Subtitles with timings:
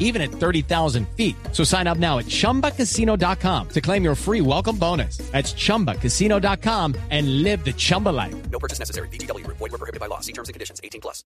[0.00, 1.36] even at 30,000 feet.
[1.52, 5.18] So sign up now at chumbacasino.com to claim your free welcome bonus.
[5.30, 8.34] That's chumbacasino.com and live the Chumba life.
[8.50, 9.08] No purchase necessary.
[9.08, 9.46] BGW.
[9.46, 10.18] Void were prohibited by law.
[10.18, 10.80] See terms and conditions.
[10.82, 11.22] 18 plus.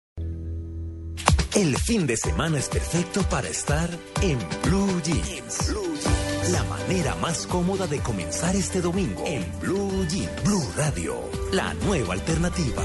[1.55, 3.87] El fin de semana es perfecto para estar
[4.21, 5.71] en Blue Jeans.
[6.51, 10.43] La manera más cómoda de comenzar este domingo en Blue Jeans.
[10.43, 11.15] Blue Radio,
[11.51, 12.81] la nueva alternativa.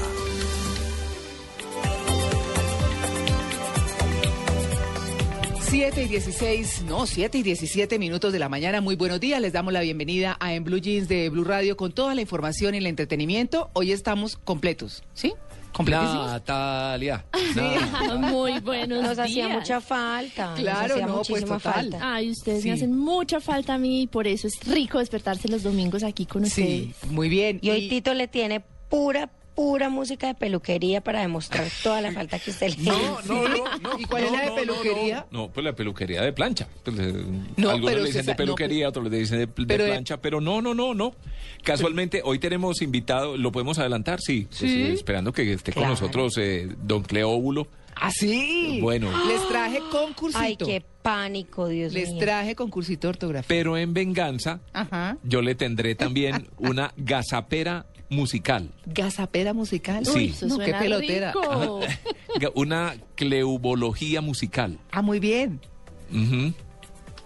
[5.69, 8.81] Siete y 16, no, 7 y 17 minutos de la mañana.
[8.81, 9.39] Muy buenos días.
[9.39, 12.73] Les damos la bienvenida a En Blue Jeans de Blue Radio con toda la información
[12.73, 13.69] y el entretenimiento.
[13.73, 15.33] Hoy estamos completos, ¿sí?
[15.71, 16.25] ¿Completísimos?
[16.25, 17.23] Natalia.
[18.19, 20.55] Muy buenos Nos hacía mucha falta.
[20.55, 21.73] Claro, nos hacía no, pues, muchísima total.
[21.73, 22.15] falta.
[22.15, 22.69] Ay, ustedes Sí.
[22.69, 26.25] me hacen mucha falta a mí y por eso es rico despertarse los domingos aquí
[26.25, 27.11] con Sí, ustedes.
[27.13, 27.59] muy bien.
[27.61, 29.29] Y hoy Tito le tiene pura,
[29.59, 33.77] pura música de peluquería para demostrar toda la falta que usted le No, no, no,
[33.81, 33.99] no.
[33.99, 35.25] ¿Y cuál es la de no, peluquería?
[35.31, 36.69] No, no, pues la peluquería de plancha.
[36.85, 37.13] Pues, eh,
[37.57, 39.89] No, algunos pero le dicen de no, peluquería, otros le dicen de, de pero de-
[39.89, 41.13] plancha, pero no, no, no, no.
[41.61, 44.21] Casualmente, hoy tenemos invitado, ¿lo podemos adelantar?
[44.21, 44.47] Sí.
[44.49, 47.67] Pues, eh, esperando que esté con nosotros eh, don Cleóbulo.
[47.97, 48.79] ¿Ah, sí?
[48.81, 49.09] Bueno.
[49.27, 50.41] Les traje concursito.
[50.41, 52.19] Ay, qué pánico, Dios Les mío.
[52.19, 53.47] traje concursito de ortografía.
[53.49, 55.17] Pero en venganza, Ajá.
[55.23, 58.71] yo le tendré también una gazapera musical.
[58.85, 60.05] Gazapera musical.
[60.05, 60.11] Sí.
[60.15, 61.31] Uy, eso no, qué pelotera.
[61.31, 61.79] rico.
[62.55, 64.79] Una cleubología musical.
[64.91, 65.59] Ah, muy bien.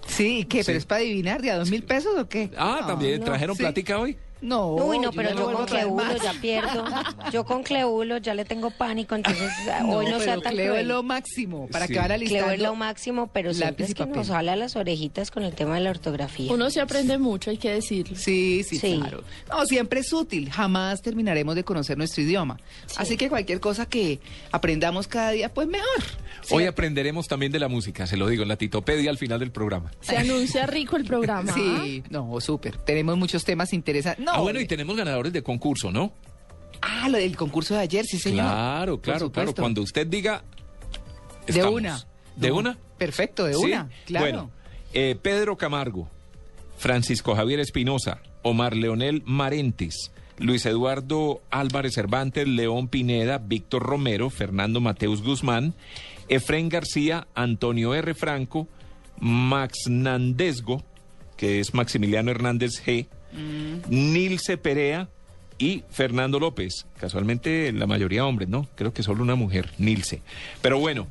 [0.07, 0.59] Sí, ¿qué?
[0.63, 0.67] Sí.
[0.67, 2.49] ¿Pero es para adivinar de a dos mil pesos o qué?
[2.57, 3.63] Ah, No, también no, trajeron sí.
[3.63, 4.17] plática hoy.
[4.43, 6.21] No, Uy, no, pero yo con Cleulo más.
[6.21, 6.85] ya pierdo.
[7.31, 9.49] Yo con Cleulo ya le tengo pánico, entonces
[9.87, 11.67] hoy no sea pero tan Cleo es lo máximo.
[11.71, 11.93] Para Sí.
[11.93, 12.53] que van a Cleo listar.
[12.53, 14.15] es lo máximo, pero siempre es que papel.
[14.17, 16.51] nos habla a las orejitas con el tema de la ortografía.
[16.51, 18.15] Uno se aprende mucho, hay que decirlo.
[18.17, 18.97] Sí, sí, Sí.
[18.99, 19.23] claro.
[19.49, 20.51] No, siempre es útil.
[20.51, 22.59] Jamás terminaremos de conocer nuestro idioma.
[22.97, 24.19] Así que cualquier cosa que
[24.51, 25.87] aprendamos cada día, pues mejor.
[26.51, 29.51] Hoy aprenderemos también de la música, se lo digo, en la titopedia al final del
[29.51, 29.91] programa.
[30.01, 31.51] Se anuncia rico el programa.
[31.83, 32.77] Sí, no, súper.
[32.77, 34.23] Tenemos muchos temas interesantes.
[34.25, 36.13] No, ah, bueno, y tenemos ganadores de concurso, ¿no?
[36.81, 38.45] Ah, lo del concurso de ayer, sí, señor.
[38.45, 39.53] Claro, claro, claro.
[39.55, 40.43] Cuando usted diga.
[41.47, 42.03] De una.
[42.35, 42.77] ¿De una?
[42.97, 43.65] Perfecto, de Sí.
[43.65, 43.89] una.
[44.05, 44.25] Claro.
[44.25, 44.51] Bueno,
[44.93, 46.09] eh, Pedro Camargo,
[46.77, 54.81] Francisco Javier Espinosa, Omar Leonel Marentes, Luis Eduardo Álvarez Cervantes, León Pineda, Víctor Romero, Fernando
[54.81, 55.73] Mateus Guzmán,
[56.27, 58.13] Efren García, Antonio R.
[58.13, 58.67] Franco,
[59.19, 60.83] Max Nandesgo,
[61.37, 63.07] que es Maximiliano Hernández G,
[63.89, 65.09] Nilce Perea
[65.57, 66.85] y Fernando López.
[66.99, 68.67] Casualmente la mayoría hombres, ¿no?
[68.75, 70.21] Creo que solo una mujer, Nilce.
[70.61, 71.07] Pero bueno,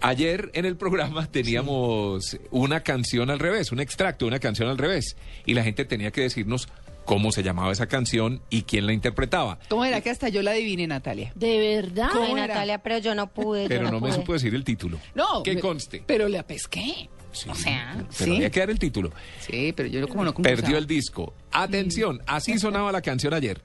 [0.00, 4.78] ayer en el programa teníamos una canción al revés, un extracto de una canción al
[4.78, 5.16] revés.
[5.46, 6.68] Y la gente tenía que decirnos
[7.04, 9.58] cómo se llamaba esa canción y quién la interpretaba.
[9.68, 11.32] ¿Cómo era que hasta yo la adiviné, Natalia?
[11.34, 12.08] De verdad.
[12.10, 12.46] Ay, ¿Cómo era?
[12.48, 13.68] Natalia, pero yo no pude.
[13.68, 14.12] Pero yo no me pude.
[14.16, 14.98] supo decir el título.
[15.14, 15.42] No.
[15.42, 16.02] Que conste.
[16.06, 17.08] Pero la pesqué.
[17.34, 18.36] Sí, o sea, pero sí.
[18.36, 19.12] había que dar el título.
[19.40, 20.32] Sí, pero yo como no.
[20.34, 21.34] Perdió el disco.
[21.50, 23.60] Atención, así sonaba la canción ayer.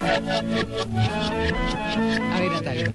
[0.00, 0.20] A
[2.40, 2.94] ver, Natalia.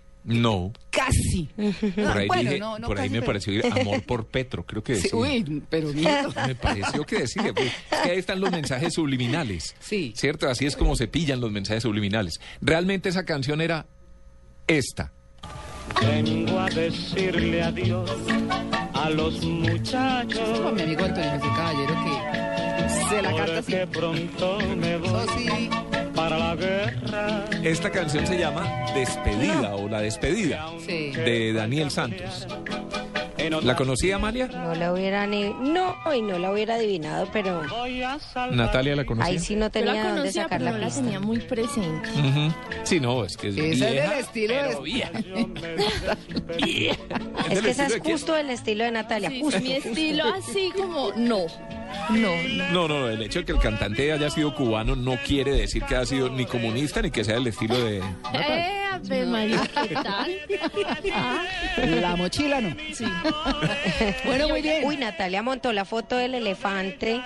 [0.23, 0.71] No.
[0.91, 1.45] Casi.
[1.95, 4.27] Por ahí, bueno, dije- no, no por ahí casi, me pero- pareció ir amor por
[4.27, 5.19] Petro, creo que Sí, decía.
[5.19, 6.31] uy, pero miedo.
[6.45, 9.75] Me pareció que decía, pues, es que ahí están los mensajes subliminales.
[9.79, 10.13] Sí.
[10.15, 10.47] ¿Cierto?
[10.49, 12.39] Así es como se pillan los mensajes subliminales.
[12.61, 13.87] Realmente esa canción era
[14.67, 15.11] esta.
[15.99, 18.11] Vengo a decirle adiós
[18.93, 20.59] a los muchachos.
[20.59, 23.71] Con mi amigo Antonio José Caballero que se la canta así.
[23.71, 25.69] Porque pronto me Eso voy sí.
[26.37, 27.45] Para la guerra.
[27.63, 31.11] Esta canción se llama Despedida o La Despedida Sí.
[31.11, 32.47] de Daniel Santos.
[33.63, 34.47] ¿La conocía Amalia?
[34.47, 35.49] No la hubiera ni...
[35.49, 37.63] No, y no la hubiera adivinado, pero.
[38.51, 39.31] Natalia la conocía.
[39.33, 41.01] ahí sí no tenía la dónde conocía, sacar pero la no la pista.
[41.01, 42.09] tenía muy presente.
[42.11, 42.53] Ujú.
[42.83, 45.11] Sí, no, es que es Esa es vieja, estilo pero vieja.
[46.63, 46.97] Vieja.
[47.49, 49.29] Es del que esa estilo es justo el estilo de Natalia.
[49.31, 49.89] Sí, justo, mi justo.
[49.89, 51.39] estilo así como no.
[52.09, 52.71] No, no.
[52.71, 55.95] No, no, el hecho de que el cantante haya sido cubano no quiere decir que
[55.95, 57.99] haya sido ni comunista ni que sea del estilo de...
[58.33, 60.31] Eh, Ave María, ¿qué tal?
[61.13, 61.43] Ah,
[61.85, 62.75] La mochila no.
[62.93, 63.05] sí.
[64.25, 64.83] Bueno, muy bien.
[64.85, 67.21] Uy, Natalia montó la foto del elefante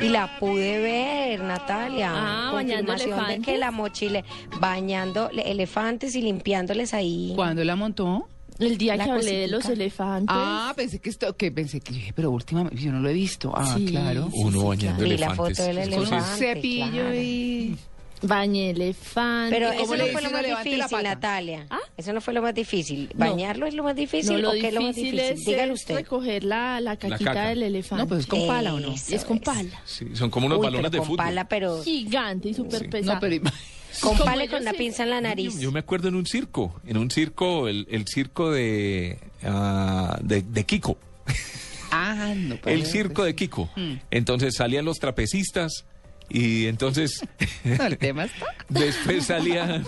[0.00, 2.10] y la pude ver, Natalia.
[2.14, 3.46] Ah, bañando Confirmación de elefantes.
[3.46, 4.22] que la mochila,
[4.60, 7.32] bañando le- elefantes y limpiándoles ahí.
[7.34, 8.28] ¿Cuándo la montó?
[8.58, 10.28] El día La que hablé de los elefantes.
[10.36, 13.52] Ah, pensé que esto, que pensé que, dije, pero últimamente yo no lo he visto.
[13.54, 13.86] Ah, Sí.
[13.86, 14.28] claro.
[14.32, 15.58] Sí, Uno sí, bañando Vi la elefantes.
[15.58, 16.38] foto del sí Con un elefante.
[16.38, 17.14] cepillo claro.
[17.14, 17.76] y...
[18.24, 19.56] Bañé elefante.
[19.56, 21.02] Pero ¿Y eso no fue lo más la difícil?
[21.02, 21.66] Natalia.
[21.70, 21.78] ¿Ah?
[21.96, 23.10] Eso no fue lo más difícil.
[23.16, 23.26] No.
[23.30, 25.72] ¿Bañarlo es lo más difícil No, lo o qué es lo más difícil es, Dígale
[25.72, 25.96] es usted.
[25.96, 27.48] recoger la, la caquita caca.
[27.48, 28.04] del elefante.
[28.04, 28.92] No, pues es con pala o no.
[28.92, 29.70] Eso Y es con pala.
[29.84, 31.16] Sí, son como unos Uy, balones de con fútbol.
[31.16, 33.14] pala, pero Gigante y súper pesado.
[33.14, 33.42] No, pero...
[34.00, 35.58] con ellos con sí- pinza en la nariz.
[35.58, 40.42] Yo me acuerdo en un circo, en un circo, el, el circo de, ah, de,
[40.42, 40.96] de Kiko,
[41.90, 42.54] Ah, no.
[42.54, 43.68] el pues, circo de Kiko.
[43.76, 43.94] Mm.
[44.10, 45.84] Entonces salían los trapecistas
[46.28, 47.20] y entonces
[47.64, 48.46] el tema está...
[48.68, 49.84] después salían,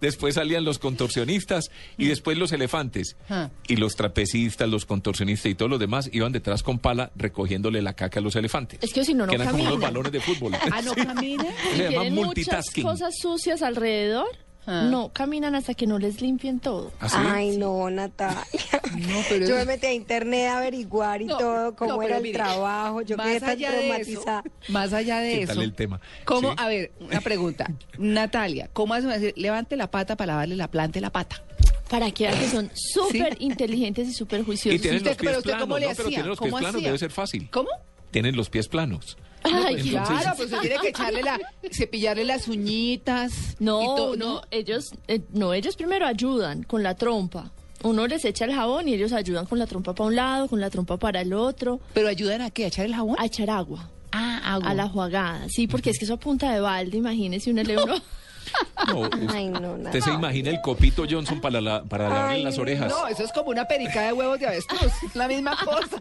[0.00, 3.16] después salían los contorsionistas y después los elefantes.
[3.28, 3.50] Ah.
[3.66, 7.94] Y los trapecistas, los contorsionistas y todos los demás iban detrás con pala recogiéndole la
[7.94, 8.78] caca a los elefantes.
[8.82, 9.80] Es que si no, no que eran como caminan.
[9.80, 10.52] balones de fútbol.
[10.70, 11.44] Ah, no camina.
[11.44, 12.84] Se Si llama tienen muchas multitasking.
[12.84, 14.26] cosas sucias alrededor,
[14.72, 14.82] Ah.
[14.88, 16.92] no caminan hasta que no les limpien todo.
[17.00, 17.16] ¿Así?
[17.18, 18.44] Ay, no, Natalia.
[19.00, 19.46] No, pero...
[19.46, 22.38] Yo me metí a internet a averiguar y No, todo, cómo no, era el mire,
[22.38, 23.02] trabajo.
[23.02, 23.86] Yo más quedé tan allá de eso,
[24.22, 24.44] traumatizada.
[24.68, 25.54] más allá de ¿Qué eso.
[25.54, 26.00] tal el tema?
[26.24, 26.50] ¿Cómo?
[26.50, 26.56] Sí.
[26.58, 27.66] A ver, una pregunta.
[27.98, 31.42] Natalia, ¿cómo hace decir, levante la pata para lavarle la planta y la pata?
[31.88, 34.80] Para que vean que son súper inteligentes y súper Y juiciosos.
[34.80, 35.92] tienen usted- los pies pero usted planos, cómo le ¿no?
[35.92, 36.08] Pero hacía?
[36.16, 36.88] tienen los pies ¿Cómo planos, hacía?
[36.88, 37.48] debe ser fácil.
[37.50, 37.68] ¿Cómo?
[38.12, 39.16] Tienen los pies planos.
[39.42, 41.38] Ay, Entonces- Claro, pues se tiene que echarle la,
[41.72, 43.32] cepillarle las uñitas.
[43.58, 47.50] y No, todo, no, ellos, eh, no, ellos primero ayudan con la trompa.
[47.82, 50.60] Uno les echa el jabón y ellos ayudan con la trompa para un lado, con
[50.60, 53.16] la trompa para el otro, Pero ayudan a qué, a echar el jabón.
[53.18, 54.70] a echar agua, Ah, agua.
[54.70, 55.46] a la jugada.
[55.48, 57.94] Sí, porque es que eso a punta de balde, imagínese un uno.
[58.88, 62.58] No, Ay, no, usted se imagina el copito Johnson para, la, para lavarle Ay, las
[62.58, 62.90] orejas.
[62.90, 66.00] No, eso es como una perica de huevos de avestruz, la misma cosa.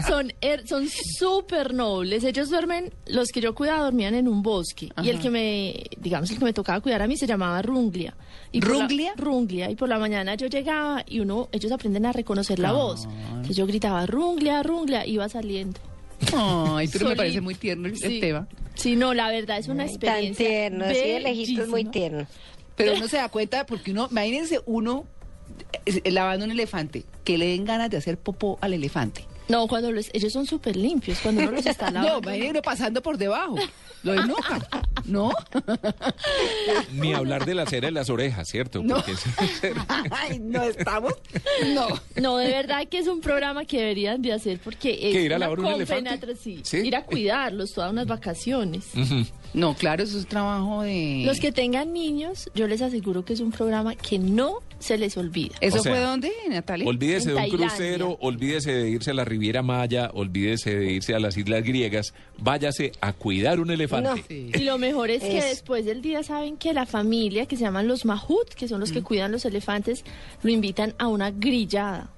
[0.08, 0.32] son
[0.66, 2.24] son súper nobles.
[2.24, 4.90] Ellos duermen, los que yo cuidaba dormían en un bosque.
[5.02, 8.14] Y el que me, digamos, el que me tocaba cuidar a mí se llamaba Runglia.
[8.52, 9.12] Y la- ¿Runglia?
[9.16, 9.70] Runglia.
[9.70, 13.04] Y por la mañana yo llegaba y uno, ellos aprenden a reconocer la voz.
[13.04, 15.80] Entonces yo gritaba, Runglia, Runglia, iba saliendo.
[16.36, 18.20] Ay, pero me parece muy tierno el, el Sí.
[18.20, 18.46] tema.
[18.74, 20.46] Sí, no, la verdad es una Tan experiencia.
[20.48, 21.90] tierno, así de lejitos, muy bellísima.
[21.92, 22.26] tierno.
[22.76, 25.04] Pero uno se da cuenta, porque uno, imagínense uno
[26.06, 29.24] lavando un elefante, que le den ganas de hacer popó al elefante.
[29.48, 32.18] No, cuando los, ellos son súper limpios, cuando uno los está No, lavando.
[32.28, 33.56] imagínense uno pasando por debajo.
[34.02, 34.58] Lo enoja,
[35.06, 35.32] ¿no?
[36.92, 38.82] Ni hablar de la cera de las orejas, ¿cierto?
[38.82, 38.96] No.
[38.96, 39.24] Porque es-
[40.10, 41.14] Ay, no estamos.
[41.74, 41.88] No.
[42.20, 45.32] No, de verdad que es un programa que deberían de hacer porque es ¿Qué, ir
[45.32, 46.76] a una lavar un sí, ¿Sí?
[46.78, 48.84] ir a cuidarlos todas unas vacaciones.
[49.52, 51.22] No, claro, eso es trabajo de.
[51.24, 55.16] Los que tengan niños, yo les aseguro que es un programa que no se les
[55.16, 55.54] olvida.
[55.60, 56.86] ¿Eso O sea, fue dónde, Natalia?
[56.86, 57.68] Olvídese En de un Tailandia.
[57.68, 62.14] crucero, olvídese de irse a la Riviera Maya, olvídese de irse a las Islas Griegas,
[62.38, 64.10] váyase a cuidar un elefante.
[64.10, 64.16] No.
[64.28, 64.50] Sí.
[64.54, 67.88] Y lo mejor es que después del día saben que la familia, que se llaman
[67.88, 68.94] los mahut, que son los Mm.
[68.94, 70.04] que cuidan los elefantes,
[70.42, 72.10] lo invitan a una grillada.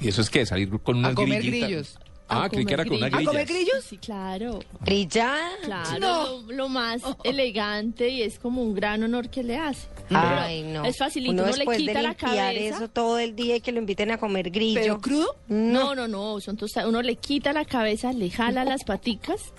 [0.00, 0.44] ¿Y eso es qué?
[0.44, 1.66] Salir con una A comer grillita?
[1.68, 1.98] grillos.
[2.28, 3.30] Ah, A creí que era con una comer grilla.
[3.30, 3.84] ¿A comer grillos?
[3.86, 4.60] Sí, claro.
[4.80, 5.48] Brillada.
[5.64, 6.42] Claro, No.
[6.46, 9.88] lo, lo más elegante y es como un gran honor que le hace.
[10.10, 10.88] Ay, Pero no.
[10.88, 12.76] Es facilito, Uno uno, le quita de la limpiar cabeza.
[12.76, 14.80] eso todo el día y que lo inviten a comer grillo.
[14.80, 15.36] ¿Pero crudo?
[15.48, 16.88] No, no, no, son tostadas.
[16.88, 19.52] Uno le quita la cabeza, le jala las paticas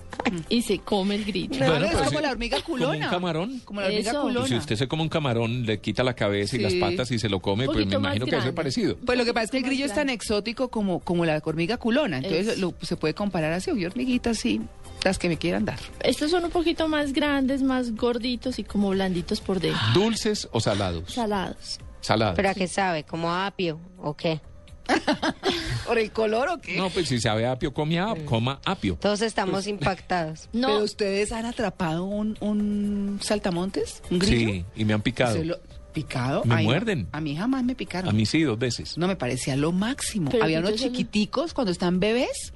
[0.49, 1.55] y se come el grillo.
[1.57, 2.23] Claro, Bueno, es como sí.
[2.23, 2.91] la hormiga culona.
[2.93, 3.59] Como un camarón.
[3.65, 4.21] Como la hormiga Eso.
[4.21, 4.39] culona.
[4.41, 7.19] Pues si usted se come un camarón, le quita la cabeza y las patas y
[7.19, 8.53] se lo come, pues me imagino que debe ser grande.
[8.53, 8.97] parecido.
[9.05, 11.77] Pues lo que pasa es que el grillo es tan exótico como, como la hormiga
[11.77, 12.17] culona.
[12.17, 12.54] Entonces Es.
[12.57, 13.71] Lo, se puede comparar así.
[13.71, 14.61] Oye, hormiguitas, sí,
[15.03, 15.79] las que me quieran dar.
[16.01, 19.79] Estos son un poquito más grandes, más gorditos y como blanditos por dentro.
[19.93, 21.13] ¿Dulces o salados?
[21.13, 21.79] Salados.
[22.01, 22.35] Salados.
[22.35, 23.03] ¿Pero a qué sabe?
[23.03, 24.39] ¿Como apio o qué?
[25.87, 26.77] ¿Por el color o qué?
[26.77, 28.95] No, pues si sabe apio, come a- coma apio.
[28.99, 30.47] Todos estamos impactados.
[30.53, 34.01] No, ¿Pero ustedes han atrapado un, un saltamontes?
[34.11, 34.51] ¿Un grillo?
[34.51, 35.33] Sí, y me han picado.
[35.35, 35.59] Se lo-
[35.95, 36.43] ¿Picado?
[36.43, 37.07] Me Ay, muerden.
[37.13, 38.09] A mí jamás me picaron.
[38.09, 38.97] A mí sí, dos veces.
[38.97, 40.29] No, me parecía lo máximo.
[40.29, 42.53] Pero Había unos chiquiticos cuando están bebés,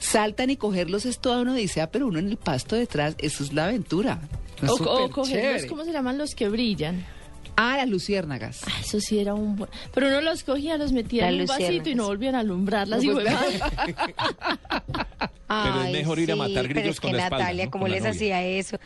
[0.00, 3.52] saltan y cogerlos es toda una odisea, pero uno en el pasto detrás, eso es
[3.52, 4.20] la aventura.
[4.60, 5.66] Es o, o cogerlos, chévere.
[5.68, 7.06] ¿cómo se llaman los que brillan?
[7.54, 8.62] Ah, las luciérnagas.
[8.66, 9.70] Ah, eso sí era un buen...
[9.94, 13.04] Pero uno los cogía, los metía en un vasito y no volvían a alumbrarlas.
[13.04, 13.28] No, y pues,
[15.48, 17.64] Pero es mejor ir a sí, matar pero grillos es con que la espalda, Natalia,
[17.66, 17.70] ¿no?
[17.70, 18.78] ¿cómo Con la les hacía eso?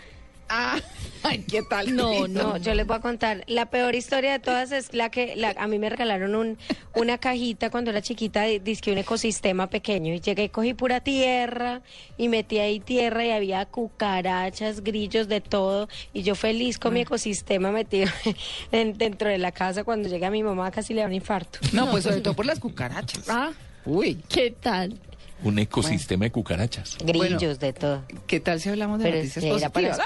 [0.49, 0.79] Ah,
[1.25, 1.95] ay, ¿qué tal?
[1.97, 3.43] No, No, yo les voy a contar.
[3.49, 6.59] La peor historia de todas es la que la- a mí me regalaron un,
[6.95, 10.15] una cajita cuando era chiquita, dizque un ecosistema pequeño.
[10.15, 11.83] Y llegué y cogí pura tierra
[12.17, 15.88] y metí ahí tierra y había cucarachas, grillos, de todo.
[16.12, 18.09] Y yo feliz con mi ecosistema metido
[18.73, 19.83] en- dentro de la casa.
[19.85, 21.59] Cuando llegué a mi mamá casi le da un infarto.
[21.73, 23.29] No, pues sobre todo por las cucarachas.
[23.29, 23.50] Ah,
[23.85, 24.99] Uy, ¿qué tal?
[25.43, 26.97] Un ecosistema de cucarachas.
[27.05, 28.02] Grillos, de todo.
[28.26, 29.99] ¿qué tal si hablamos de Pero noticias positivas?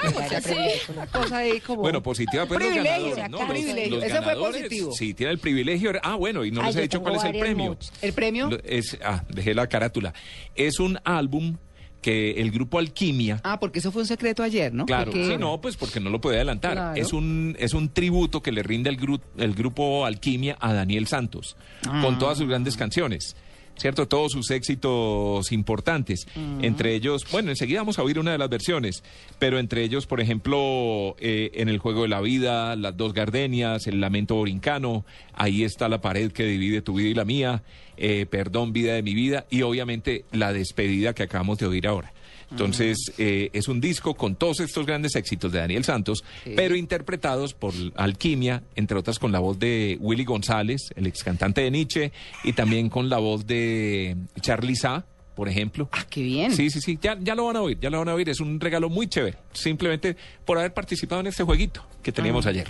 [1.31, 1.81] Ah, como...
[1.81, 3.37] Bueno, positiva, pues los privilegio, ganadores, ¿no?
[3.37, 3.95] acá, Los- privilegio.
[3.95, 4.91] los Ese fue positivo.
[4.91, 5.91] Sí, tiene el privilegio.
[6.03, 7.69] Ah, bueno, y no Ay, les he dicho cuál es el premio.
[7.71, 7.93] muchos.
[8.01, 8.49] ¿El premio?
[8.63, 10.13] Es, ah, dejé la carátula.
[10.55, 11.57] Es un álbum
[12.01, 14.85] que el grupo Alquimia Ah, porque eso fue un secreto ayer, ¿no?
[14.87, 16.73] Claro, Porque- sí, no, pues porque no lo puede adelantar.
[16.73, 16.95] Claro.
[17.01, 21.07] Es un es un tributo que le rinde el, gru- el grupo Alquimia a Daniel
[21.07, 21.55] Santos
[22.01, 23.35] con todas sus grandes canciones.
[23.81, 24.07] ¿Cierto?
[24.07, 26.27] Todos sus éxitos importantes.
[26.61, 29.03] Entre ellos, bueno, enseguida vamos a oír una de las versiones,
[29.39, 33.87] pero entre ellos, por ejemplo, eh, en El Juego de la Vida, Las Dos Gardenias,
[33.87, 37.63] El Lamento Borincano, Ahí está la pared que divide tu vida y la mía,
[37.97, 42.13] eh, Perdón, Vida de mi vida, y obviamente la despedida que acabamos de oír ahora.
[42.51, 46.23] Entonces, eh, es un disco con todos estos grandes éxitos de Daniel Santos,
[46.55, 51.61] pero interpretados por Alquimia, entre otras con la voz de Willy González, el ex cantante
[51.61, 52.11] de Nietzsche,
[52.43, 55.05] y también con la voz de Charlie Sa,
[55.35, 55.87] por ejemplo.
[55.93, 56.53] Ah, qué bien.
[56.53, 58.27] Sí, sí, sí, ya, ya lo van a oír, ya lo van a oír.
[58.29, 62.67] Es un regalo muy chévere, simplemente por haber participado en este jueguito que teníamos ayer.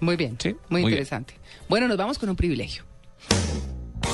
[0.00, 0.92] Muy bien, Sí, muy, muy bien.
[0.92, 1.34] interesante.
[1.68, 2.84] Bueno, nos vamos con un privilegio.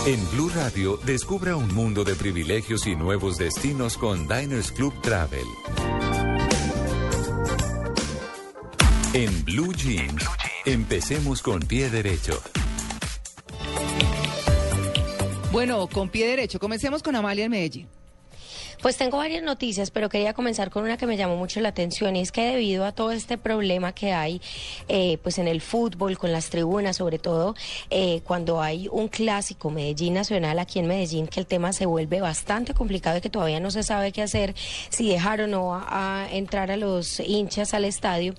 [0.06, 5.46] En Blue Radio, descubra un mundo de privilegios y nuevos destinos con Diners Club Travel.
[9.12, 10.24] En Blue Jeans,
[10.64, 12.40] empecemos con pie derecho.
[15.52, 17.97] Bueno, con pie derecho, comencemos con Amalia en Medellín.
[18.80, 22.14] Pues tengo varias noticias, pero quería comenzar con una que me llamó mucho la atención
[22.14, 24.40] y es que debido a todo este problema que hay,
[24.86, 27.56] eh, pues en el fútbol, con las tribunas, sobre todo
[27.90, 32.20] eh, cuando hay un clásico Medellín Nacional aquí en Medellín, que el tema se vuelve
[32.20, 34.54] bastante complicado y que todavía no se sabe qué hacer,
[34.90, 38.34] si dejar o no a, entrar a los hinchas al estadio,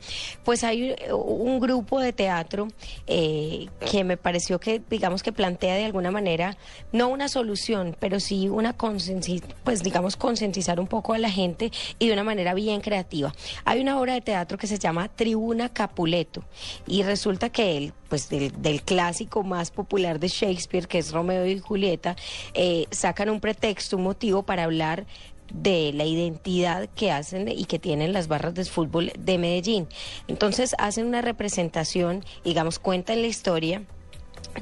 [0.45, 2.69] pues hay eh, un grupo de teatro
[3.07, 6.55] eh, que me pareció que, digamos que plantea de alguna manera,
[6.93, 11.71] no una solución, pero sí una consensi- pues digamos concientizar un poco a la gente
[11.97, 13.33] y de una manera bien creativa.
[13.65, 16.43] Hay una obra de teatro que se llama Tribuna Capuleto
[16.85, 21.47] y resulta que él, pues del, del clásico más popular de Shakespeare, que es Romeo
[21.47, 22.15] y Julieta,
[22.53, 25.07] eh, sacan un pretexto, un motivo para hablar
[25.51, 29.87] de la identidad que hacen y que tienen las barras de fútbol de Medellín.
[30.27, 33.81] Entonces hacen una representación, digamos, cuentan la historia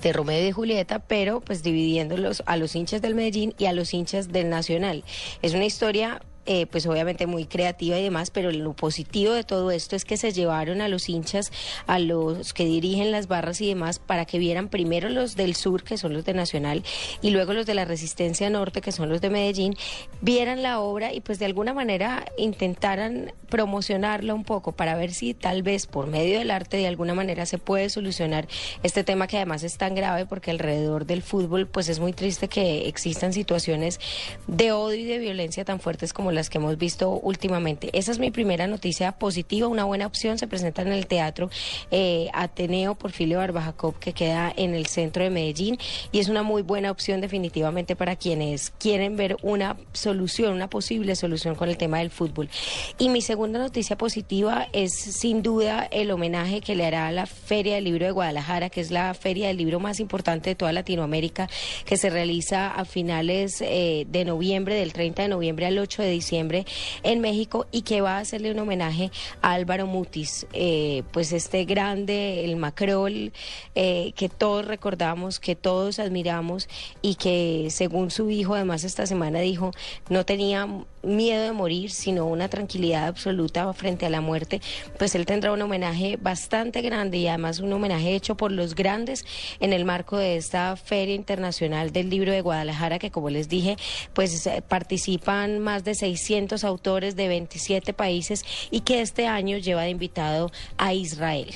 [0.01, 3.93] de Romeo y Julieta, pero pues dividiéndolos a los hinchas del Medellín y a los
[3.93, 5.03] hinchas del Nacional.
[5.41, 9.70] Es una historia eh, pues obviamente muy creativa y demás, pero lo positivo de todo
[9.72, 11.51] esto es que se llevaron a los hinchas,
[11.86, 15.84] a los que dirigen las barras y demás, para que vieran primero los del sur,
[15.84, 16.84] que son los de Nacional,
[17.22, 19.75] y luego los de la Resistencia Norte, que son los de Medellín,
[20.22, 25.34] vieran la obra y pues de alguna manera intentaran promocionarla un poco para ver si
[25.34, 28.48] tal vez por medio del arte de alguna manera se puede solucionar
[28.84, 32.48] este tema que además es tan grave porque alrededor del fútbol pues es muy triste
[32.48, 34.00] que existan situaciones
[34.48, 37.89] de odio y de violencia tan fuertes como las que hemos visto últimamente.
[37.91, 40.38] Esa es mi primera noticia positiva, una buena opción.
[40.38, 41.50] Se presenta en el Teatro
[41.91, 45.77] eh, Ateneo Porfirio Barbajacob, que queda en el centro de Medellín,
[46.12, 51.15] y es una muy buena opción definitivamente para quienes quieren ver una solución, una posible
[51.15, 52.50] solución con el tema del fútbol.
[52.98, 57.25] Y mi segunda noticia positiva es sin duda el homenaje que le hará a la
[57.25, 60.72] Feria del Libro de Guadalajara, que es la feria del libro más importante de toda
[60.72, 61.50] Latinoamérica,
[61.86, 66.12] que se realiza a finales eh, de noviembre, del 30 de noviembre al 8 de
[66.12, 71.31] diciembre en México y que va a hacerle un homenaje a Álvaro Mutis, eh, pues
[71.31, 73.31] este grande, el Macrol,
[73.75, 76.67] eh, que todos recordamos, que todos admiramos
[77.01, 79.72] y que según su hijo además esta semana dijo
[80.10, 80.67] no tenía
[81.03, 84.62] miedo de morir, sino una tranquilidad absoluta frente a la muerte,
[84.98, 89.25] pues él tendrá un homenaje bastante grande y además un homenaje hecho por los grandes
[89.60, 93.77] en el marco de esta Feria Internacional del Libro de Guadalajara, que como les dije,
[94.13, 99.84] pues eh, participan más de 600 autores de 27 países y que este año lleva
[99.84, 101.54] de invitado a Israel.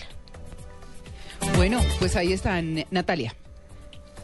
[1.56, 3.36] Bueno, pues ahí están, Natalia.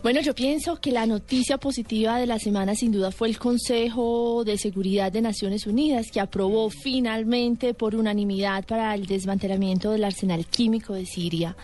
[0.04, 4.44] Bueno, yo pienso que la noticia positiva de la semana sin duda fue el Consejo
[4.46, 10.46] de Seguridad de Naciones Unidas, que aprobó finalmente por unanimidad para el desmantelamiento del arsenal
[10.46, 11.58] químico de Siria.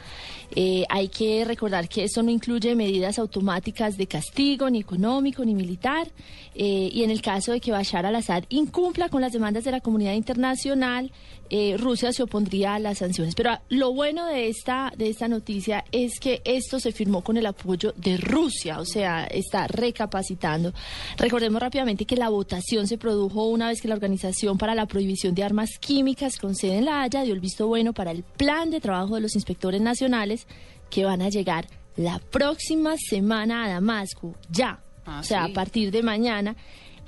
[0.55, 5.55] Eh, hay que recordar que esto no incluye medidas automáticas de castigo, ni económico, ni
[5.55, 6.07] militar.
[6.55, 9.81] Eh, y en el caso de que Bashar al-Assad incumpla con las demandas de la
[9.81, 11.12] comunidad internacional,
[11.55, 13.36] eh, Rusia se opondría a las sanciones.
[13.36, 17.38] Pero ah, lo bueno de esta, de esta noticia es que esto se firmó con
[17.38, 20.74] el apoyo de Rusia, o sea, está recapacitando.
[21.15, 25.36] Recordemos rápidamente que la votación se produjo una vez que la Organización para la Prohibición
[25.36, 28.72] de Armas Químicas con sede en La Haya dio el visto bueno para el plan
[28.72, 30.48] de trabajo de los inspectores nacionales
[30.89, 31.67] que van a llegar
[31.98, 35.51] la próxima semana a Damasco, ya, Ah, o sea, sí.
[35.51, 36.55] a partir de mañana.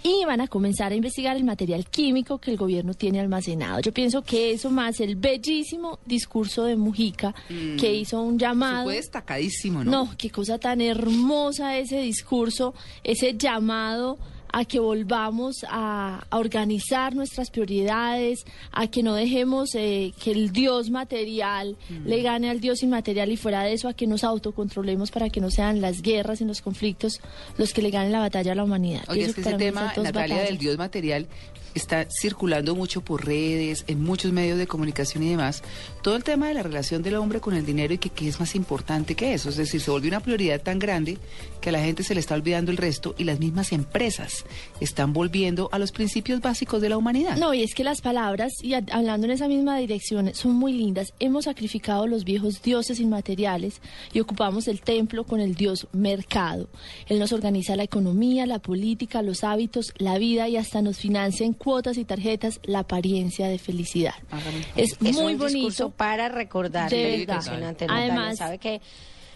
[0.06, 3.80] Y van a comenzar a investigar el material químico que el gobierno tiene almacenado.
[3.80, 8.84] Yo pienso que eso más el bellísimo discurso de Mujica, que hizo un llamado.
[8.84, 9.90] fue destacadísimo, ¿no?
[9.90, 14.20] No, qué cosa tan hermosa ese discurso, ese llamado
[14.58, 20.52] a que volvamos a, a organizar nuestras prioridades, a que no dejemos eh, que el
[20.54, 22.08] Dios material Mm.
[22.08, 25.42] le gane al Dios inmaterial y fuera de eso a que nos autocontrolemos para que
[25.42, 27.20] no sean las guerras y los conflictos
[27.58, 29.04] los que le ganen la batalla a la humanidad.
[29.10, 30.58] Oye, es que ese tema, Natalia, del.
[30.58, 31.28] Dios material
[31.76, 35.62] está circulando mucho por redes, en muchos medios de comunicación y demás.
[36.02, 38.40] Todo el tema de la relación del hombre con el dinero y que qué es
[38.40, 39.50] más importante que eso.
[39.50, 41.18] Es decir, se volvió una prioridad tan grande
[41.62, 44.46] que a la gente se le está olvidando el resto y las mismas empresas
[44.80, 47.38] están volviendo a los principios básicos de la humanidad.
[47.38, 51.14] No, y es que las palabras, y hablando en esa misma dirección, son muy lindas.
[51.20, 53.82] Hemos sacrificado los viejos dioses inmateriales
[54.14, 56.70] y ocupamos el templo con el dios mercado.
[57.08, 61.46] Él nos organiza la economía, la política, los hábitos, la vida y hasta nos financia
[61.46, 64.14] en cuotas y tarjetas la apariencia de felicidad.
[64.30, 64.46] Favor.
[64.78, 65.90] Es Es muy un discurso bonito.
[65.90, 66.92] para recordar.
[66.92, 67.88] De impresionante.
[67.90, 68.82] Además- sabe que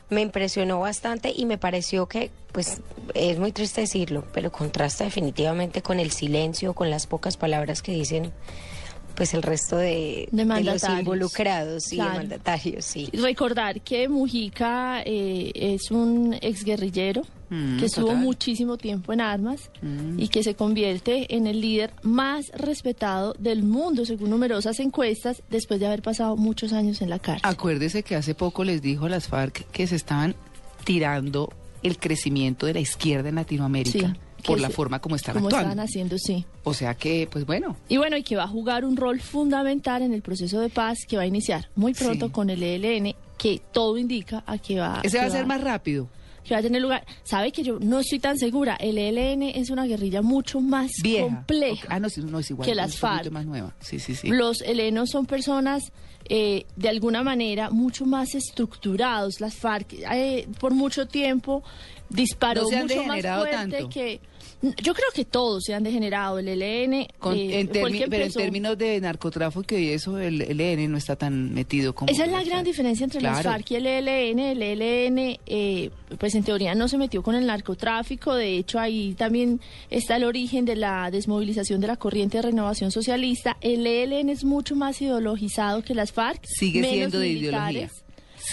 [0.10, 2.82] me impresionó bastante y me pareció que, pues,
[3.16, 7.92] es muy triste decirlo, pero contrasta definitivamente con el silencio, con las pocas palabras que
[7.94, 8.32] dicen,
[9.20, 12.12] pues, el resto de, De de los involucrados y Claro.
[12.14, 13.10] de mandatarios, sí.
[13.14, 17.22] Recordar que Mujica eh, es un exguerrillero
[17.52, 18.22] Mm, que estuvo total.
[18.22, 20.20] muchísimo tiempo en armas Mm.
[20.20, 25.80] y que se convierte en el líder más respetado del mundo, según numerosas encuestas, después
[25.80, 27.42] de haber pasado muchos años en la cárcel.
[27.44, 30.36] Acuérdese que hace poco les dijo a las FARC que se estaban
[30.86, 35.48] tirando el crecimiento de la izquierda en Latinoamérica Sí, por la forma como están como
[35.48, 35.70] actuando.
[35.70, 36.46] estaban haciendo, sí.
[36.64, 40.02] O sea que, pues bueno, Y bueno, y que va a jugar un rol fundamental
[40.02, 42.32] en el proceso de paz que va a iniciar muy pronto Sí.
[42.32, 46.10] con el ELN, que todo indica a que va, ese va a ser más rápido,
[46.44, 47.06] que va a tener lugar.
[47.24, 48.76] Sabe que yo no estoy tan segura.
[48.76, 51.26] El ELN es una guerrilla mucho más vieja.
[51.26, 51.86] compleja.
[51.86, 51.92] Ok.
[51.92, 52.68] Ah, no, no es igual.
[52.68, 53.32] que las FARC.
[53.32, 53.76] más nueva.
[53.82, 54.28] Sí, sí, sí.
[54.30, 55.92] Los helenos son personas
[56.32, 59.40] eh, de alguna manera mucho más estructurados.
[59.42, 61.64] Las FARC eh, por mucho tiempo
[62.10, 63.90] disparó No se han mucho más degenerado fuerte tanto.
[63.90, 64.20] que...
[64.62, 66.38] Yo creo que todos se han degenerado.
[66.38, 70.60] El ELN Con- eh, en termi- pero en términos de narcotráfico y eso, el, el
[70.60, 72.12] EN no está tan metido como...
[72.12, 73.52] Esa es la gran diferencia entre las Claro.
[73.52, 74.40] FARC y el ELN.
[74.40, 78.36] El ELN, eh, pues en teoría no se metió con el narcotráfico.
[78.36, 82.92] De hecho, ahí también está el origen de la desmovilización de la corriente de renovación
[82.92, 83.56] socialista.
[83.62, 86.42] El ELN es mucho más ideologizado que las FARC.
[86.44, 87.90] Sigue menos siendo de ideología.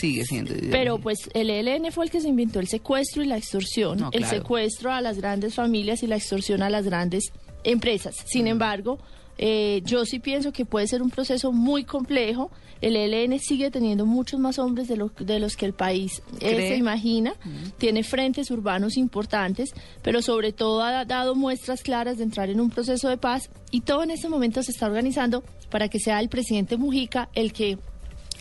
[0.00, 3.36] Sigue siendo Pero pues el ELN fue el que se inventó el secuestro y la
[3.36, 7.32] extorsión, No, el secuestro a las grandes familias y la extorsión a las grandes
[7.64, 8.16] empresas.
[8.16, 8.26] Mm.
[8.26, 8.98] Sin embargo,
[9.38, 12.50] eh, yo sí pienso que puede ser un proceso muy complejo.
[12.82, 16.54] El ELN sigue teniendo muchos más hombres de, lo- de los que el país eh.
[16.54, 16.68] Mm.
[16.68, 17.34] se imagina.
[17.78, 22.68] Tiene frentes urbanos importantes, pero sobre todo ha dado muestras claras de entrar en un
[22.70, 26.28] proceso de paz y todo en este momento se está organizando para que sea el
[26.28, 27.78] presidente Mujica el que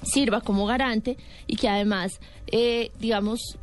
[0.03, 3.57] sirva como garante y que además, eh, digamos,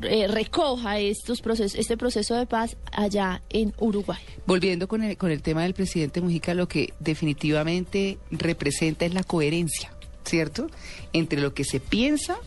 [0.00, 4.20] recoja estos procesos, este proceso de paz allá en Uruguay.
[4.46, 9.24] Volviendo con el, con el tema del presidente Mujica, lo que definitivamente representa es la
[9.24, 9.92] coherencia,
[10.24, 10.68] ¿cierto?
[11.12, 12.38] Entre lo que se piensa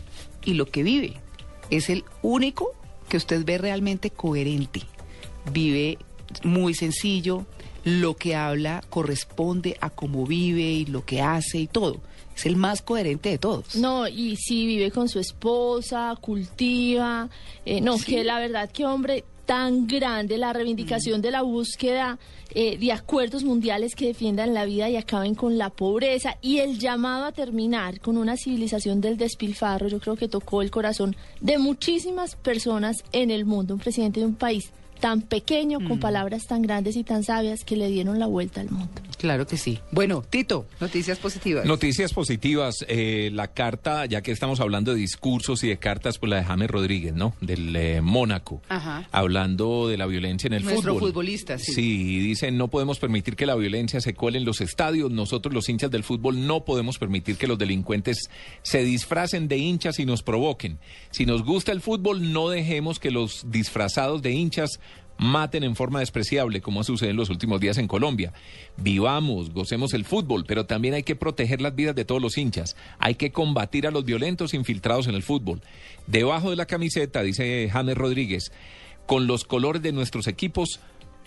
[0.43, 1.13] y lo que vive.
[1.69, 2.73] Es el único
[3.10, 4.82] que usted ve realmente coherente.
[5.51, 5.97] Vive
[6.43, 7.45] muy sencillo,
[7.84, 11.99] lo que habla corresponde a cómo vive y lo que hace y todo.
[12.36, 13.76] Es el más coherente de todos.
[13.76, 17.30] No, y sí vive con su esposa, cultiva,
[17.65, 18.06] eh, no, Sí.
[18.15, 21.24] que la verdad que hombre tan grande, la reivindicación Mm.
[21.24, 22.20] de la búsqueda
[22.54, 26.80] eh, de acuerdos mundiales que defiendan la vida y acaben con la pobreza y el
[26.80, 31.58] llamado a terminar con una civilización del despilfarro, yo creo que tocó el corazón de
[31.58, 36.00] muchísimas personas en el mundo, un presidente de un país tan pequeño, con Mm.
[36.00, 38.90] palabras tan grandes y tan sabias que le dieron la vuelta al mundo.
[39.18, 39.80] Claro que sí.
[39.92, 41.66] Bueno, Tito, noticias positivas.
[41.66, 42.86] Noticias positivas.
[42.88, 46.44] eh, la carta, ya que estamos hablando de discursos y de cartas, pues la de
[46.46, 47.34] James Rodríguez, ¿no?
[47.42, 48.62] Del eh, Mónaco.
[48.70, 49.08] Ajá.
[49.12, 51.10] Hablando de la violencia en el Nuestro fútbol.
[51.10, 51.74] futbolista, sí.
[51.74, 55.12] Sí, dicen, no podemos permitir que la violencia se cuele en los estadios.
[55.12, 58.30] Nosotros, los hinchas del fútbol, no podemos permitir que los delincuentes
[58.62, 60.80] se disfracen de hinchas y nos provoquen.
[61.12, 64.80] Si nos gusta el fútbol, no dejemos que los disfrazados de hinchas
[65.21, 68.34] maten en forma despreciable, como ha sucedido en los últimos días en Colombia.
[68.77, 72.75] Vivamos, gocemos el fútbol, pero también hay que proteger las vidas de todos los hinchas.
[72.97, 75.62] Hay que combatir a los violentos infiltrados en el fútbol.
[76.07, 78.51] Debajo de la camiseta, dice James Rodríguez,
[79.05, 80.79] con los colores de nuestros equipos,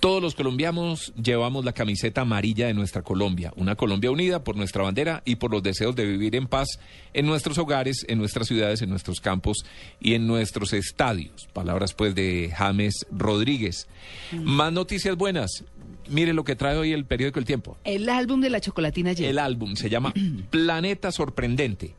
[0.04, 4.82] todos los colombianos llevamos la camiseta amarilla de nuestra Colombia, una Colombia unida por nuestra
[4.82, 6.78] bandera y por los deseos de vivir en paz
[7.14, 9.64] en nuestros hogares, en nuestras ciudades, en nuestros campos
[10.00, 11.48] y en nuestros estadios.
[11.54, 13.88] Palabras pues de James Rodríguez.
[14.32, 15.64] Más noticias buenas.
[16.10, 17.78] Mire lo que trae hoy el periódico El Tiempo.
[17.84, 19.30] El álbum de la chocolatina Jet.
[19.30, 20.12] El álbum se llama
[20.50, 21.94] Planeta Sorprendente.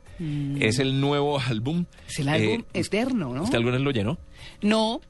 [0.60, 1.86] Es el nuevo álbum.
[2.08, 3.42] Es el álbum Eh, eterno, ¿no?
[3.42, 4.16] ¿Usted alguna vez lo llenó?
[4.62, 5.00] No.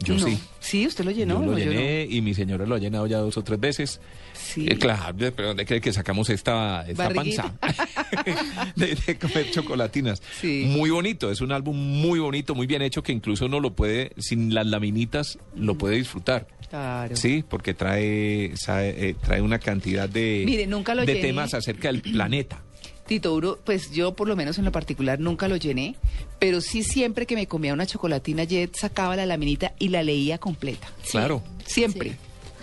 [0.00, 0.26] Yo no.
[0.26, 0.38] sí.
[0.60, 1.42] Sí, usted lo llenó.
[1.44, 4.00] Yo lo llené y mi señora lo ha llenado ya dos o tres veces.
[4.34, 4.66] Sí.
[4.68, 7.54] Eh, claro, pero ¿dónde cree que sacamos esta, esta panza
[8.76, 10.22] de, de comer chocolatinas?
[10.40, 10.64] Sí.
[10.68, 14.12] Muy bonito, es un álbum muy bonito, muy bien hecho, que incluso uno lo puede,
[14.18, 16.46] sin las laminitas, lo puede disfrutar.
[16.68, 17.16] Claro.
[17.16, 21.28] Sí, porque trae, sabe, eh, trae una cantidad de, Mire, nunca lo de llené.
[21.28, 22.62] temas acerca del planeta.
[23.08, 25.96] Tito Uro, pues yo por lo menos en lo particular nunca lo llené,
[26.38, 30.38] pero sí siempre que me comía una chocolatina Jet sacaba la laminita y la leía
[30.38, 30.86] completa.
[31.10, 31.42] Claro.
[31.66, 32.10] Siempre.
[32.10, 32.16] Sí.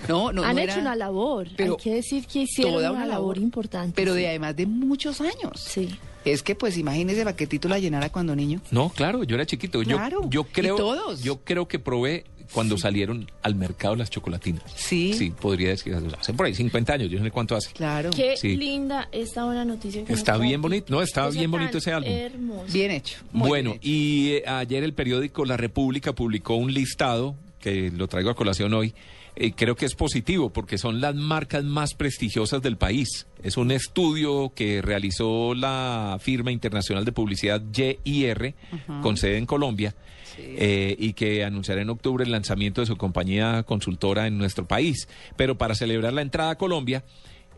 [0.07, 1.47] No, no, Han no hecho era una labor.
[1.57, 3.93] pero Hay que decir que hicieron toda una, labor importante.
[3.95, 4.19] Pero sí.
[4.19, 5.59] de además de muchos años.
[5.59, 5.97] Sí.
[6.25, 8.61] Es que pues imagínese para que Tito la llenara cuando niño.
[8.71, 9.81] No, claro, yo era chiquito.
[9.83, 11.21] Yo, Claro, yo y creo, todos.
[11.23, 14.63] yo creo que probé cuando salieron al mercado las chocolatinas.
[14.75, 15.13] Sí.
[15.13, 17.71] Sí, podría decir, hace por ahí 50 años, yo no sé cuánto hace.
[17.73, 18.11] Claro.
[18.11, 18.55] Qué Sí.
[18.55, 20.03] linda esta buena noticia.
[20.05, 22.11] que Está bien bonito, no, está bien bonito ese álbum.
[22.11, 22.71] Hermoso.
[22.73, 23.17] Bien hecho.
[23.31, 23.89] muy bueno, bien hecho.
[23.89, 28.73] y eh, ayer el periódico La República publicó un listado, que lo traigo a colación
[28.73, 28.93] hoy,
[29.37, 33.27] eh, creo que es positivo porque son las marcas más prestigiosas del país.
[33.43, 38.55] Es un estudio que realizó la firma internacional de publicidad YIR,
[39.01, 39.93] con sede en Colombia,
[40.37, 45.07] eh, y que anunciará en octubre el lanzamiento de su compañía consultora en nuestro país.
[45.35, 47.03] Pero para celebrar la entrada a Colombia,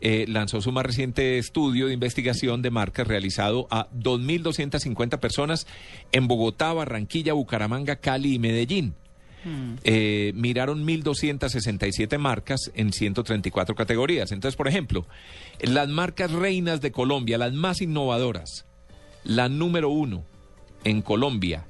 [0.00, 5.66] eh, lanzó su más reciente estudio de investigación de marcas realizado a 2.250 personas
[6.12, 8.94] en Bogotá, Barranquilla, Bucaramanga, Cali y Medellín.
[9.84, 14.30] Eh, miraron 1.267 marcas en 134 categorías.
[14.30, 15.06] Entonces, por ejemplo,
[15.60, 18.66] las marcas reinas de Colombia, las más innovadoras,
[19.24, 20.24] la número uno
[20.84, 21.66] en Colombia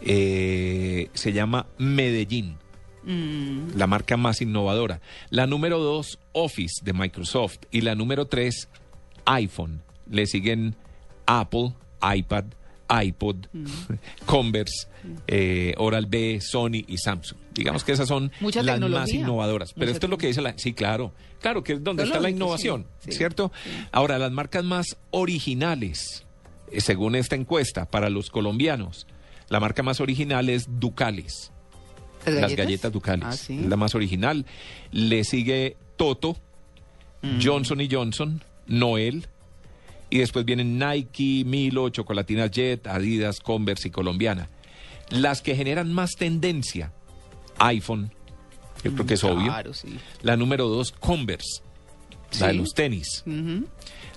[0.00, 2.56] eh, se llama Medellín
[3.74, 5.00] la marca más innovadora.
[5.30, 7.60] La número dos, Office de Microsoft.
[7.70, 8.68] Y la número tres,
[9.24, 9.82] iPhone.
[10.10, 10.74] Le siguen
[11.26, 12.44] Apple, iPad,
[13.02, 13.46] iPod,
[14.26, 14.88] Converse,
[15.26, 17.38] eh, Oral B, Sony y Samsung.
[17.52, 19.72] Digamos que esas son Mucha las más innovadoras.
[19.72, 20.56] Pero Mucha esto es lo que dice la...
[20.58, 21.12] Sí, claro.
[21.40, 23.18] Claro, que es donde Es está la innovación, sí, sí.
[23.18, 23.52] ¿cierto?
[23.92, 26.24] Ahora, las marcas más originales,
[26.72, 29.06] eh, según esta encuesta, para los colombianos,
[29.48, 31.52] la marca más original es Ducales.
[32.26, 33.26] Las galletas Ducales.
[33.26, 33.58] Ah, sí.
[33.60, 34.44] Es la más original.
[34.90, 36.36] Le sigue Toto,
[37.22, 37.38] Mm.
[37.42, 39.26] Johnson y Johnson, Noel.
[40.10, 44.48] Y después vienen Nike, Milo, Chocolatinas Jet, Adidas, Converse y Colombiana.
[45.10, 46.92] Las que generan más tendencia,
[47.58, 48.12] iPhone,
[48.84, 49.46] yo creo que es obvio.
[49.46, 49.98] Claro, sí.
[50.22, 51.62] La número dos, Converse,
[52.40, 53.24] la de los tenis.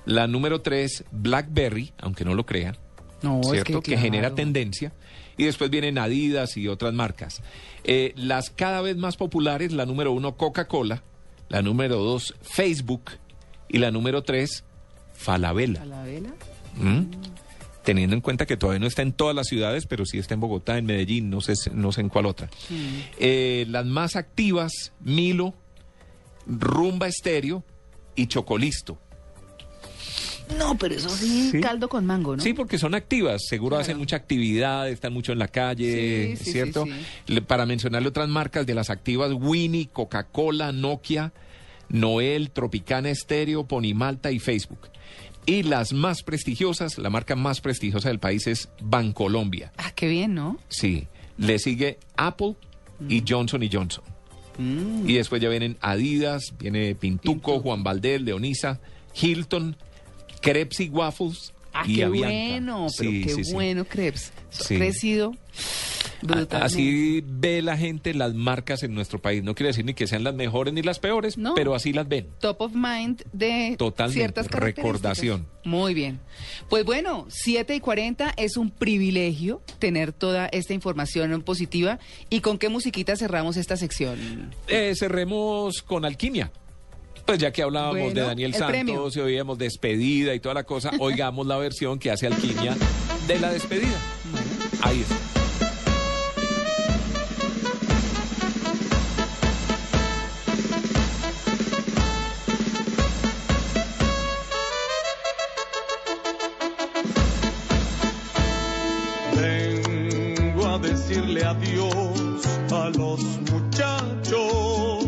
[0.05, 2.77] La número tres, BlackBerry, aunque no lo crea.
[3.21, 3.81] No, es ¿cierto?
[3.81, 4.93] que, que, genera tendencia.
[5.41, 7.41] Y después vienen Adidas y otras marcas.
[7.83, 11.01] Eh, las cada vez más populares, la número uno, Coca-Cola,
[11.49, 13.09] la número dos, Facebook,
[13.67, 14.63] y la número tres,
[15.15, 15.81] Falabella.
[15.81, 16.29] ¿A la vela?
[16.75, 17.05] ¿Mm?
[17.83, 20.41] Teniendo en cuenta que todavía no está en todas las ciudades, pero sí está en
[20.41, 22.47] Bogotá, en Medellín, no sé, no sé en cuál otra.
[23.17, 25.55] Eh, las más activas, Milo,
[26.45, 27.63] Rumba Estéreo
[28.15, 28.99] y Chocolisto.
[30.57, 31.59] No, pero eso sí, Sí.
[31.61, 32.43] caldo con mango, ¿no?
[32.43, 33.81] Sí, porque son activas, seguro Claro.
[33.83, 36.85] hacen mucha actividad, están mucho en la calle, Sí, sí, ¿cierto?
[37.27, 41.33] Le- Para mencionarle otras marcas de las activas, Winnie, Coca-Cola, Nokia,
[41.89, 44.89] Noel, Tropicana Estéreo, Ponimalta y Facebook.
[45.45, 49.73] Y las más prestigiosas, la marca más prestigiosa del país es Bancolombia.
[49.77, 50.57] Ah, qué bien, ¿no?
[50.69, 52.55] Sí, le sigue Apple
[53.09, 54.03] y Johnson y Johnson.
[54.59, 55.09] Mm.
[55.09, 57.59] Y después ya vienen Adidas, viene Pintuco, Pintuco.
[57.61, 58.79] Juan Valdez, Leonisa,
[59.19, 59.75] Hilton,
[60.41, 62.27] Crepes y Waffles Ah, y qué Avianca.
[62.29, 63.85] bueno, pero Sí, qué sí, bueno,
[64.49, 64.75] Sí.
[64.75, 65.33] Ha crecido
[66.21, 66.57] Brutalmente.
[66.57, 69.43] Así ve la gente las marcas en nuestro país.
[69.43, 71.55] No quiere decir ni que sean las mejores ni las peores, No.
[71.55, 72.27] pero así las ven.
[72.39, 75.47] top of mind de Totalmente, ciertas recordación.
[75.63, 76.19] Muy bien.
[76.69, 81.97] Pues bueno, 7 y 40 es un privilegio tener toda esta información positiva.
[82.29, 84.51] ¿Y con qué musiquita cerramos esta sección?
[84.67, 86.51] Eh, cerremos con Alquimia.
[87.25, 90.63] Pues ya que hablábamos Bueno, de Daniel el Santos y oíamos despedida y toda la
[90.63, 92.75] cosa, oigamos la versión que hace Alquimia
[93.27, 93.97] de la despedida.
[94.81, 95.15] Ahí está.
[109.35, 115.00] Vengo a decirle adiós a los muchachos,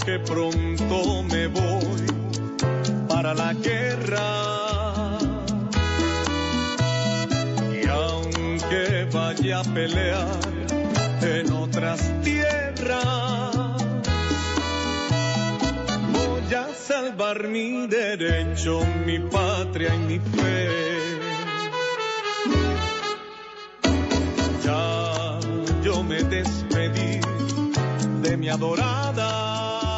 [0.00, 2.06] porque pronto me voy
[3.08, 5.18] para la guerra.
[7.70, 10.40] Y aunque vaya a pelear
[11.22, 13.76] en otras tierras,
[16.12, 20.68] Voy a salvar mi derecho, mi patria y mi fe.
[24.64, 25.38] Ya
[25.84, 27.20] yo me despedí
[28.22, 29.89] de mi adorada.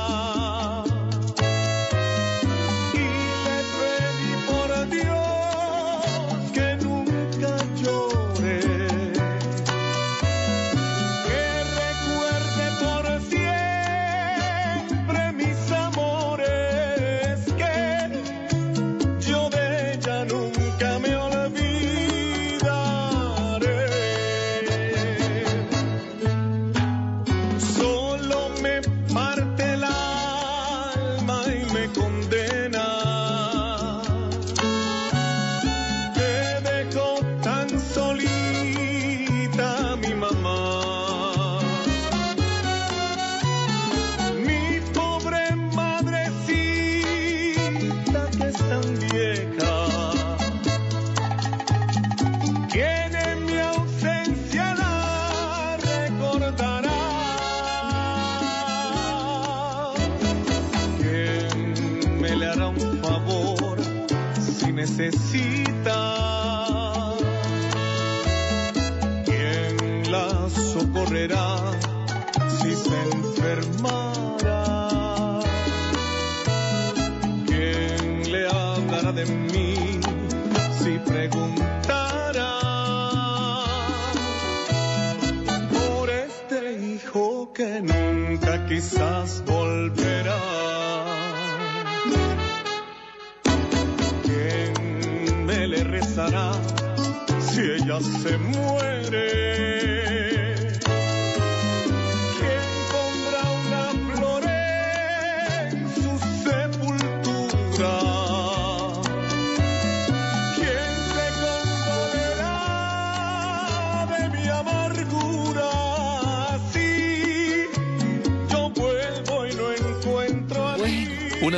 [65.13, 65.99] Necesita?
[69.25, 71.57] ¿Quién la socorrerá
[72.59, 74.61] si se enfermara?
[77.47, 80.01] ¿Quién le hablará de mí
[80.83, 82.53] si preguntara?
[85.73, 89.12] Por este hijo que nunca quizás
[98.01, 100.22] se muere?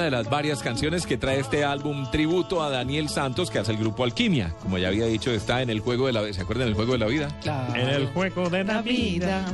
[0.04, 3.72] Una de las varias canciones que trae este álbum tributo a Daniel Santos que hace
[3.72, 4.52] el grupo Alquimia.
[4.60, 6.98] Como ya había dicho, está en el juego de la ¿Se acuerdan del juego de
[6.98, 7.28] la vida?
[7.40, 7.74] Claro.
[7.74, 9.46] En el juego de La vida.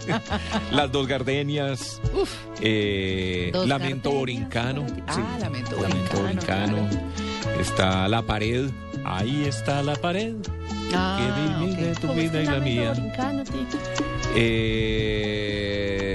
[0.70, 1.98] Las dos gardenias.
[2.60, 4.86] eh, Dos Lamento gardenias Borincano.
[5.06, 6.86] Ah, Lamento Borincano.
[7.58, 8.68] Está La Pared.
[9.02, 10.34] Ahí está la pared.
[10.94, 12.88] Ah, que divide tu ¿Cómo es vida y la lamento mía.
[12.90, 13.44] borincano?
[14.36, 16.09] Eh,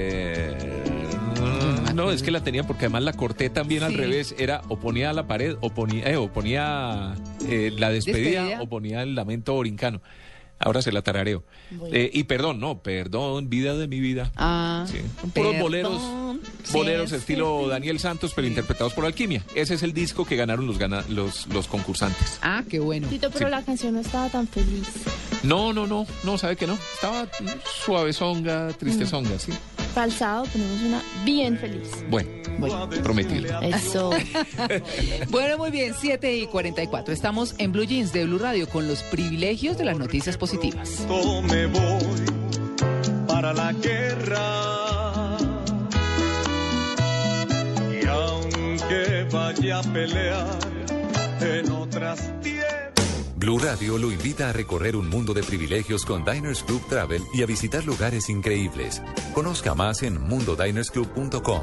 [1.96, 4.34] no, es que la tenía porque además la corté también al revés.
[4.38, 7.14] Era o ponía la pared o ponía, eh, o ponía
[7.48, 8.62] eh, la despedida, Despedida.
[8.62, 10.00] o ponía el lamento borincano.
[10.58, 11.44] Ahora se la tarareo.
[11.92, 14.32] Eh, y perdón, no, perdón, vida de mi vida.
[14.36, 14.98] Ah, Sí,
[15.34, 16.40] puros perdón.
[16.72, 18.50] Boleros, Sí, boleros es estilo Daniel Santos, pero Sí.
[18.52, 19.42] interpretados por Alquimia.
[19.54, 22.38] Ese es el disco que ganaron los, gana- los, los concursantes.
[22.42, 23.08] Ah, qué bueno.
[23.08, 23.50] Tito, pero Sí.
[23.50, 24.86] la canción no estaba tan feliz.
[25.42, 26.78] No, no, no, no, sabe que no.
[26.94, 27.46] Estaba mm,
[27.84, 29.52] suavezonga, tristezonga, sí.
[29.94, 31.88] Para el sábado ponemos una bien feliz.
[32.10, 32.28] Bueno,
[33.02, 33.60] prometido.
[33.62, 34.10] Eso.
[35.30, 37.12] Bueno, muy bien, 7 y 44.
[37.14, 41.06] Estamos en Blue Jeans de Blue Radio con los privilegios de las noticias positivas.
[41.48, 42.26] Me voy
[43.26, 45.25] para la guerra.
[48.08, 50.58] Aunque vaya a pelear
[51.40, 52.92] en otras tierras.
[53.36, 57.42] Blue Radio lo invita a recorrer un mundo de privilegios con Diners Club Travel y
[57.42, 59.02] a visitar lugares increíbles.
[59.34, 61.62] Conozca más en mundodinersclub.com.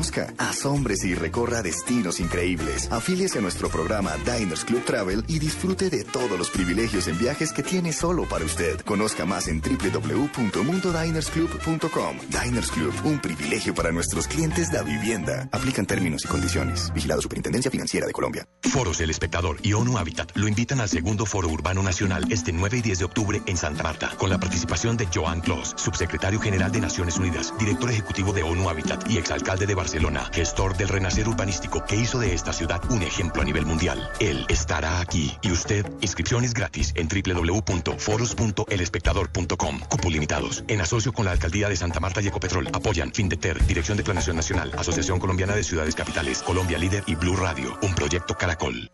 [0.00, 2.90] Conozca asómbrese y recorra destinos increíbles.
[2.90, 7.52] Afíliese a nuestro programa Diners Club Travel y disfrute de todos los privilegios en viajes
[7.52, 8.80] que tiene solo para usted.
[8.80, 12.16] Conozca más en www.mundodinersclub.com.
[12.30, 15.50] Diners Club, un privilegio para nuestros clientes de vivienda.
[15.52, 16.90] Aplican términos y condiciones.
[16.94, 18.48] Vigilado Superintendencia Financiera de Colombia.
[18.62, 22.78] Foros El Espectador y ONU Habitat lo invitan al segundo Foro Urbano Nacional este 9
[22.78, 26.72] y 10 de octubre en Santa Marta, con la participación de Joan Clos, subsecretario general
[26.72, 29.89] de Naciones Unidas, director ejecutivo de ONU Habitat y exalcalde de Barcelona,
[30.32, 34.10] gestor del renacer urbanístico que hizo de esta ciudad un ejemplo a nivel mundial.
[34.20, 39.80] Él estará aquí y usted, inscripciones gratis en www.foros.elespectador.com.
[39.88, 40.64] Cupo limitados.
[40.68, 42.68] En asocio con la Alcaldía de Santa Marta y Ecopetrol.
[42.72, 47.36] Apoyan Findeter, Dirección de Planación Nacional, Asociación Colombiana de Ciudades Capitales, Colombia Líder y Blue
[47.36, 48.90] Radio, un proyecto Caracol.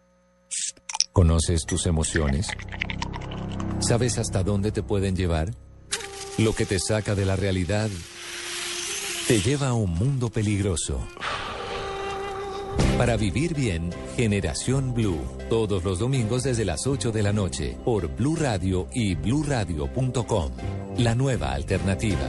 [1.13, 2.49] ¿Conoces tus emociones?
[3.81, 5.55] ¿Sabes hasta dónde te pueden llevar?
[6.39, 7.89] Lo que te saca de la realidad
[9.27, 11.01] te lleva a un mundo peligroso.
[12.97, 18.07] Para vivir bien, Generación Blue, todos los domingos desde las 8 de la noche, por
[18.15, 20.53] Blue Radio y bluradio.com.
[20.99, 22.29] La nueva alternativa.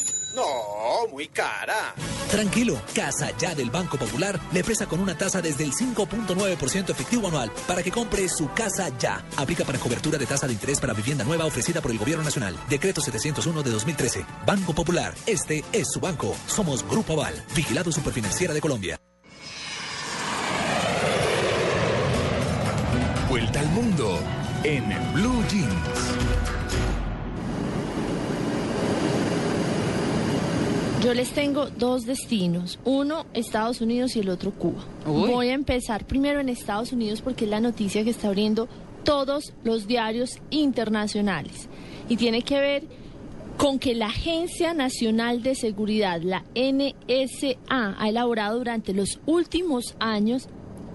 [0.35, 1.93] No, muy cara.
[2.29, 7.27] Tranquilo, Casa Ya del Banco Popular le presta con una tasa desde el 5.9% efectivo
[7.27, 9.25] anual para que compre su casa ya.
[9.35, 12.55] Aplica para cobertura de tasa de interés para vivienda nueva ofrecida por el Gobierno Nacional.
[12.69, 14.25] Decreto 701 de 2013.
[14.45, 16.35] Banco Popular, este es su banco.
[16.47, 18.97] Somos Grupo Aval, vigilado superfinanciera de Colombia.
[23.29, 24.19] Vuelta al mundo
[24.63, 26.10] en Blue Jeans.
[31.01, 34.83] Yo les tengo dos destinos, uno Estados Unidos y el otro Cuba.
[35.03, 38.67] Voy a empezar primero en Estados Unidos porque es la noticia que está abriendo
[39.03, 41.67] todos los diarios internacionales
[42.07, 42.83] y tiene que ver
[43.57, 50.49] con que la Agencia Nacional de Seguridad, la NSA, ha elaborado durante los últimos años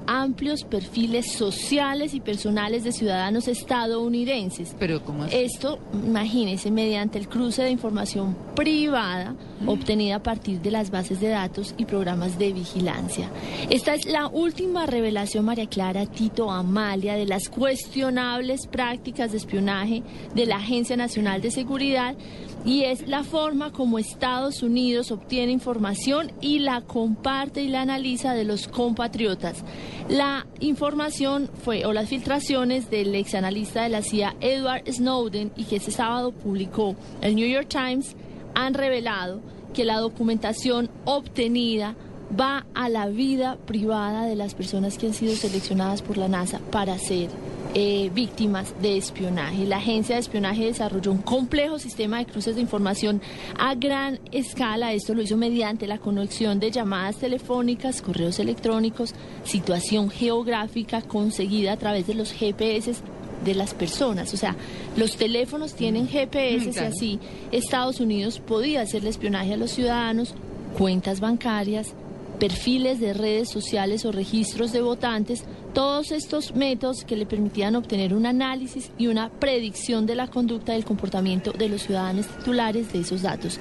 [0.06, 4.74] amplios perfiles sociales y personales de ciudadanos estadounidenses.
[4.78, 5.24] Pero ¿cómo?
[5.26, 9.34] Esto, imagínense, mediante el cruce de información privada
[9.66, 13.30] obtenida a partir de las bases de datos y programas de vigilancia.
[13.70, 20.02] Esta es la última revelación, María Clara Tito Amalia, de las cuestionables prácticas de espionaje
[20.34, 22.16] de la Agencia Nacional de Seguridad
[22.64, 28.34] y es la forma como Estados Unidos obtiene información y la comparte y la analiza
[28.34, 29.62] de los compatriotas.
[30.08, 35.76] La información fue, o las filtraciones del exanalista de la CIA Edward Snowden y que
[35.76, 38.14] ese sábado publicó el New York Times
[38.54, 39.40] han revelado
[39.74, 41.96] que la documentación obtenida
[42.38, 46.60] va a la vida privada de las personas que han sido seleccionadas por la NASA
[46.70, 47.28] para ser
[47.74, 49.66] eh, víctimas de espionaje.
[49.66, 53.20] La agencia de espionaje desarrolló un complejo sistema de cruces de información
[53.58, 54.92] a gran escala.
[54.92, 61.76] Esto lo hizo mediante la conexión de llamadas telefónicas, correos electrónicos, situación geográfica conseguida a
[61.76, 62.94] través de los GPS
[63.44, 64.32] de las personas.
[64.32, 64.56] O sea,
[64.96, 67.20] los teléfonos tienen GPS y así
[67.52, 70.34] Estados Unidos podía hacerle espionaje a los ciudadanos,
[70.78, 71.94] cuentas bancarias,
[72.38, 78.14] perfiles de redes sociales o registros de votantes, todos estos métodos que le permitían obtener
[78.14, 83.00] un análisis y una predicción de la conducta del comportamiento de los ciudadanos titulares de
[83.00, 83.58] esos datos.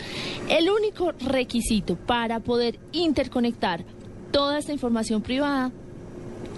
[0.50, 3.84] El único requisito para poder interconectar
[4.32, 5.72] toda esta información privada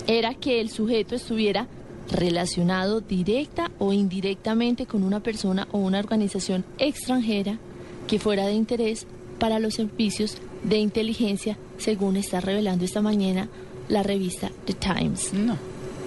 [0.07, 1.67] era que el sujeto estuviera
[2.11, 7.59] relacionado directa o indirectamente con una persona o una organización extranjera
[8.07, 9.05] que fuera de interés
[9.39, 13.49] para los servicios de inteligencia, según está revelando esta mañana
[13.89, 15.31] la revista The Times.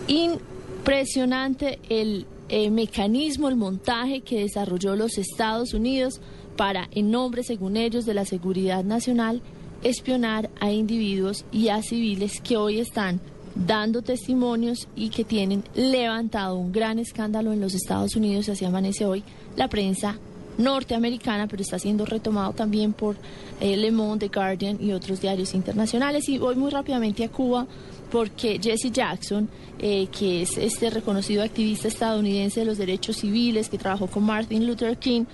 [0.08, 6.20] Impresionante el eh, mecanismo, el montaje que desarrolló los Estados Unidos
[6.56, 9.40] para, en nombre, según ellos, de la seguridad nacional,
[9.82, 13.20] espionar a individuos y a civiles que hoy están
[13.54, 19.06] dando testimonios y que tienen levantado un gran escándalo en los Estados Unidos, así amanece
[19.06, 19.22] hoy
[19.56, 20.18] la prensa
[20.58, 23.16] norteamericana, pero está siendo retomado también por
[23.60, 26.28] eh, Le Monde, The Guardian y otros diarios internacionales.
[26.28, 27.66] Y voy muy rápidamente a Cuba
[28.10, 33.78] porque Jesse Jackson, eh, que es este reconocido activista estadounidense de los derechos civiles que
[33.78, 35.24] trabajó con Martin Luther King,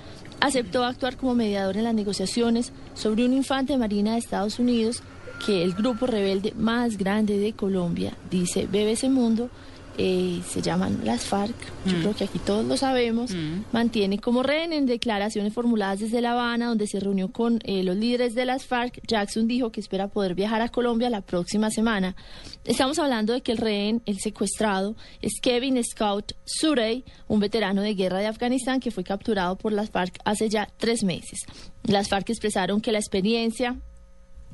[0.40, 5.02] aceptó actuar como mediador en las negociaciones sobre un infante Marina de Estados Unidos
[5.44, 9.50] que el grupo rebelde más grande de Colombia, dice BBC Mundo,
[9.98, 11.54] eh, se llaman las FARC,
[11.87, 12.00] yo Mm.
[12.00, 13.30] creo que aquí todos lo sabemos,
[13.72, 17.96] mantiene como rehén en declaraciones formuladas desde La Habana, donde se reunió con eh, los
[17.96, 19.00] líderes de las FARC.
[19.06, 22.16] Jackson dijo que espera poder viajar a Colombia la próxima semana.
[22.64, 27.94] Estamos hablando de que el rehén, el secuestrado, es Kevin Scout Surey, un veterano de
[27.94, 31.40] guerra de Afganistán que fue capturado por las FARC hace ya tres meses.
[31.84, 33.76] Las FARC expresaron que la experiencia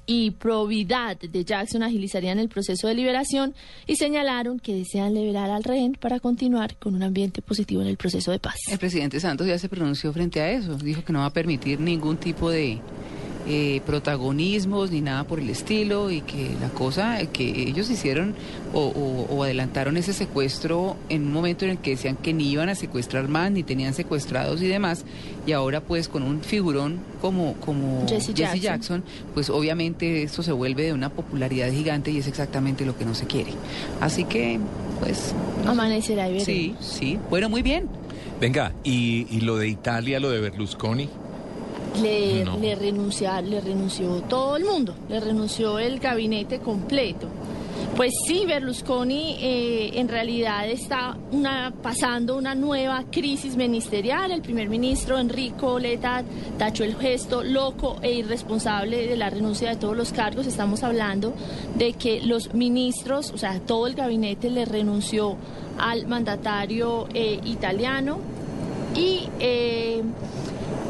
[0.06, 3.54] y probidad de Jackson agilizarían el proceso de liberación
[3.86, 7.96] y señalaron que desean liberar al rehén para continuar con un ambiente positivo en el
[7.96, 8.56] proceso de paz.
[8.70, 10.76] El presidente Santos ya se pronunció frente a eso.
[10.76, 12.80] Dijo que no va a permitir ningún tipo de
[13.48, 18.34] eh, protagonismos ni nada por el estilo y que la cosa que ellos hicieron
[18.72, 22.68] o- o adelantaron ese secuestro en un momento en el que decían que ni iban
[22.68, 25.04] a secuestrar más ni tenían secuestrados y demás
[25.46, 28.60] y ahora pues con un figurón como como Jesse Jackson.
[28.60, 33.04] Jackson, pues obviamente esto se vuelve de una popularidad gigante y es exactamente lo que
[33.04, 33.52] no se quiere.
[34.00, 34.60] Así que
[35.00, 35.34] pues
[35.66, 37.88] Amanecerá y sí, sí, bueno, muy bien.
[38.40, 41.08] Venga, y, y lo de Italia, lo de Berlusconi.
[42.02, 42.58] Le, No.
[42.58, 47.28] le, renuncia- le renunció todo el mundo, le renunció el gabinete completo.
[47.96, 51.16] Pues sí, Berlusconi eh, en realidad está
[51.82, 54.32] pasando una nueva crisis ministerial.
[54.32, 56.24] El primer ministro Enrico Letta
[56.58, 60.46] tachó el gesto loco e irresponsable de la renuncia de todos los cargos.
[60.46, 61.34] Estamos hablando
[61.76, 65.36] de que los ministros, o sea, todo el gabinete le renunció
[65.78, 68.18] al mandatario eh, italiano
[68.94, 70.02] y eh,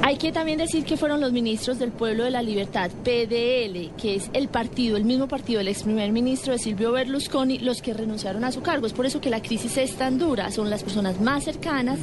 [0.04, 4.16] hay que también decir que fueron los ministros del Pueblo de la Libertad, PDL, que
[4.16, 7.94] es el partido, el mismo partido del ex primer ministro de Silvio Berlusconi, los que
[7.94, 8.86] renunciaron a su cargo.
[8.86, 10.50] Es por eso que la crisis es tan dura.
[10.50, 12.00] Son las personas más cercanas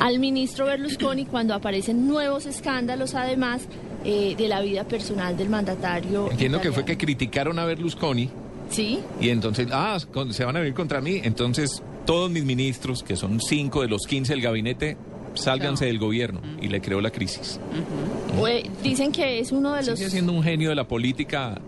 [0.00, 3.62] al ministro Berlusconi cuando aparecen nuevos escándalos, además
[4.04, 6.30] eh, de la vida personal del mandatario.
[6.30, 8.30] Entiendo que fue que criticaron a Berlusconi
[8.70, 9.00] Sí.
[9.20, 9.98] y entonces, ah,
[10.30, 11.20] se van a venir contra mí.
[11.22, 14.96] Entonces, todos mis ministros, que son cinco de los quince del gabinete,
[15.34, 16.40] sálganse del gobierno.
[16.60, 17.60] Y le creó la crisis.
[18.46, 19.98] Eh, dicen que es uno de los...
[19.98, 21.60] Sigue siendo un genio de la política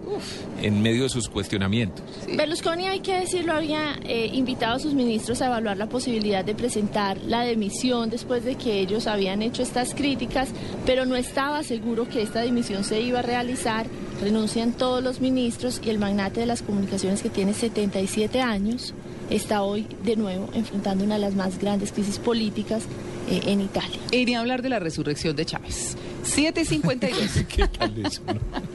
[0.63, 2.05] en medio de sus cuestionamientos.
[2.35, 6.55] Berlusconi, hay que decirlo, había eh, invitado a sus ministros a evaluar la posibilidad de
[6.55, 10.49] presentar la dimisión después de que ellos habían hecho estas críticas,
[10.85, 13.87] pero no estaba seguro que esta dimisión se iba a realizar.
[14.21, 18.95] Renuncian todos los ministros y el magnate de las comunicaciones que tiene 77 años
[19.31, 22.85] está hoy de nuevo enfrentando una de las más grandes crisis políticas
[23.29, 23.99] eh, en Italia.
[24.11, 25.97] Y ni hablar de la resurrección de Chávez.
[26.23, 27.47] 752.
[27.49, 28.23] ¿Qué tal eso?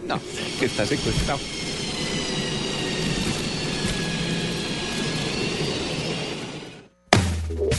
[0.07, 0.19] No,
[0.59, 1.39] que está secuestrado.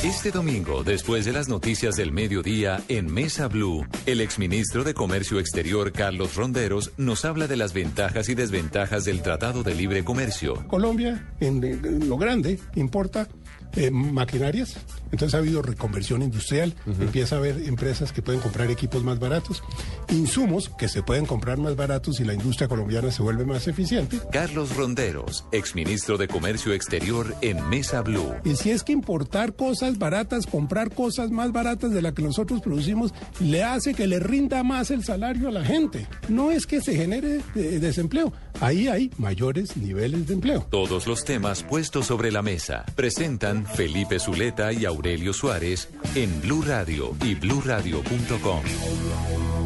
[0.04, 5.38] Este domingo, después de las noticias del mediodía, en Mesa Blue, el exministro de Comercio
[5.38, 10.66] Exterior Carlos Ronderos nos habla de las ventajas y desventajas del Tratado de Libre Comercio.
[10.66, 13.28] Colombia, en, en lo grande, importa
[13.74, 14.76] eh, maquinarias,
[15.12, 19.62] entonces ha habido reconversión industrial, empieza a haber empresas que pueden comprar equipos más baratos,
[20.08, 24.18] insumos que se pueden comprar más baratos y la industria colombiana se vuelve más eficiente.
[24.32, 28.34] Carlos Ronderos, exministro de Comercio Exterior en Mesa Blue.
[28.44, 32.62] Y si es que importar cosas baratas, comprar cosas más baratas de las que nosotros
[32.62, 36.08] producimos, le hace que le rinda más el salario a la gente.
[36.28, 40.66] No es que se genere eh, desempleo, ahí hay mayores niveles de empleo.
[40.70, 45.01] Todos los temas puestos sobre la mesa presentan Felipe Zuleta y Aurelio
[45.32, 48.62] Suárez en Blue Radio y bluradio.com.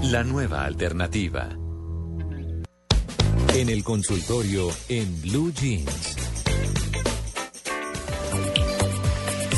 [0.04, 1.50] La nueva alternativa.
[3.54, 6.16] En el consultorio en Blue Jeans.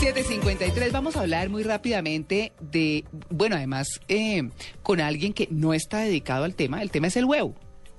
[0.01, 4.51] 753, vamos a hablar muy rápidamente de, bueno, además, eh,
[4.83, 7.55] con alguien que no está dedicado al tema, el tema es el huevo.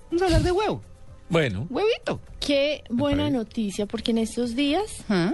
[0.10, 0.82] Vamos a hablar de huevo.
[1.30, 1.68] Bueno.
[1.70, 2.20] Huevito.
[2.40, 5.34] Qué buena noticia, porque en estos días ¿Ah?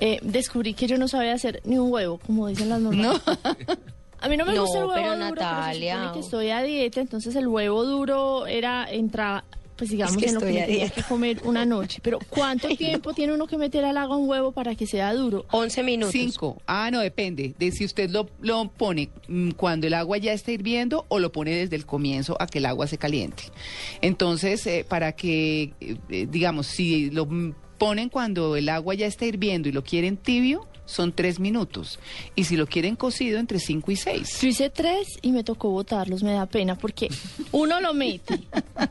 [0.00, 3.20] Eh, descubrí que yo no sabía hacer ni un huevo, como dicen las mamás.
[4.22, 5.94] A mí no me No, gusta el huevo pero duro, Natalia.
[5.94, 9.44] pero se supone que estoy a dieta, entonces el huevo duro era entrar,
[9.76, 12.00] pues digamos, Es que en lo que me tenía que comer una noche.
[12.02, 15.46] Pero ¿cuánto tiempo tiene uno que meter al agua un huevo para que sea duro?
[15.52, 16.12] 11 minutos.
[16.12, 16.60] Cinco.
[16.66, 20.52] Ah, no, depende de si usted lo, lo pone mm, cuando el agua ya está
[20.52, 23.44] hirviendo o lo pone desde el comienzo a que el agua se caliente.
[24.02, 27.26] Entonces, eh, para que, eh, digamos, si lo
[27.80, 31.98] ponen cuando el agua ya está hirviendo y lo quieren tibio, son tres minutos.
[32.34, 34.40] Y si lo quieren cocido, entre cinco y seis.
[34.40, 37.08] Yo hice tres y me tocó botarlos, me da pena, porque
[37.52, 38.40] uno lo mete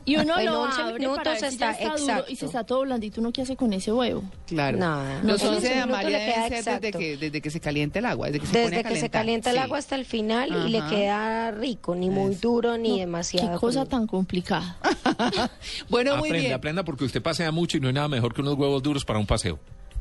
[0.04, 2.36] y uno En lo 11 abre minutos para ver si ya está está duro y
[2.36, 4.22] si está todo blandito, ¿uno qué hace con ese huevo?
[4.46, 4.78] Claro.
[4.78, 5.20] Nada.
[5.22, 8.26] Los No, 11 de Amalia deben ser desde que, desde que se calienta el agua,
[8.28, 9.10] desde que se pone Desde a que se calentar.
[9.20, 9.62] calienta el Sí.
[9.62, 13.52] agua hasta el final y le queda rico, ni muy duro ni demasiado.
[13.52, 14.78] Qué cosa tan complicada.
[15.88, 16.52] Bueno, muy aprenda, bien.
[16.54, 19.18] aprenda porque usted pasea mucho y no hay nada mejor que unos huevos duros para
[19.18, 19.58] un paseo.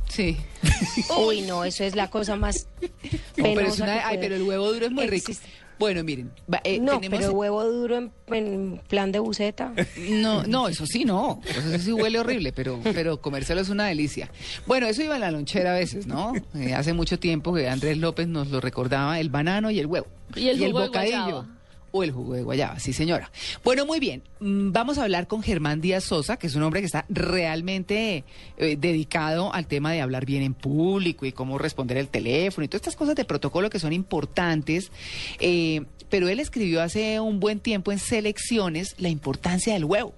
[0.10, 0.36] Sí.
[1.26, 2.88] Uy, no, eso es la cosa más No,
[3.36, 5.32] pero, es penosa una- que ay, pero el huevo duro es muy rico.
[5.80, 9.72] Bueno, miren, va- eh, no, tenemos- pero huevo duro en, en plan de buceta.
[10.10, 11.40] No, no, eso sí no.
[11.48, 14.30] Eso sí huele horrible, pero, pero comérselo es una delicia.
[14.66, 16.34] Bueno, eso iba en la lonchera a veces, ¿no?
[16.56, 20.08] Eh, hace mucho tiempo que Andrés López nos lo recordaba, el banano y el huevo.
[20.36, 21.46] Y el jugo de bocadillo.
[21.92, 23.32] O el jugo de guayaba, sí señora.
[23.64, 24.24] Bueno, muy bien.
[24.40, 28.24] Mm, Vamos a hablar con Germán Díaz Sosa, que es un hombre que está realmente
[28.58, 32.68] eh, dedicado al tema de hablar bien en público y cómo responder el teléfono y
[32.68, 34.92] todas estas cosas de protocolo que son importantes.
[35.40, 40.14] Eh, pero él escribió hace un buen tiempo en Selecciones la importancia del huevo.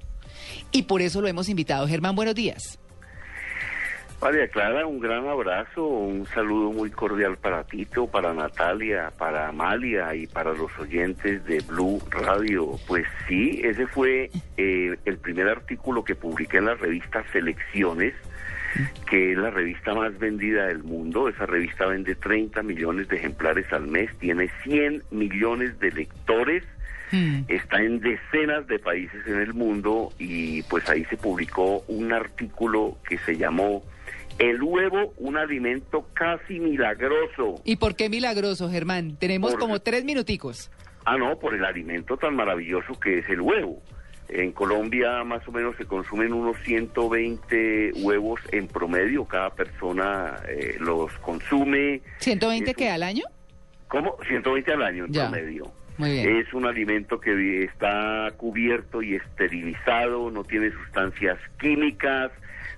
[0.72, 1.88] Y por eso lo hemos invitado.
[1.88, 2.80] Germán, buenos días.
[4.22, 10.14] María Clara, un gran abrazo, un saludo muy cordial para Tito, para Natalia, para Amalia
[10.14, 12.78] y para los oyentes de Blue Radio.
[12.88, 18.14] Pues sí, ese fue eh, el primer artículo que publiqué en la revista Selecciones,
[19.10, 21.28] que es la revista más vendida del mundo.
[21.28, 26.64] Esa revista vende 30 millones de ejemplares al mes, tiene 100 millones de lectores
[27.50, 32.98] está en decenas de países en el mundo y pues ahí se publicó un artículo
[33.06, 33.84] que se llamó
[34.42, 37.62] El huevo, un alimento casi milagroso.
[37.64, 39.16] ¿Y por qué milagroso, Germán?
[39.18, 40.72] Tenemos Por- como tres minuticos.
[41.06, 43.82] Ah, no, por el alimento tan maravilloso que es el huevo.
[44.30, 50.78] En Colombia más o menos se consumen unos 120 huevos en promedio, cada persona eh,
[50.80, 52.02] los consume.
[52.20, 53.26] ¿120 Es qué al año?
[53.88, 54.16] ¿Cómo?
[54.28, 55.30] 120 al año en Ya.
[55.30, 55.72] promedio.
[55.98, 56.38] Muy bien.
[56.38, 62.32] Es un alimento que está cubierto y esterilizado, no tiene sustancias químicas,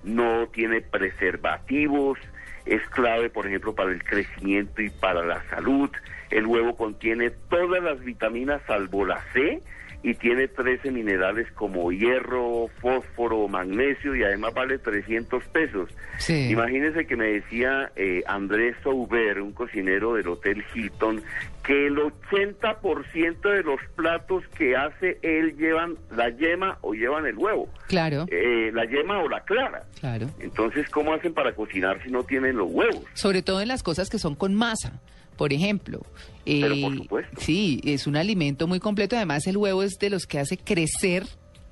[0.03, 2.19] no tiene preservativos,
[2.65, 5.89] es clave, por ejemplo, para el crecimiento y para la salud.
[6.29, 9.61] El huevo contiene todas las vitaminas salvo la C
[10.03, 15.89] y tiene 13 minerales como hierro, fósforo, magnesio y además vale 300 pesos.
[16.19, 16.49] Sí.
[16.51, 21.21] Imagínense que me decía eh, Andrés Souber, un cocinero del Hotel Hilton,
[21.63, 27.37] que el 80% de los platos que hace él llevan la yema o llevan el
[27.37, 27.69] huevo.
[27.87, 29.83] Claro, Eh, la yema o la clara.
[29.99, 30.27] claro.
[30.39, 33.03] Entonces, ¿cómo hacen para cocinar si no tienen los huevos?
[33.13, 34.99] Sobre todo en las cosas que son con masa.
[35.37, 36.01] Por ejemplo,
[36.45, 37.41] Pero eh, por supuesto.
[37.41, 39.15] sí, es un alimento muy completo.
[39.15, 41.23] Además, el huevo es de los que hace crecer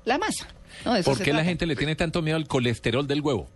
[0.04, 0.48] la masa.
[0.84, 3.48] No, ¿Por qué la gente le tiene tanto miedo al colesterol del huevo?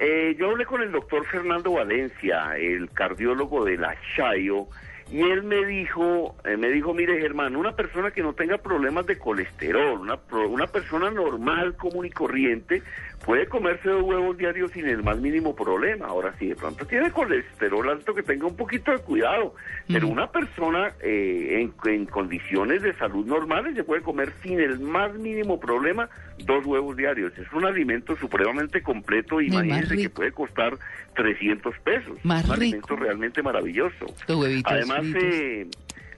[0.00, 4.66] Eh, yo hablé con el doctor Fernando Valencia, el cardiólogo de la Chayo,
[5.10, 9.06] y él me dijo, eh, me dijo, mire Germán, una persona que no tenga problemas
[9.06, 12.82] de colesterol, una, pro- una persona normal, común y corriente,
[13.24, 16.06] puede comerse dos huevos diarios sin el más mínimo problema.
[16.06, 19.54] Ahora, si de pronto tiene colesterol alto, que tenga un poquito de cuidado.
[19.86, 24.80] Pero una persona eh, en, en condiciones de salud normales se puede comer sin el
[24.80, 26.08] más mínimo problema
[26.44, 27.32] dos huevos diarios.
[27.38, 29.40] Es un alimento supremamente completo.
[29.40, 30.78] Y Imagínense que puede costar
[31.14, 32.18] 300 pesos.
[32.24, 32.54] Más un rico.
[32.54, 34.06] alimento realmente maravilloso.
[34.28, 35.66] Huevitos Además, eh,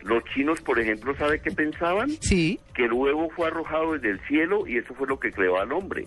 [0.03, 2.11] los chinos, por ejemplo, ¿sabe qué pensaban?
[2.21, 2.61] Sí.
[2.75, 5.73] Que el huevo fue arrojado desde el cielo y eso fue lo que creó al
[5.73, 6.07] hombre.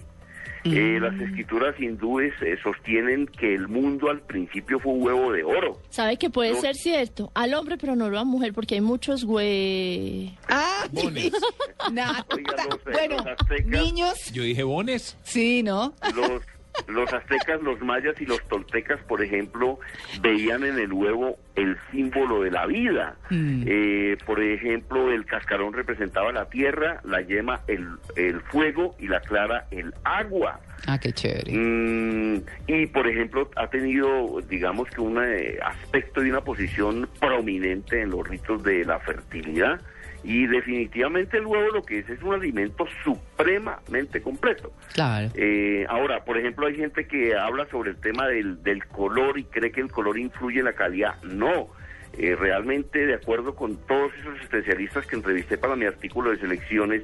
[0.65, 1.03] Eh, Mm.
[1.03, 5.77] las escrituras hindúes eh, sostienen que el mundo al principio fue un huevo de oro.
[5.89, 6.61] ¿Sabe que puede No.
[6.61, 7.31] ser cierto?
[7.33, 10.37] Al hombre, pero no a la mujer, porque hay muchos güey...
[10.47, 11.31] Ah, Bones.
[11.91, 12.25] nada.
[12.33, 15.17] Oiga, los, eh, Bueno, los aztecas, niños, Yo dije bones.
[15.23, 15.93] sí, ¿no?
[16.15, 16.41] los,
[16.87, 19.79] los aztecas, los mayas y los toltecas, por ejemplo,
[20.21, 23.15] veían en el huevo el símbolo de la vida.
[23.29, 23.63] Mm.
[23.67, 29.21] Eh, por ejemplo, el cascarón representaba la tierra, la yema el, el fuego y la
[29.21, 30.59] clara el agua.
[30.87, 31.53] Ah, qué chévere.
[31.53, 38.01] Mm, y por ejemplo ha tenido digamos que un eh, aspecto y una posición prominente
[38.01, 39.79] en los ritos de la fertilidad
[40.23, 44.71] y definitivamente el huevo lo que es es un alimento supremamente completo.
[44.93, 45.29] Claro.
[45.35, 49.43] Eh, ahora, por ejemplo, hay gente que habla sobre el tema del, del color y
[49.43, 51.21] cree que el color influye en la calidad.
[51.23, 51.69] No,
[52.15, 57.01] Eh, realmente, de acuerdo con todos esos especialistas que entrevisté para mi artículo de selecciones,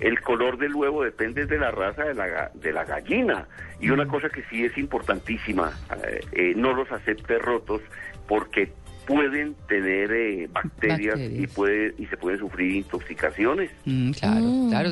[0.00, 3.46] el color del huevo depende de la raza de la, de la gallina.
[3.78, 5.70] Y una cosa que sí es importantísima,
[6.04, 7.82] eh, eh, no los acepte rotos
[8.26, 8.72] porque
[9.08, 11.40] pueden tener eh, bacterias, Bacterias.
[11.42, 13.70] Y, puede, y se pueden sufrir intoxicaciones.
[13.86, 14.68] Mm, claro, Mm.
[14.68, 14.90] claro.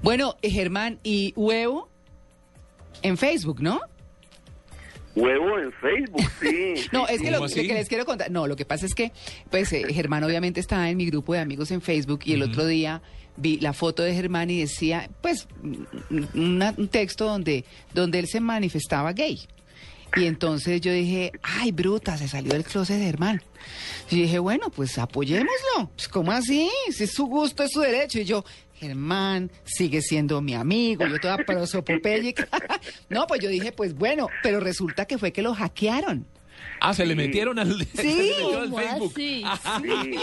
[0.00, 1.88] Bueno, eh, Germán, ¿y huevo?
[3.02, 3.80] En Facebook, ¿no?
[5.14, 6.74] Huevo en Facebook, sí.
[6.92, 8.30] No, es que lo que les quiero contar.
[8.30, 9.12] No, lo que pasa es que,
[9.50, 12.64] pues, eh, Germán obviamente está en mi grupo de amigos en Facebook y el otro
[12.64, 13.02] día
[13.36, 18.26] vi la foto de Germán y decía, pues, un- una- un texto donde, donde él
[18.28, 19.40] se manifestaba gay.
[20.16, 23.42] Y entonces yo dije, ay, bruta, se salió del closet de Germán.
[24.10, 25.90] Y dije, bueno, pues apoyémoslo.
[25.94, 26.68] Pues, ¿cómo así?
[26.90, 28.18] Si es su gusto, es su derecho.
[28.18, 28.44] Y yo,
[28.74, 32.48] Germán sigue siendo mi amigo, yo toda prosopopéyica.
[33.08, 36.26] no, pues yo dije, pues bueno, pero resulta que fue que lo hackearon.
[36.84, 37.84] Ah, se le metieron al, Sí.
[37.94, 39.12] se le metieron al ¿Cómo Facebook.
[39.14, 39.44] así?
[39.82, 40.16] Sí.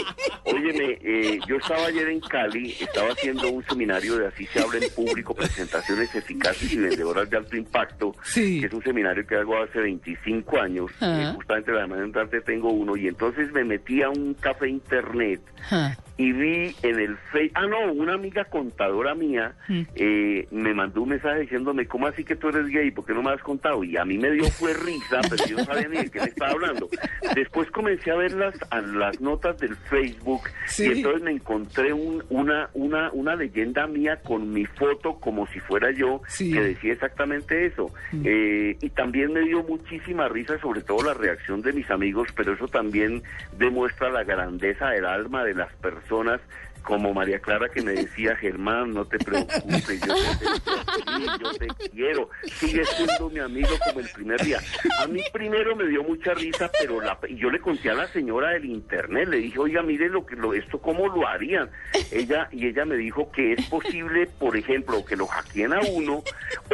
[0.44, 4.78] Óyeme, eh, yo estaba ayer en Cali, estaba haciendo un seminario de Así se habla
[4.78, 8.60] en público, presentaciones eficaces y vendedoras de alto impacto, Sí.
[8.60, 11.30] que es un seminario que hago hace 25 años, Ah.
[11.30, 15.40] eh, justamente la semana entrante tengo uno, y entonces me metí a un café internet
[15.70, 19.82] Ah, y vi en el Facebook, ah no, una amiga contadora mía Mm.
[19.94, 22.90] eh, me mandó un mensaje diciéndome, ¿cómo así que tú eres gay?
[22.90, 23.82] ¿Por qué no me has contado?
[23.84, 26.26] Y a mí me dio fue risa, pero yo no sabía ni de qué me
[26.26, 26.88] estaba hablando.
[27.34, 30.84] Después comencé a ver las, a las notas del Facebook Sí.
[30.84, 35.60] y entonces me encontré un- una, una, una leyenda mía con mi foto como si
[35.60, 36.52] fuera yo, Sí.
[36.52, 37.86] que decía exactamente eso.
[38.24, 42.52] Eh, y también me dio muchísima risa, sobre todo la reacción de mis amigos, pero
[42.52, 43.22] eso también
[43.58, 46.09] demuestra la grandeza del alma de las personas.
[46.10, 46.40] zonas
[46.82, 52.30] Como María Clara que me decía, Germán, no te preocupes, yo te, yo te quiero,
[52.44, 54.58] sigue siendo mi amigo como el primer día.
[54.98, 58.06] A mí primero me dio mucha risa, pero la, y yo le conté a la
[58.08, 61.70] señora del internet, le dije, oiga, mire lo que lo, esto cómo lo harían.
[62.10, 66.22] Ella y ella me dijo que es posible, por ejemplo, que lo hackeen a uno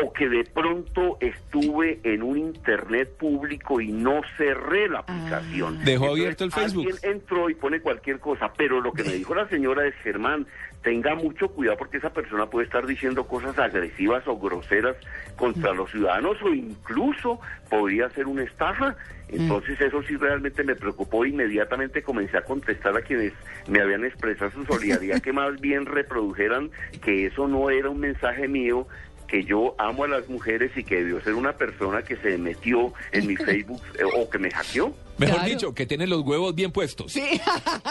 [0.02, 5.84] o que de pronto estuve en un internet público y no cerré la aplicación.
[5.84, 6.86] Dejó Entonces, abierto el Facebook.
[6.86, 10.46] Alguien entró y pone cualquier cosa, pero lo que me dijo la señora es Germán,
[10.82, 14.96] tenga mucho cuidado porque esa persona puede estar diciendo cosas agresivas o groseras
[15.36, 18.96] contra los ciudadanos o incluso podría ser una estafa.
[19.28, 21.24] Entonces eso sí realmente me preocupó.
[21.24, 23.32] Inmediatamente comencé a contestar a quienes
[23.68, 26.70] me habían expresado su solidaridad que más bien reprodujeran
[27.02, 28.86] que eso no era un mensaje mío,
[29.26, 32.92] que yo amo a las mujeres y que debió ser una persona que se metió
[33.12, 34.94] en mi Facebook eh, o que me hackeó.
[35.18, 35.48] Mejor Claro.
[35.50, 37.12] dicho, que tiene los huevos bien puestos.
[37.12, 37.40] Sí.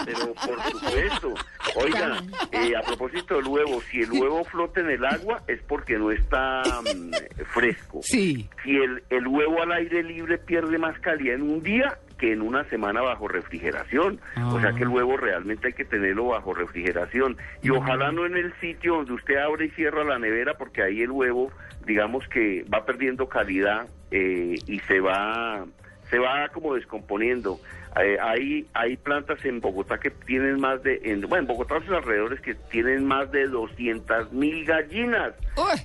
[0.05, 1.33] Pero por supuesto.
[1.75, 5.97] Oiga, eh, a propósito del huevo, si el huevo flota en el agua es porque
[5.97, 7.99] no está mm, fresco.
[8.03, 8.47] Sí.
[8.63, 12.41] Si el, el huevo al aire libre pierde más calidad en un día que en
[12.41, 14.19] una semana bajo refrigeración.
[14.45, 17.37] O sea que el huevo realmente hay que tenerlo bajo refrigeración.
[17.61, 21.01] Y ojalá no en el sitio donde usted abre y cierra la nevera porque ahí
[21.01, 21.51] el huevo,
[21.85, 25.65] digamos que va perdiendo calidad eh, y se va
[26.09, 27.59] se va como descomponiendo.
[27.97, 31.85] Eh, hay, hay plantas en Bogotá que tienen más de, en, bueno, en Bogotá y
[31.87, 35.33] sus alrededores que tienen más de 200 mil gallinas.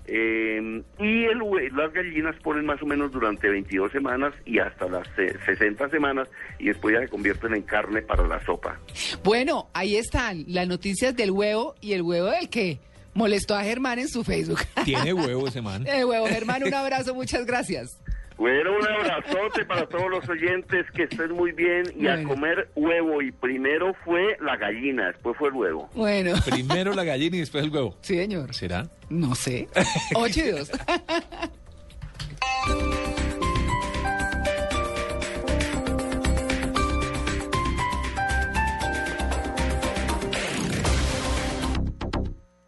[0.06, 4.88] Eh, y el, hue- las gallinas ponen más o menos durante 22 semanas y hasta
[4.88, 8.76] las eh, 60 semanas y después ya se convierten en carne para la sopa.
[9.22, 12.80] Bueno, ahí están las noticias del huevo y el huevo del que
[13.14, 14.60] molestó a Germán en su Facebook.
[14.84, 15.86] Tiene huevo ese man.
[15.86, 17.99] El huevo, Germán, un abrazo, muchas gracias.
[18.40, 23.20] Bueno, un abrazote para todos los oyentes, que estén muy bien y a comer huevo.
[23.20, 25.90] Y primero fue la gallina, después fue el huevo.
[25.94, 27.98] Bueno, Primero la gallina y después el huevo.
[28.00, 28.54] sí, señor.
[28.54, 28.88] ¿Será?
[29.10, 29.68] No sé.
[30.14, 30.70] Ocho y dos.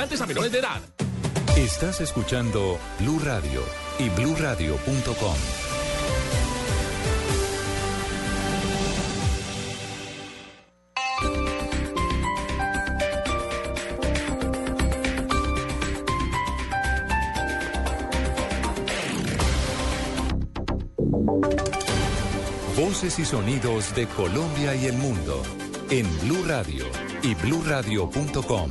[0.00, 0.80] embriagantes a menores de edad.
[1.56, 3.62] Estás escuchando Blue Radio
[3.98, 5.36] y bluradio.com.
[22.76, 25.42] Voces y sonidos de Colombia y el mundo
[25.90, 26.86] en Blue Radio
[27.22, 28.70] y bluradio.com,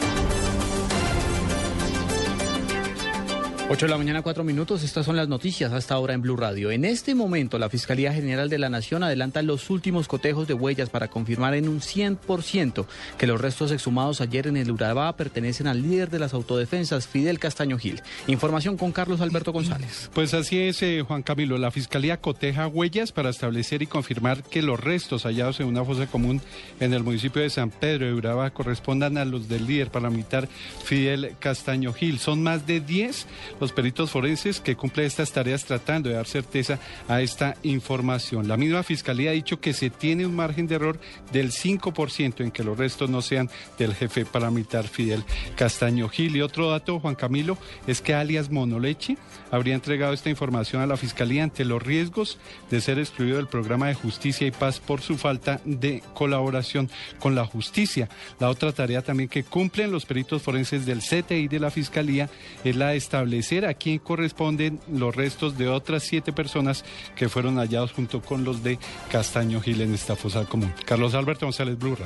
[3.73, 4.83] 8 de la mañana, 4 minutos.
[4.83, 6.71] Estas son las noticias hasta ahora en Blue Radio.
[6.71, 10.89] En este momento, la Fiscalía General de la Nación adelanta los últimos cotejos de huellas
[10.89, 12.85] para confirmar en un 100%
[13.17, 17.39] que los restos exhumados ayer en el Urabá pertenecen al líder de las autodefensas, Fidel
[17.39, 18.01] Castaño Gil.
[18.27, 20.09] Información con Carlos Alberto González.
[20.13, 21.57] Pues así es, eh, Juan Camilo.
[21.57, 26.07] La Fiscalía coteja huellas para establecer y confirmar que los restos hallados en una fosa
[26.07, 26.41] común
[26.81, 30.49] en el municipio de San Pedro de Urabá correspondan a los del líder paramilitar
[30.83, 32.19] Fidel Castaño Gil.
[32.19, 33.27] Son más de 10
[33.61, 38.47] los peritos forenses que cumplen estas tareas tratando de dar certeza a esta información.
[38.47, 40.99] La misma Fiscalía ha dicho que se tiene un margen de error
[41.31, 45.23] del 5% en que los restos no sean del jefe paramilitar Fidel
[45.55, 46.35] Castaño Gil.
[46.35, 47.55] Y otro dato, Juan Camilo,
[47.85, 49.17] es que alias Monoleche
[49.51, 52.39] habría entregado esta información a la Fiscalía ante los riesgos
[52.71, 56.89] de ser excluido del programa de justicia y paz por su falta de colaboración
[57.19, 58.09] con la justicia.
[58.39, 62.27] La otra tarea también que cumplen los peritos forenses del CTI de la Fiscalía
[62.63, 66.85] es la de establecer a quién corresponden los restos de otras siete personas
[67.15, 68.79] que fueron hallados junto con los de
[69.11, 70.73] Castaño Gil en esta fosa común.
[70.85, 72.05] Carlos Alberto González Blurra.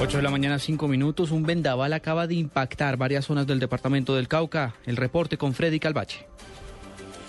[0.00, 1.30] 8 de la mañana, 5 minutos.
[1.30, 4.74] Un vendaval acaba de impactar varias zonas del departamento del Cauca.
[4.86, 6.26] El reporte con Freddy Calvache.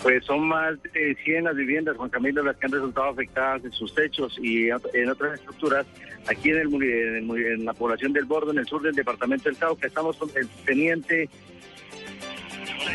[0.02, 3.72] Pues son más de 100 las viviendas, Juan Camilo, las que han resultado afectadas en
[3.72, 5.86] sus techos y en otras estructuras
[6.28, 9.48] aquí en, el, en, el, en la población del Bordo, en el sur del departamento
[9.48, 9.86] del Cauca.
[9.86, 11.28] Estamos con el teniente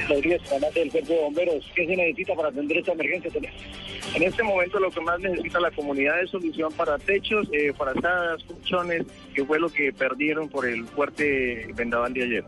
[0.08, 1.72] del cuerpo de bomberos.
[1.76, 3.32] ¿Qué se necesita para atender esta emergencia?
[4.16, 7.94] En este momento lo que más necesita la comunidad es solución para techos, eh, para
[7.94, 12.44] estas colchones, que fue lo que perdieron por el fuerte vendaval de ayer.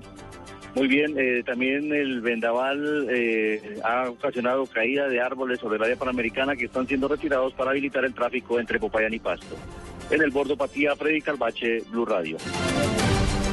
[0.76, 5.96] Muy bien, eh, también el vendaval eh, ha ocasionado caída de árboles sobre el área
[5.96, 9.56] panamericana que están siendo retirados para habilitar el tráfico entre Popayán y Pasto.
[10.10, 12.38] En el bordo Patía, Freddy Calvache, Blue Radio.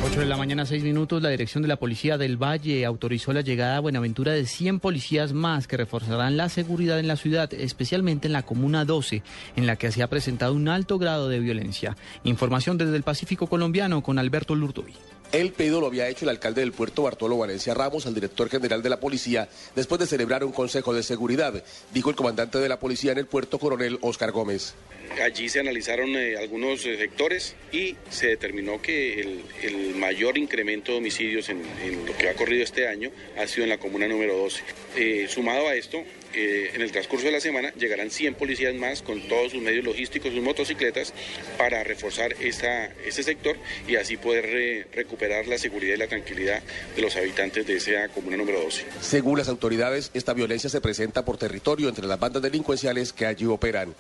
[0.03, 3.43] 8 de la mañana, 6 minutos, la Dirección de la Policía del Valle autorizó la
[3.43, 8.27] llegada a Buenaventura de 100 policías más que reforzarán la seguridad en la ciudad, especialmente
[8.27, 9.23] en la Comuna 12,
[9.57, 11.99] en la que se ha presentado un alto grado de violencia.
[12.25, 14.95] Información desde el Pacífico colombiano con Alberto Lurdoy.
[15.33, 18.83] El pedido lo había hecho el alcalde del puerto Bartolo Valencia Ramos al director general
[18.83, 21.63] de la policía después de celebrar un consejo de seguridad,
[21.95, 24.75] dijo el comandante de la policía en el puerto, coronel Oscar Gómez.
[25.23, 29.21] Allí se analizaron eh, algunos eh, sectores y se determinó que
[29.63, 31.63] el, mayor incremento de homicidios en,
[32.07, 34.63] lo que ha corrido este año ha sido en la comuna número 12.
[34.97, 36.03] Eh, sumado a esto,
[36.33, 40.33] en el transcurso de la semana llegarán 100 policías más con todos sus medios logísticos,
[40.33, 41.13] sus motocicletas,
[41.59, 43.57] para reforzar esta, ese sector
[43.89, 46.63] y así poder recuperar la seguridad y la tranquilidad
[46.95, 48.85] de los habitantes de esa comuna número 12.
[49.01, 53.47] Según las autoridades, esta violencia se presenta por territorio entre las bandas delincuenciales que allí
[53.47, 53.95] operan.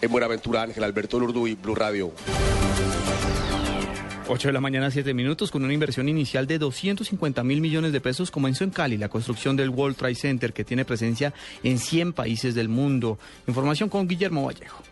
[0.00, 2.12] En Buenaventura, Ángel Alberto Lurduy, Blue Radio.
[4.32, 8.00] 8 de la mañana, 7 minutos, con una inversión inicial de 250 mil millones de
[8.00, 12.14] pesos, comenzó en Cali la construcción del World Trade Center, que tiene presencia en 100
[12.14, 13.18] países del mundo.
[13.46, 14.82] Información con Guillermo Vallejo.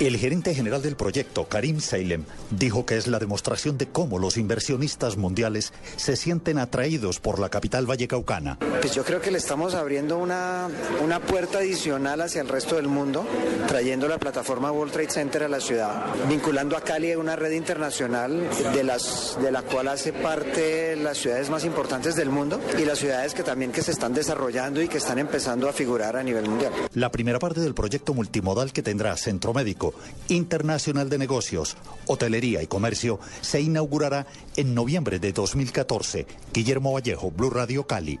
[0.00, 4.38] El gerente general del proyecto, Karim Salem, dijo que es la demostración de cómo los
[4.38, 8.58] inversionistas mundiales se sienten atraídos por la capital vallecaucana.
[8.80, 10.70] Pues yo creo que le estamos abriendo una,
[11.04, 13.26] una puerta adicional hacia el resto del mundo,
[13.68, 17.52] trayendo la plataforma World Trade Center a la ciudad, vinculando a Cali a una red
[17.52, 22.86] internacional de, las, de la cual hace parte las ciudades más importantes del mundo y
[22.86, 26.22] las ciudades que también que se están desarrollando y que están empezando a figurar a
[26.22, 26.72] nivel mundial.
[26.94, 29.89] La primera parte del proyecto multimodal que tendrá centro médico,
[30.28, 31.76] Internacional de Negocios,
[32.06, 34.26] Hotelería y Comercio se inaugurará
[34.56, 36.26] en noviembre de 2014.
[36.52, 38.18] Guillermo Vallejo, Blue Radio Cali.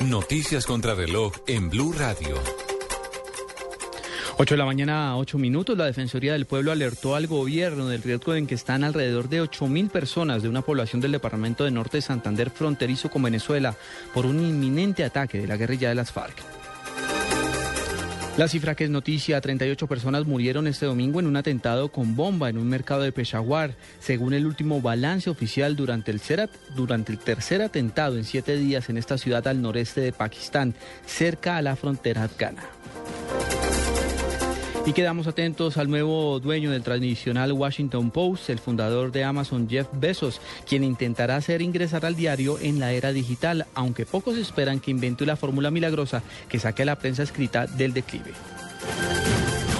[0.00, 2.36] Noticias contra reloj en Blue Radio.
[4.38, 8.34] 8 de la mañana, 8 minutos, la Defensoría del Pueblo alertó al gobierno del riesgo
[8.34, 11.98] en que están alrededor de 8 mil personas de una población del departamento de Norte
[11.98, 13.76] de Santander fronterizo con Venezuela
[14.14, 16.61] por un inminente ataque de la guerrilla de las FARC.
[18.38, 22.48] La cifra que es noticia, 38 personas murieron este domingo en un atentado con bomba
[22.48, 26.20] en un mercado de Peshawar, según el último balance oficial durante el,
[26.74, 30.74] durante el tercer atentado en siete días en esta ciudad al noreste de Pakistán,
[31.04, 32.62] cerca a la frontera afgana.
[34.84, 39.86] Y quedamos atentos al nuevo dueño del tradicional Washington Post, el fundador de Amazon, Jeff
[39.92, 44.90] Bezos, quien intentará hacer ingresar al diario en la era digital, aunque pocos esperan que
[44.90, 48.32] invente la fórmula milagrosa que saque a la prensa escrita del declive.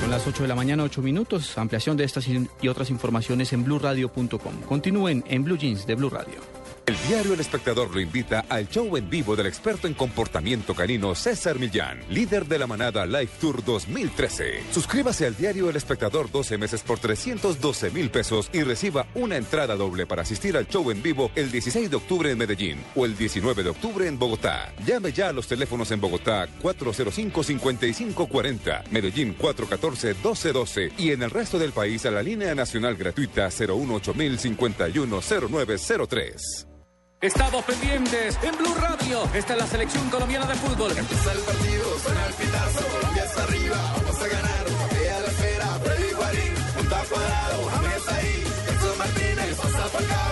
[0.01, 1.59] Son las 8 de la mañana, 8 minutos.
[1.59, 4.63] Ampliación de estas y otras informaciones en blueradio.com.
[4.69, 6.52] Continúen en Blue Jeans de Blue Radio.
[6.85, 11.15] El diario El Espectador lo invita al show en vivo del experto en comportamiento canino
[11.15, 14.65] César Millán, líder de la manada Life Tour 2013.
[14.73, 19.77] Suscríbase al diario El Espectador 12 meses por 312 mil pesos y reciba una entrada
[19.77, 23.17] doble para asistir al show en vivo el 16 de octubre en Medellín o el
[23.17, 24.75] 19 de octubre en Bogotá.
[24.85, 31.71] Llame ya a los teléfonos en Bogotá 405-5540, Medellín 414-1212 y en el resto del
[31.71, 36.72] país a la línea nacional gratuita 018 0903
[37.23, 39.23] Estamos pendientes en Blue Radio.
[39.33, 40.91] Esta es la selección colombiana de fútbol.
[40.99, 44.65] Empieza el partido, suena el pitazo, Colombia está arriba, vamos a ganar.
[44.65, 50.32] Patea la esfera, Freddy Guarín, punta cuadrado, James ahí, Edson Martínez, pasa Falcao,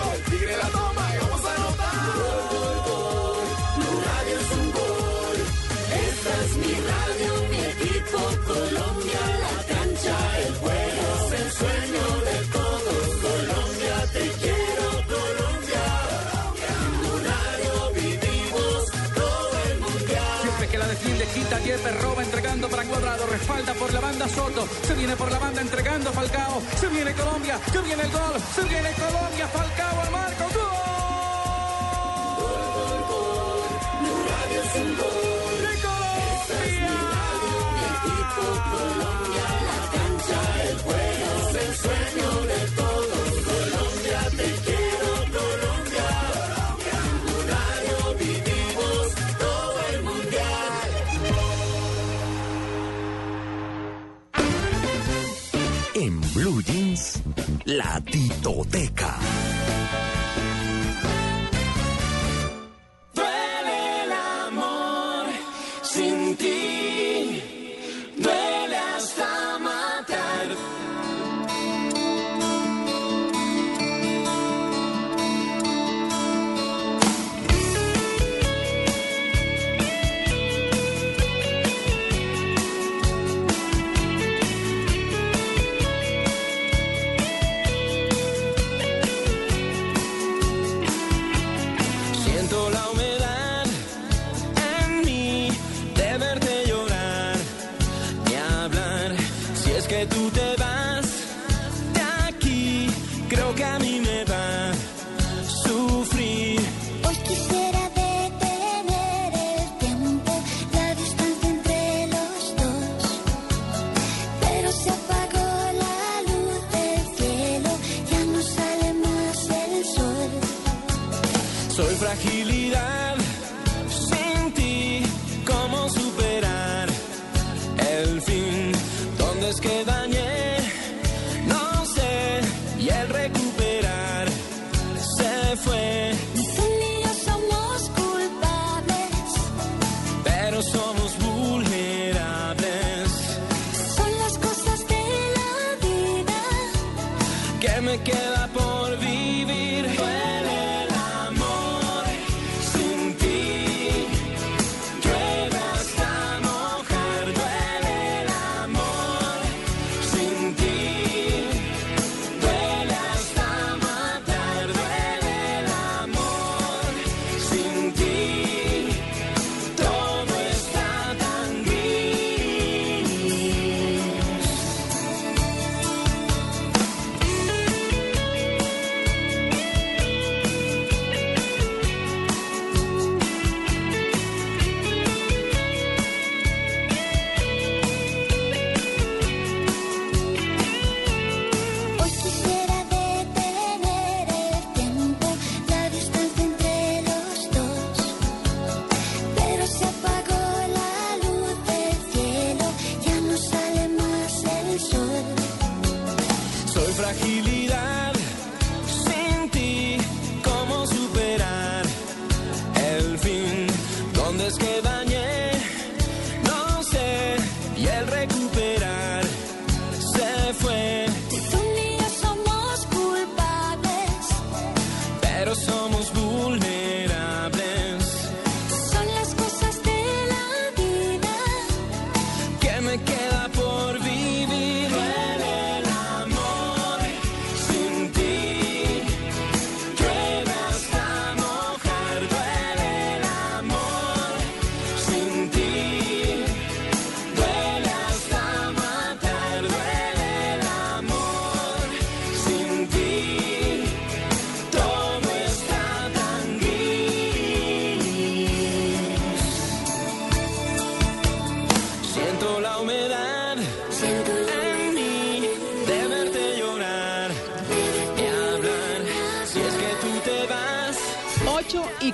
[21.91, 26.11] roba entregando para Cuadrado, respalda por la banda Soto, se viene por la banda entregando
[26.11, 30.71] Falcao, se viene Colombia, que viene el gol, se viene Colombia, Falcao al marco, gol.
[34.51, 35.21] Es un gol.
[57.83, 59.20] La titoteca.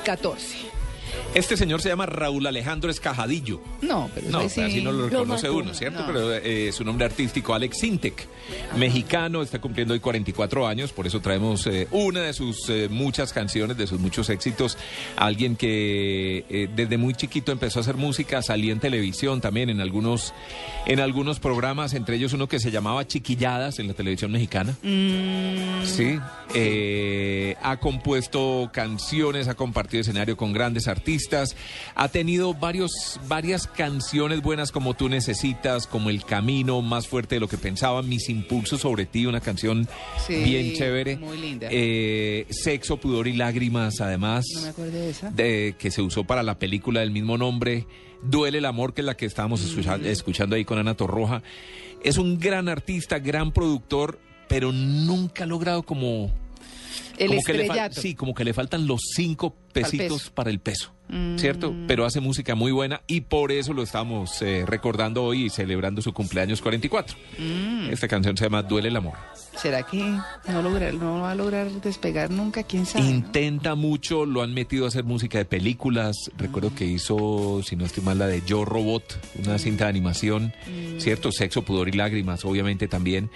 [0.08, 0.78] 2014.
[1.34, 3.60] Este señor se llama Raúl Alejandro Escajadillo.
[3.82, 6.02] No, pero No, sí así no lo reconoce uno, ¿cierto?
[6.02, 6.08] No.
[6.08, 8.28] Pero eh, su nombre artístico, Alex Sintek,
[8.78, 13.34] mexicano, está cumpliendo hoy 44 años, por eso traemos eh, una de sus eh, muchas
[13.34, 14.78] canciones, de sus muchos éxitos.
[15.16, 19.80] Alguien que eh, desde muy chiquito empezó a hacer música, salía en televisión también, en
[19.82, 20.34] algunos,
[20.90, 24.76] en algunos programas, entre ellos uno que se llamaba Chiquilladas en la televisión mexicana.
[24.82, 26.18] Mm, Sí,
[26.56, 31.56] eh, ha compuesto canciones, ha compartido escenario con grandes artistas,
[31.96, 37.42] ha tenido varios, varias canciones buenas como Tú Necesitas, como El Camino, Más Fuerte de
[37.42, 39.88] lo que pensaba, Mis Impulsos sobre ti, una canción
[40.26, 41.18] Sí, bien chévere.
[41.18, 41.68] muy linda.
[41.72, 45.30] Eh, Sexo, Pudor y Lágrimas, además, No me acuerdo de esa.
[45.32, 47.86] de, que se usó para la película del mismo nombre.
[48.24, 51.44] Duele el amor, que es la que estábamos escucha- escuchando ahí con Ana Torroja.
[52.04, 56.32] Es un gran artista, gran productor, pero nunca ha logrado como...
[57.18, 58.02] El como que le estrellato.
[58.02, 60.32] sí, como que le faltan los cinco pesitos peso.
[60.34, 61.38] para el peso, Mm.
[61.38, 61.74] ¿cierto?
[61.88, 66.02] Pero hace música muy buena y por eso lo estamos eh, recordando hoy y celebrando
[66.02, 67.16] su cumpleaños 44.
[67.38, 67.90] Mm.
[67.92, 69.14] Esta canción se llama Duele el amor.
[69.56, 69.98] ¿Será que
[70.50, 72.64] no, lograr, no va a lograr despegar nunca?
[72.64, 73.06] ¿Quién sabe?
[73.06, 73.10] no?
[73.10, 76.16] Intenta mucho, lo han metido a hacer música de películas.
[76.38, 80.54] Recuerdo que hizo, si no estoy mal, la de Yo Robot, una cinta de animación,
[80.68, 81.00] Mm.
[81.00, 81.32] ¿cierto?
[81.32, 83.30] Sexo, pudor y lágrimas, obviamente también.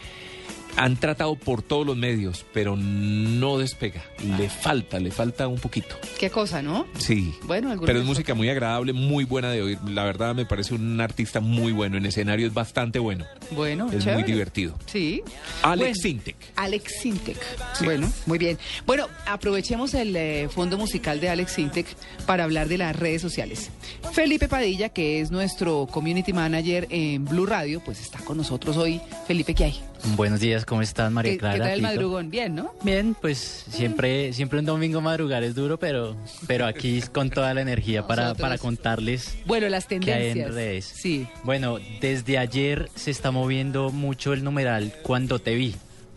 [0.78, 4.04] Han tratado por todos los medios, pero no despega.
[4.38, 5.96] Le falta, le falta un poquito.
[6.20, 6.88] ¿Qué cosa, no?
[6.98, 7.34] Sí.
[7.44, 9.78] Bueno, Pero es música muy agradable, muy buena de oír.
[9.88, 11.98] La verdad me parece un artista muy bueno.
[11.98, 13.26] En escenario es bastante bueno.
[13.52, 14.78] Bueno, Es muy divertido.
[14.86, 15.22] Sí.
[15.62, 16.36] Alex Bueno, Sintek.
[16.56, 17.38] Alex Sintek.
[17.84, 18.58] Bueno, muy bien.
[18.86, 21.88] Bueno, aprovechemos el eh, fondo musical de Alex Sintek
[22.26, 23.70] para hablar de las redes sociales.
[24.14, 29.02] Felipe Padilla, que es nuestro community manager en Blue Radio, pues está con nosotros hoy.
[29.28, 29.82] Felipe, ¿qué hay?
[30.16, 31.54] Buenos días, ¿cómo están, María ¿Qué, Clara?
[31.56, 32.30] qué tal el madrugón?
[32.32, 32.74] Bien, ¿no?
[32.84, 36.16] Bien, pues siempre, siempre un domingo madrugar es duro, pero,
[36.48, 40.48] pero aquí con toda la energía para, para contarles Bueno, las qué hay tendencias.
[40.50, 40.86] en redes.
[40.86, 41.28] Sí.
[41.44, 45.76] Bueno, desde ayer se está moviendo mucho el numeral Cuando te vi.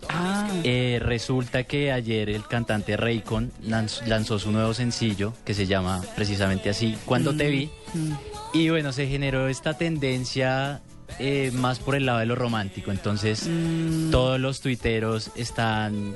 [0.09, 0.49] Ah.
[0.65, 6.03] Eh, resulta que ayer el cantante Raycon lanz- lanzó su nuevo sencillo que se llama
[6.15, 7.71] precisamente así, Cuando te vi.
[7.95, 8.13] Mm.
[8.55, 10.81] Y bueno, se generó esta tendencia
[11.19, 12.91] eh, más por el lado de lo romántico.
[12.91, 14.11] Entonces, Mm.
[14.11, 16.15] todos los tuiteros están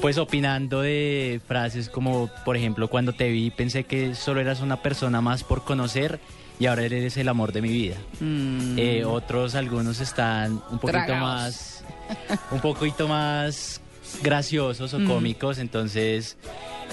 [0.00, 4.82] pues opinando de frases como, por ejemplo, cuando te vi pensé que solo eras una
[4.82, 6.18] persona más por conocer
[6.58, 7.96] y ahora eres el amor de mi vida.
[8.20, 8.78] Mm.
[8.78, 11.84] Eh, otros, algunos están un poquito más,
[12.50, 13.80] un poquito más
[14.22, 15.06] graciosos o Mm.
[15.08, 16.36] cómicos, entonces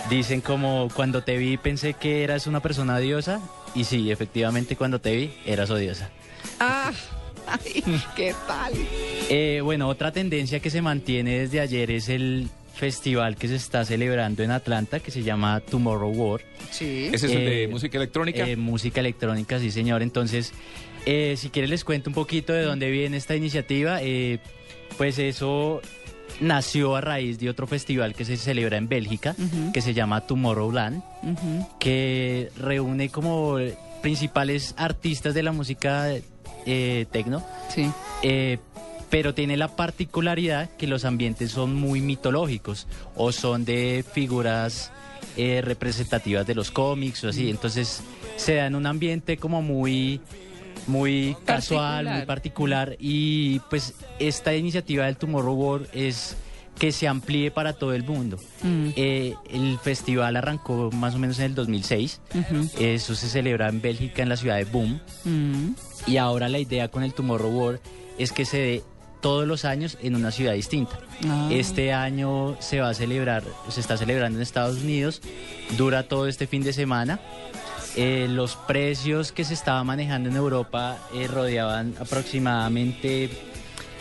[0.09, 3.39] dicen como cuando te vi pensé que eras una persona odiosa
[3.75, 6.09] y sí, efectivamente cuando te vi eras odiosa.
[6.59, 6.91] Ah,
[7.51, 7.83] ay,
[8.15, 8.73] ¿qué tal?
[9.29, 13.83] Eh, bueno, otra tendencia que se mantiene desde ayer es el festival que se está
[13.83, 16.45] celebrando en Atlanta que se llama Tomorrow World.
[16.71, 17.09] Sí.
[17.11, 18.47] ¿Ese es el de música electrónica?
[18.47, 20.01] eh, música electrónica, sí señor.
[20.01, 20.53] Entonces,
[21.05, 23.99] eh, si quieres les cuento un poquito de dónde viene esta iniciativa.
[24.01, 24.39] Eh,
[24.97, 25.81] pues eso
[26.39, 29.35] nació a raíz de otro festival que se celebra en Bélgica,
[29.73, 31.67] que se llama Tomorrowland, Ujú.
[31.79, 33.57] que reúne como
[34.01, 36.07] principales artistas de la música
[36.65, 37.43] eh, tecno.
[37.73, 37.89] Sí.
[38.23, 38.59] Eh,
[39.09, 44.91] pero tiene la particularidad que los ambientes son muy mitológicos o son de figuras
[45.35, 47.49] eh, representativas de los cómics o así.
[47.49, 48.03] Entonces
[48.35, 50.21] se da en un ambiente como muy
[50.87, 56.35] muy casual, muy particular y pues esta iniciativa del Tomorrow World es
[56.79, 58.37] que se amplíe para todo el mundo.
[58.63, 58.89] Mm.
[58.95, 62.21] Eh, el festival arrancó más o menos en el 2006.
[62.33, 62.69] Ujú.
[62.79, 64.99] Eso se celebra en Bélgica, en la ciudad de Boom.
[65.25, 65.73] Mm.
[66.07, 67.79] Y ahora la idea con el Tomorrow World
[68.17, 68.83] es que se dé
[69.21, 70.99] todos los años en una ciudad distinta.
[71.27, 71.49] Ah.
[71.51, 75.21] Este año se va a celebrar, se está celebrando en Estados Unidos,
[75.77, 77.19] dura todo este fin de semana.
[77.95, 83.29] Eh, los precios que se estaba manejando en Europa eh, rodeaban aproximadamente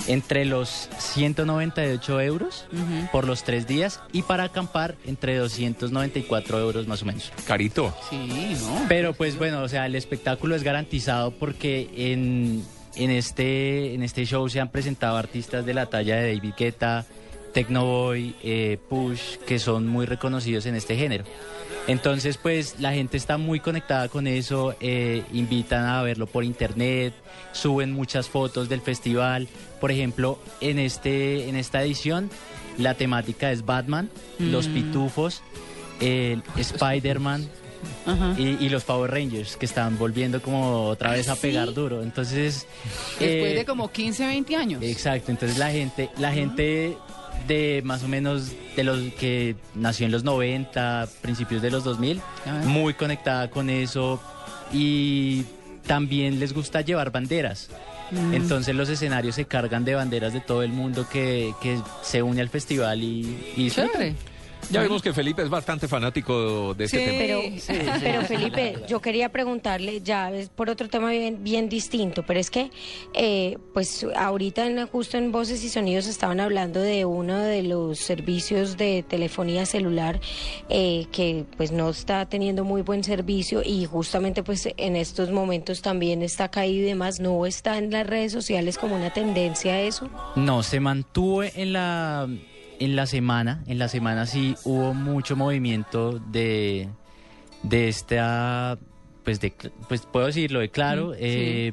[0.08, 2.66] entre los 198 euros
[3.12, 7.30] por los tres días y para acampar entre 294 euros más o menos.
[7.46, 7.94] Carito.
[8.10, 8.86] Sí, ¿no?
[8.88, 12.64] Pero pues bueno, o sea, el espectáculo es garantizado porque en,
[12.96, 17.06] en, este, en este show se han presentado artistas de la talla de David Guetta,
[17.52, 21.24] Tecnoboy, eh, Push, que son muy reconocidos en este género.
[21.86, 27.14] Entonces, pues la gente está muy conectada con eso, eh, invitan a verlo por internet,
[27.52, 29.48] suben muchas fotos del festival.
[29.80, 32.30] Por ejemplo, en, este, en esta edición
[32.78, 34.74] la temática es Batman, los Mm.
[34.74, 35.42] pitufos,
[36.00, 37.48] el Spider-Man,
[38.36, 41.42] y, y los Power Rangers que están volviendo como otra vez a ¿Sí?
[41.42, 42.02] pegar duro.
[42.02, 42.66] Entonces,
[43.20, 44.82] Después eh, de como 15, 20 años.
[44.82, 45.30] exacto.
[45.30, 46.96] Entonces la gente, la gente
[47.46, 52.20] de más o menos de los que nació en los 90, principios de los 2000,
[52.46, 52.62] Ah.
[52.64, 54.20] muy conectada con eso
[54.72, 55.44] y
[55.86, 57.70] también les gusta llevar banderas.
[58.10, 58.34] Mm.
[58.34, 62.40] Entonces los escenarios se cargan de banderas de todo el mundo que, que se une
[62.40, 64.16] al festival y, y disfrutan.
[64.70, 67.18] Ya vimos que Felipe es bastante fanático de este tema.
[67.18, 67.40] Pero,
[68.00, 72.50] pero Felipe, yo quería preguntarle, ya es por otro tema bien, bien distinto, pero es
[72.50, 72.70] que,
[73.14, 77.98] eh, pues ahorita en, justo en Voces y Sonidos estaban hablando de uno de los
[77.98, 80.20] servicios de telefonía celular
[80.68, 85.82] eh, que pues no está teniendo muy buen servicio y justamente pues en estos momentos
[85.82, 89.80] también está caído y demás, ¿no está en las redes sociales como una tendencia a
[89.80, 90.08] eso?
[90.36, 92.28] No, se mantuvo en la
[92.78, 96.88] en la semana, en la semana sí hubo mucho movimiento de
[97.62, 98.78] de esta
[99.24, 99.52] pues de
[99.88, 101.20] pues puedo decirlo de claro sí.
[101.20, 101.72] eh,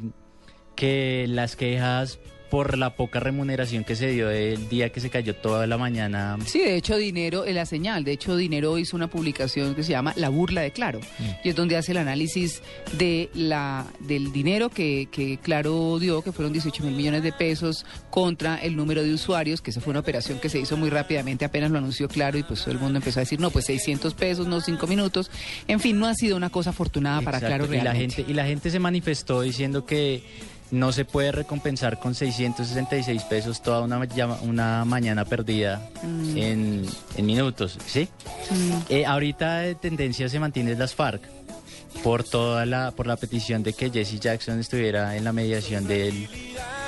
[0.76, 2.20] que las quejas
[2.56, 6.38] por la poca remuneración que se dio el día que se cayó toda la mañana
[6.46, 10.14] Sí, de hecho, Dinero, la señal, de hecho, Dinero hizo una publicación que se llama
[10.16, 11.02] La burla de Claro,
[11.44, 12.62] y es donde hace el análisis
[12.98, 17.86] de la del dinero que, que Claro dio, que fueron 18 mil millones de pesos,
[18.10, 21.44] contra el número de usuarios, que esa fue una operación que se hizo muy rápidamente,
[21.44, 24.14] apenas lo anunció Claro, y pues todo el mundo empezó a decir, no, pues 600
[24.14, 25.30] pesos, no 5 minutos.
[25.68, 28.16] En fin, no ha sido una cosa afortunada para Claro y la realmente.
[28.16, 30.24] gente y la gente se manifestó diciendo que
[30.72, 34.00] no se puede recompensar con 666 pesos toda una,
[34.42, 36.38] una mañana perdida Mm.
[36.38, 36.86] en,
[37.18, 38.08] en minutos, ¿sí?
[38.90, 41.22] Eh, ahorita de tendencia se mantiene las FARC
[42.04, 46.28] por toda la por la petición de que Jesse Jackson estuviera en la mediación del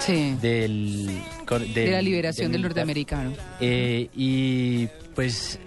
[0.07, 2.85] del, de del- la liberación del militar.
[2.85, 3.33] norteamericano.
[3.59, 5.59] Eh, y pues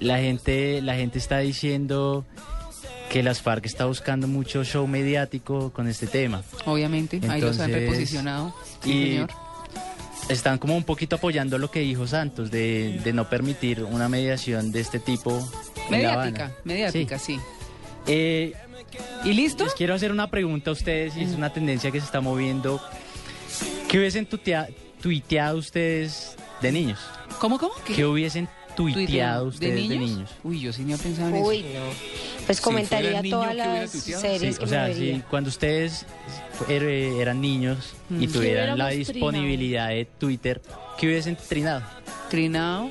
[0.00, 2.24] la gente, la gente está diciendo
[3.10, 6.42] que las FARC está buscando mucho show mediático con este tema.
[6.66, 8.54] Obviamente, ahí los han Entonces, reposicionado.
[8.82, 9.30] Sí, y señor.
[10.28, 14.72] están como un poquito apoyando lo que dijo Santos de, de no permitir una mediación
[14.72, 15.48] de este tipo.
[15.90, 17.38] Mediática, mediática, sí.
[18.06, 18.52] Eh,
[19.24, 19.64] ¿Y listo?
[19.64, 22.80] Les quiero hacer una pregunta a ustedes y es una tendencia que se está moviendo.
[23.88, 24.68] ¿Qué hubiesen tutea-
[25.00, 26.98] tuiteado ustedes de niños?
[27.38, 27.72] ¿Cómo, cómo?
[27.86, 28.48] ¿Qué, hubiesen
[28.84, 30.30] tuiteado ustedes de niños?
[30.44, 31.78] Uy, yo sí me he pensado en Uy, eso.
[31.78, 32.44] no.
[32.46, 35.24] Pues comentaría todas las series Sí, que o sea, me vería.
[35.28, 36.06] cuando ustedes
[36.68, 38.32] er- eran niños y Mm.
[38.32, 40.62] Tuvieran la disponibilidad de Twitter,
[40.98, 41.82] ¿qué hubiesen trinado?
[42.30, 42.90] Trinado.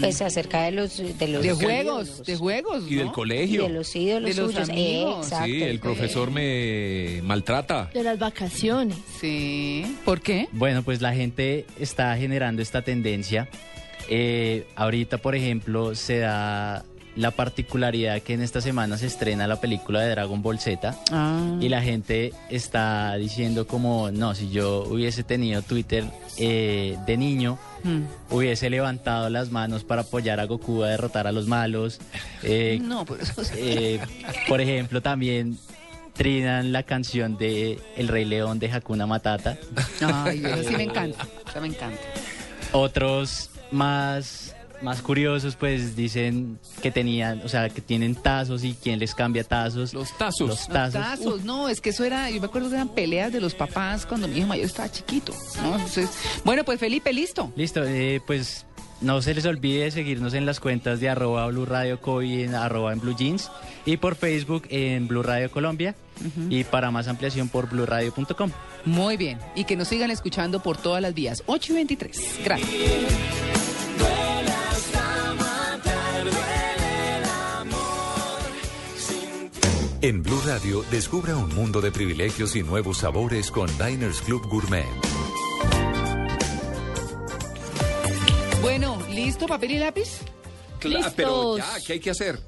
[0.00, 3.62] Pues acerca de los de los De juegos, de juegos, Y del colegio.
[3.62, 4.68] de los ídolos De los suyos.
[4.68, 5.24] amigos.
[5.26, 5.46] Exacto.
[5.46, 7.90] Sí, el profesor me maltrata.
[7.94, 8.98] De las vacaciones.
[9.20, 9.96] Sí.
[10.04, 10.48] ¿Por qué?
[10.52, 13.48] Bueno, pues la gente está generando esta tendencia.
[14.08, 16.84] Eh, ahorita, por ejemplo, se da
[17.16, 21.56] la particularidad que en esta semana se estrena la película de Dragon Ball Z Ah.
[21.60, 26.04] y la gente está diciendo como, no, si yo hubiese tenido Twitter
[26.38, 28.02] eh, de niño, Mm.
[28.30, 32.00] hubiese levantado las manos para apoyar a Goku a derrotar a los malos.
[32.42, 33.42] Eh, No, por eso.
[33.56, 34.00] eh,
[34.48, 35.56] por ejemplo, también
[36.14, 39.56] trinan la canción de El Rey León de Hakuna Matata.
[40.00, 41.26] Ay, eso sí me encanta.
[41.48, 42.00] Eso me encanta.
[42.72, 48.98] Otros más, más curiosos, pues dicen que tenían, o sea, que tienen tazos y quién
[48.98, 49.92] les cambia tazos.
[49.94, 50.40] Los tazos.
[50.48, 50.92] Los Los tazos.
[51.02, 54.06] tazos, no, es que eso era, yo me acuerdo que eran peleas de los papás
[54.06, 55.74] cuando mi hijo mayor estaba chiquito, ¿no?
[55.76, 56.10] Entonces,
[56.44, 57.52] bueno, pues Felipe, listo.
[57.56, 58.64] Listo, eh, pues
[59.00, 62.54] no se les olvide seguirnos en las cuentas de arroba Blue Radio Co y en
[62.54, 63.50] arroba en Blue Jeans
[63.84, 65.94] y por Facebook en Blue Radio Colombia
[66.48, 68.50] y para más ampliación por blueradio.com.
[68.84, 71.42] Muy bien, y que nos sigan escuchando por todas las vías.
[71.46, 72.40] 8 y 23.
[72.44, 72.70] Gracias.
[80.04, 84.84] En Blue Radio, descubra un mundo de privilegios y nuevos sabores con Diners Club Gourmet.
[89.34, 90.20] ¿Listo papel y lápiz?
[90.78, 92.38] Cla- pero ya, ¿qué hay que hacer?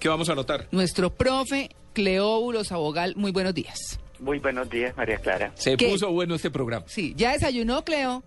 [0.00, 0.66] ¿Qué vamos a anotar?
[0.72, 4.00] Nuestro profe Cleóbulo Sabogal, muy buenos días.
[4.18, 5.52] Muy buenos días, María Clara.
[5.54, 5.88] Se ¿Qué?
[5.88, 6.86] puso bueno este programa.
[6.88, 8.24] Sí, ¿ya desayunó, Cleo?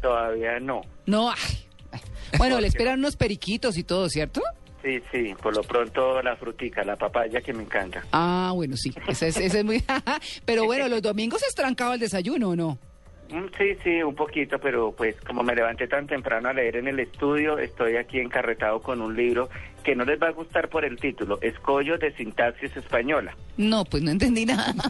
[0.00, 0.82] Todavía no.
[1.06, 2.00] No, ay, ay.
[2.38, 4.42] Bueno, le esperan unos periquitos y todo, ¿cierto?
[4.84, 8.04] Sí, sí, por lo pronto la frutica, la papaya que me encanta.
[8.12, 9.82] Ah, bueno, sí, ese es, ese es muy...
[10.44, 12.78] Pero bueno, los domingos es trancado el desayuno, ¿o no?
[13.30, 16.88] Mm, Sí, sí, un poquito, pero pues como me levanté tan temprano a leer en
[16.88, 19.48] el estudio, estoy aquí encarretado con un libro
[19.84, 23.34] que no les va a gustar por el título, Escollos de Sintaxis Española.
[23.56, 24.74] No, pues no entendí nada.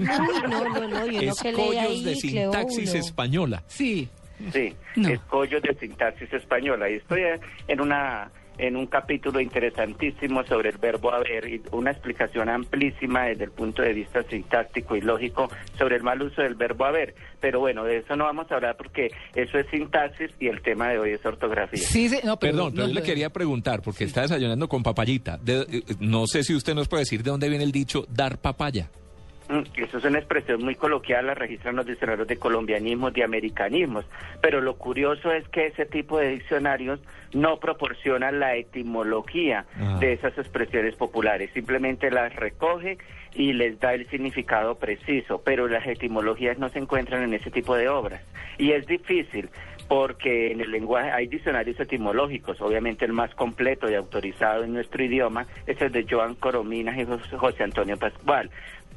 [0.49, 3.63] No, no, no, Escollos ahí, de sintaxis española.
[3.67, 4.09] Sí.
[4.53, 6.89] Sí, Escollos de Sintaxis Española.
[6.89, 7.23] Y estoy
[7.69, 8.31] en una
[8.61, 13.83] en un capítulo interesantísimo sobre el verbo haber y una explicación amplísima desde el punto
[13.83, 17.15] de vista sintáctico y lógico sobre el mal uso del verbo haber.
[17.41, 20.89] Pero bueno, de eso no vamos a hablar porque eso es sintaxis y el tema
[20.91, 21.81] de hoy es ortografía.
[22.39, 25.39] Perdón, pero yo le quería preguntar, porque está desayunando con papayita.
[25.39, 28.39] De- eh, no sé si usted nos puede decir de dónde viene el dicho dar
[28.39, 28.91] papaya.
[29.51, 34.05] Mm, Eso es una expresión muy coloquial, la registran los diccionarios de colombianismos, de americanismos.
[34.41, 37.01] Pero lo curioso es que ese tipo de diccionarios
[37.35, 39.97] no proporcionan la etimología Ah.
[40.01, 42.99] de esas expresiones populares, simplemente las recoge
[43.35, 47.77] y les da el significado preciso, pero las etimologías no se encuentran en ese tipo
[47.77, 48.23] de obras.
[48.59, 49.49] Y es difícil
[49.89, 55.03] porque en el lenguaje hay diccionarios etimológicos, obviamente el más completo y autorizado en nuestro
[55.03, 58.51] idioma es el de Joan Corominas y Jos- José Antonio Pascual.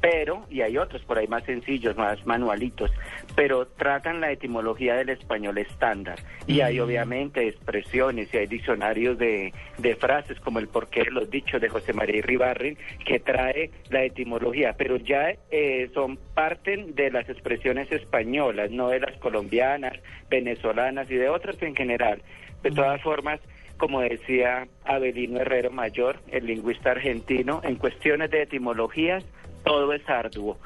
[0.03, 2.91] Pero, y hay otros por ahí más sencillos, más manualitos,
[3.37, 6.19] pero tratan la etimología del español estándar.
[6.45, 11.29] Y hay obviamente expresiones y hay diccionarios de, de frases como el porqué de los
[11.29, 17.09] dichos de José María Ribarri que trae la etimología, pero ya eh, son parten de
[17.09, 19.93] las expresiones españolas, no de las colombianas,
[20.29, 22.21] venezolanas y de otras en general.
[22.61, 23.39] De todas formas,
[23.77, 29.23] como decía Abelino Herrero Mayor, el lingüista argentino, en cuestiones de etimologías
[29.63, 30.57] todo es arduo.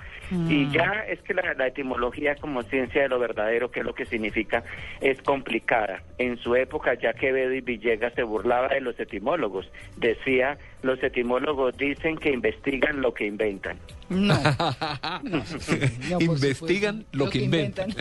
[0.50, 3.96] Y ya es que la, la etimología como ciencia de lo verdadero, que es lo
[3.96, 4.62] que significa,
[5.00, 6.04] es complicada.
[6.18, 9.72] En su época ya Quevedo y Villegas se burlaba de los etimólogos.
[9.96, 13.78] Decía, los etimólogos dicen que investigan lo que inventan.
[16.20, 17.94] Investigan lo, que, inventan.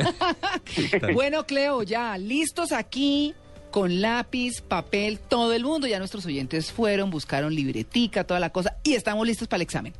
[1.15, 3.35] bueno, Cleo, ya listos aquí
[3.71, 5.87] con lápiz, papel, todo el mundo.
[5.87, 9.93] Ya nuestros oyentes fueron, buscaron libretica, toda la cosa y estamos listos para el examen.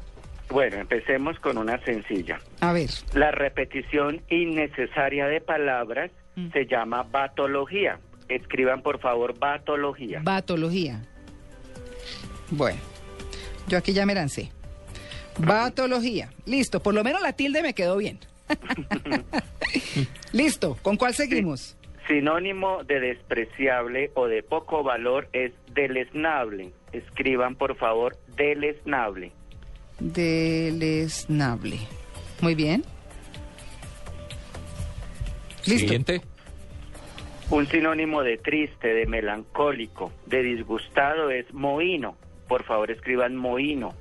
[0.49, 2.39] Bueno, empecemos con una sencilla.
[2.61, 2.91] A ver.
[3.15, 6.11] La repetición innecesaria de palabras
[6.53, 7.99] se llama batología.
[8.29, 10.21] Escriban por favor batología.
[10.23, 11.03] Batología.
[12.51, 12.79] Bueno,
[13.69, 14.51] yo aquí ya me lancé.
[15.39, 16.31] Batología.
[16.45, 18.19] Listo, por lo menos la tilde me quedó bien.
[20.33, 21.77] Listo, ¿con cuál seguimos?
[22.07, 26.71] Sinónimo de despreciable o de poco valor es deleznable.
[26.93, 29.33] Escriban por favor deleznable.
[29.99, 31.79] Deleznable.
[32.41, 32.85] Muy bien.
[35.65, 35.81] Listo.
[35.81, 36.21] Siguiente.
[37.51, 42.17] Un sinónimo de triste, de melancólico, de disgustado es mohino.
[42.49, 43.95] Por favor escriban mohino.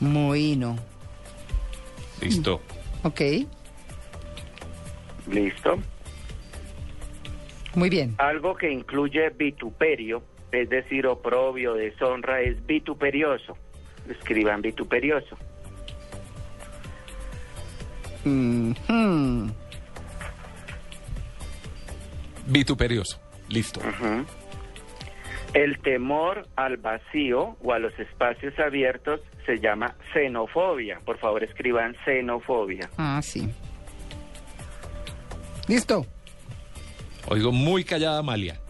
[0.00, 0.76] Mohino.
[2.20, 2.60] Listo.
[3.04, 3.20] Ok,
[5.30, 5.78] ¿Listo?
[7.74, 8.14] muy bien.
[8.18, 13.56] Algo que incluye vituperio, es decir, oprobio, deshonra, es vituperioso.
[14.08, 15.36] Escriban vituperioso.
[18.24, 19.52] Mhm.
[22.46, 23.18] Vituperioso.
[23.48, 23.80] Listo.
[23.80, 24.24] Ujú.
[25.54, 31.00] El temor al vacío o a los espacios abiertos se llama xenofobia.
[31.04, 32.90] Por favor, escriban xenofobia.
[32.98, 33.48] Ah, sí.
[35.66, 36.06] Listo.
[37.28, 38.60] Oigo muy callada Amalia.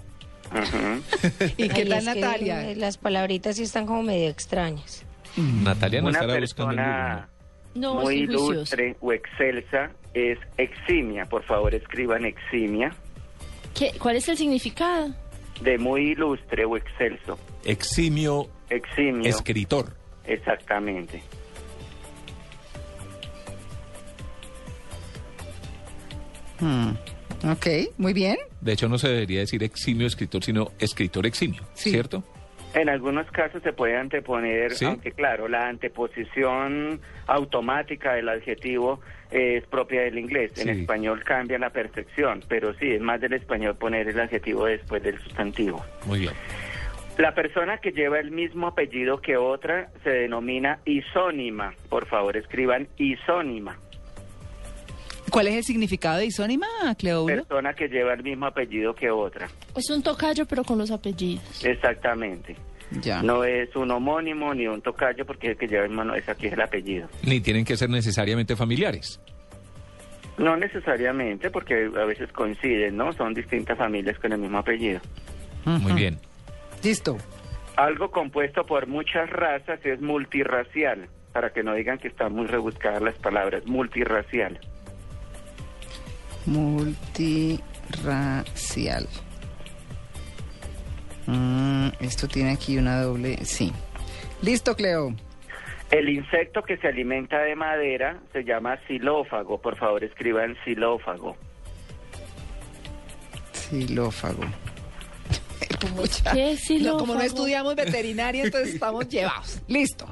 [1.57, 2.71] ¿Y qué tal Natalia?
[2.71, 5.05] eh, las palabritas sí están como medio extrañas.
[5.39, 7.29] Natalia no Una estará buscando en persona
[7.75, 11.27] No, muy ilustre o excelsa es eximia.
[11.27, 12.93] Por favor, escriban eximia.
[13.75, 15.15] ¿Qué- ¿Cuál es el significado?
[15.61, 17.39] De muy ilustre o excelso.
[17.65, 19.29] Eximio Eximio.
[19.29, 19.93] escritor.
[20.27, 21.23] Exactamente.
[26.61, 26.91] Hmm,
[27.53, 27.67] Ok,
[27.99, 28.37] muy bien.
[28.61, 32.25] De hecho, no se debería decir eximio escritor, sino escritor eximio, ¿cierto?
[32.75, 34.85] En algunos casos se puede anteponer, ¿Sí?
[34.85, 39.01] aunque claro, la anteposición automática del adjetivo
[39.31, 40.53] es propia del inglés.
[40.59, 45.03] En español cambia la perfección, pero sí, es más del español poner el adjetivo después
[45.03, 45.85] del sustantivo.
[46.07, 46.33] Muy bien.
[47.19, 51.75] La persona que lleva el mismo apellido que otra se denomina isónima.
[51.89, 53.77] Por favor, escriban isónima.
[55.31, 56.67] ¿Cuál es el significado de isónima,
[56.99, 57.45] Cleobulo?
[57.45, 59.49] Persona que lleva el mismo apellido que otra.
[59.77, 61.65] Es un tocayo, pero con los apellidos.
[61.65, 62.57] Exactamente.
[63.03, 63.23] Ya.
[63.23, 66.47] No es un homónimo ni un tocayo porque el que lleva el mano es aquí
[66.47, 67.09] es el apellido.
[67.23, 69.21] Ni tienen que ser necesariamente familiares.
[70.39, 73.13] No necesariamente porque a veces coinciden, ¿no?
[73.13, 75.01] Son distintas familias con el mismo apellido.
[75.65, 76.19] Muy bien.
[76.83, 77.19] Listo.
[77.77, 83.03] Algo compuesto por muchas razas es multirracial, para que no digan que están muy rebuscadas
[83.03, 84.59] las palabras, multirracial.
[86.49, 89.07] Multirracial.
[91.27, 93.45] Mm, esto tiene aquí una doble.
[93.45, 93.71] Sí.
[94.41, 95.15] Listo, Cleo.
[95.91, 99.61] El insecto que se alimenta de madera se llama xilófago.
[99.61, 101.37] Por favor, escriban xilófago.
[103.53, 104.43] Xilófago.
[105.81, 106.03] como
[106.33, 109.63] ¿Qué No, como no estudiamos veterinaria, entonces estamos llevados.
[109.69, 110.07] Listo.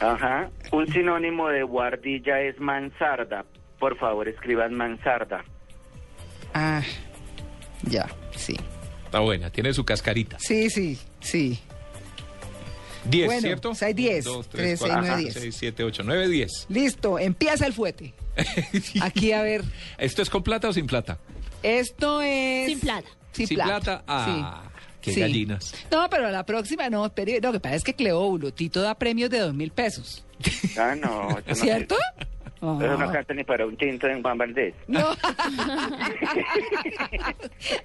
[0.00, 0.50] Ajá.
[0.72, 3.44] Un sinónimo de guardilla es mansarda.
[3.78, 5.44] Por favor, escriban mansarda.
[6.58, 6.82] Ah,
[7.82, 8.56] ya, sí.
[9.04, 10.38] Está buena, tiene su cascarita.
[10.40, 11.58] Sí, sí, sí.
[13.10, 13.68] 10, Bueno, ¿cierto?
[13.70, 14.24] pues hay 10.
[14.24, 15.34] 2, 3, 3, 6, 4, 9, 10.
[15.34, 16.66] 6, 7, 8, 9, 10.
[16.70, 18.14] Listo, empieza el fuete.
[19.02, 19.64] Aquí, a ver.
[19.98, 21.18] ¿Esto es con plata o sin plata?
[21.62, 22.68] Esto es.
[22.68, 23.08] Sin plata.
[23.32, 23.80] Sin, Sin plata.
[23.80, 24.70] plata, ah,
[25.02, 25.20] qué Sí.
[25.20, 25.74] gallinas.
[25.90, 27.12] No, pero la próxima no.
[27.14, 30.24] Pero, lo que pasa es que Cleóbulo, Tito da premios de dos mil pesos.
[30.78, 31.38] Ah, no.
[31.46, 31.96] eso no
[32.78, 32.94] ¿Cierto?
[32.94, 34.74] Eso no canta ni para un tinto en Juan Valdés.
[34.88, 35.06] No.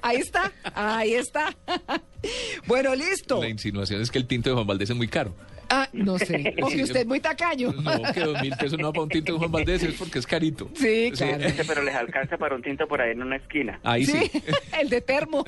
[0.02, 1.56] ahí está, ahí está.
[2.68, 3.42] bueno, listo.
[3.42, 5.34] La insinuación es que el tinto de Juan Valdés es muy caro.
[5.74, 6.54] Ah, no sé.
[6.62, 7.72] O que usted es muy tacaño.
[7.72, 10.28] No, que dos mil pesos no para un tinto de Juan Valdés es porque es
[10.28, 10.70] carito.
[10.74, 11.46] Sí, claro.
[11.66, 13.80] Pero les alcanza para un tinto por ahí en una esquina.
[13.84, 14.30] Ahí sí.
[14.82, 15.46] el de termo.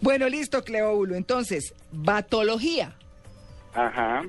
[0.00, 1.14] bueno, listo, Cleóbulo.
[1.14, 2.96] Entonces, batología.
[3.72, 4.22] Ajá.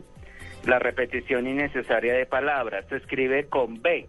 [0.66, 4.08] La repetición innecesaria de palabras se escribe con B.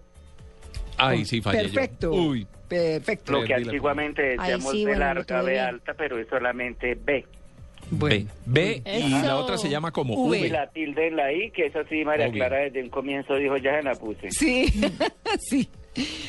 [0.98, 2.12] Ahí sí fallé Perfecto.
[2.14, 2.22] yo.
[2.22, 3.32] Uy, Perfecto.
[3.32, 7.24] Lo que antiguamente decíamos sí, bueno, lo larga, B alta, pero es solamente B.
[7.90, 8.26] B.
[8.44, 10.48] B y la otra se llama como Y V.
[10.48, 12.40] la tilde en la I, que esa sí, María Obvio.
[12.40, 14.30] Clara desde un comienzo dijo, ya se la puse.
[14.30, 14.66] Sí,
[15.38, 15.68] sí.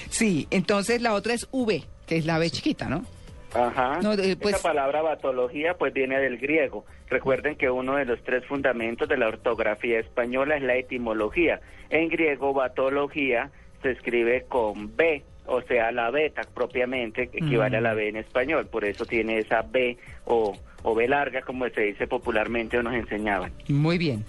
[0.09, 3.03] Sí, entonces la otra es V, que es la B chiquita, ¿no?
[3.53, 3.99] Ajá.
[4.01, 6.85] No, eh, pues- Esa palabra batología pues viene del griego.
[7.09, 11.61] Recuerden que uno de los tres fundamentos de la ortografía española es la etimología.
[11.89, 13.49] En griego batología
[13.81, 18.67] se escribe con B, o sea, la beta propiamente equivale a la B en español.
[18.67, 22.93] Por eso tiene esa B o, o B larga, como se dice popularmente o nos
[22.95, 23.53] enseñaban.
[23.69, 24.25] Muy bien.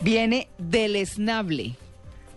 [0.00, 1.72] Viene deleznable.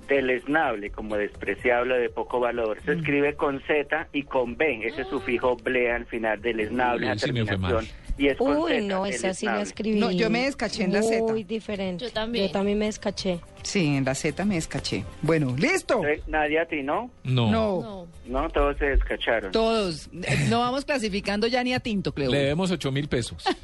[0.08, 2.78] Deleznable, como despreciable de poco valor.
[2.82, 2.86] Mm.
[2.86, 7.32] Se escribe con Z y con B, ese sufijo ble al final, deleznable, la sí
[7.32, 7.72] me fue mal.
[7.72, 8.06] terminación.
[8.18, 10.00] Y es con Uy, Z, no, esa sí la escribí.
[10.00, 11.22] No, yo me descaché en la Z.
[11.24, 12.06] Muy diferente.
[12.06, 12.46] Yo también.
[12.48, 13.42] Yo también me descaché.
[13.62, 15.04] Sí, en la Z me descaché.
[15.22, 15.96] Bueno, listo.
[15.96, 17.12] Entonces, Nadie a ti, ¿no?
[17.26, 18.08] No.
[18.26, 19.52] No, todos se descacharon.
[19.52, 20.08] todos.
[20.14, 22.32] Eh, No vamos clasificando ya ni a tinto, Cleo.
[22.32, 23.44] Le debemos 8 mil pesos.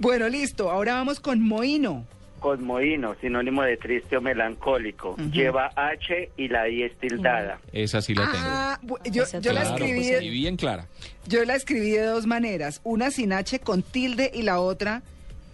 [0.00, 0.70] Bueno, listo.
[0.70, 2.04] Ahora vamos con Moino.
[2.50, 5.16] Cosmoíno, sinónimo de triste o melancólico.
[5.32, 7.58] Lleva H y la I es tildada.
[7.72, 8.44] Esa sí la tengo.
[8.46, 10.86] Ah, bu- yo, la escribí, pues, y bien clara.
[11.26, 15.02] yo la escribí de dos maneras, una sin H con tilde y la otra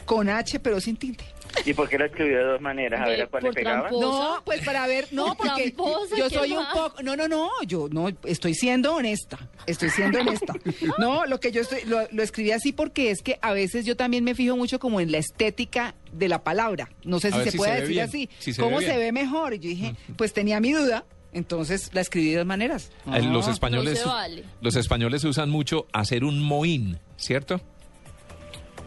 [0.04, 1.24] con H pero sin tilde.
[1.64, 3.00] ¿Y por qué lo escribió de dos maneras?
[3.00, 3.90] A Ve, ver a cuál le pegaba.
[3.90, 7.28] No, pues para ver, no, Por porque tramposa, yo ¿qué soy un poco, no, no,
[7.28, 10.54] no, yo no, estoy siendo honesta, estoy siendo honesta.
[10.98, 13.96] No, lo que yo estoy, lo, lo escribí así porque es que a veces yo
[13.96, 17.44] también me fijo mucho como en la estética de la palabra, no sé A si
[17.44, 19.58] se si puede se decir bien, así, si se cómo ve se ve mejor, y
[19.58, 22.90] yo dije, pues tenía mi duda, entonces la escribí de dos maneras.
[23.12, 24.44] Eh, Los españoles, no se vale.
[24.60, 27.60] los españoles usan mucho hacer un mohín, ¿cierto?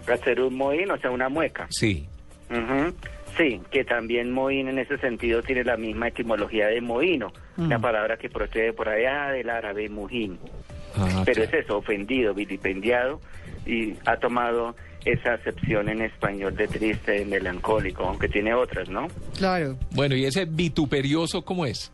[0.07, 1.67] Hacer un mohín, o sea, una mueca.
[1.71, 2.07] Sí.
[2.49, 2.93] Ujú.
[3.37, 8.15] Sí, que también mohín en ese sentido tiene la misma etimología de mohino, una palabra
[8.17, 10.39] que procede por allá del árabe mujín.
[10.95, 13.19] Ah, Pero es eso, ofendido, vilipendiado,
[13.65, 19.07] y ha tomado esa acepción en español de triste, de melancólico, aunque tiene otras, ¿no?
[19.37, 19.77] Claro.
[19.91, 21.91] Bueno, ¿y ese vituperioso cómo es?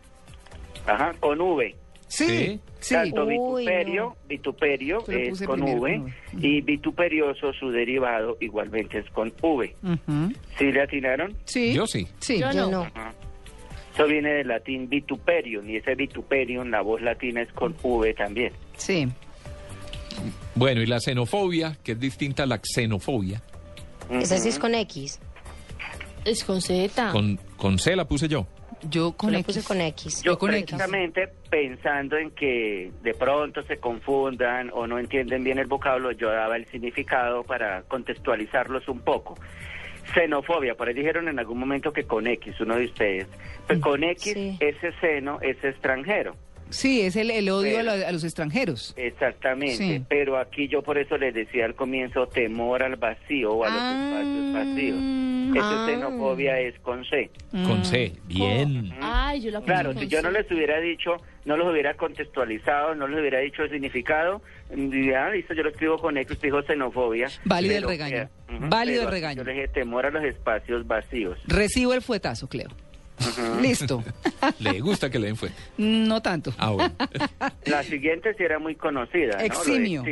[0.85, 1.75] Ajá, con V.
[2.07, 2.59] Sí, sí.
[2.89, 6.05] Tanto Uy, vituperio, vituperio Yo lo es con primero V, con
[6.39, 6.47] V.
[6.47, 9.75] y vituperioso, su derivado, igualmente es con V.
[9.83, 10.33] Ujú.
[10.57, 11.35] ¿Sí le atinaron?
[11.45, 11.73] Sí.
[11.73, 12.07] Yo sí.
[12.19, 12.39] Sí.
[12.39, 12.83] Yo Yo no.
[12.85, 12.91] no.
[13.93, 18.53] Eso viene del latín vituperium, y ese vituperium, la voz latina es con V también.
[18.77, 19.07] Sí.
[20.55, 23.41] Bueno, y la xenofobia, que es distinta a la xenofobia.
[24.09, 25.19] Esa sí es con X.
[26.25, 27.11] Es con Z.
[27.11, 28.47] Con, con C la puse yo.
[28.89, 29.45] Yo con X.
[29.45, 30.23] puse con X.
[30.23, 30.65] Yo con X.
[30.65, 36.29] precisamente pensando en que de pronto se confundan o no entienden bien el vocablo, yo
[36.31, 39.37] daba el significado para contextualizarlos un poco.
[40.13, 43.27] Xenofobia, por ahí dijeron en algún momento que con X, uno de ustedes.
[43.67, 44.57] Pues con X, Sí.
[44.59, 46.35] ese seno es extranjero.
[46.71, 48.93] Sí, es el, el odio a, Pero- lo- a los extranjeros.
[48.97, 50.05] Exactamente, Sí.
[50.09, 53.77] pero aquí yo por eso les decía al comienzo temor al vacío o a los
[53.79, 54.21] Ah.
[54.21, 54.97] espacios vacíos.
[55.55, 55.85] Esa Ah.
[55.85, 57.29] xenofobia es con C.
[57.51, 58.13] Con C.
[58.25, 58.89] Bien.
[59.01, 63.07] Ay, yo la Claro, si yo no les hubiera dicho, no los hubiera contextualizado, no
[63.07, 67.27] les hubiera dicho el significado, ya, listo, yo lo escribo con X, dijo xenofobia.
[67.43, 68.15] Válido el regaño.
[68.17, 69.37] eh, ujú, Válido pero el regaño.
[69.37, 71.37] Yo le dije temor a los espacios vacíos.
[71.47, 72.69] Recibo el fuetazo, Cleo.
[73.61, 74.03] Listo.
[74.59, 75.57] Le gusta que le den fuerte.
[75.77, 76.53] No tanto.
[76.57, 76.93] Ah, bueno.
[77.65, 79.37] La siguiente sí era muy conocida, ¿no?
[79.37, 80.03] Lo de Eximio.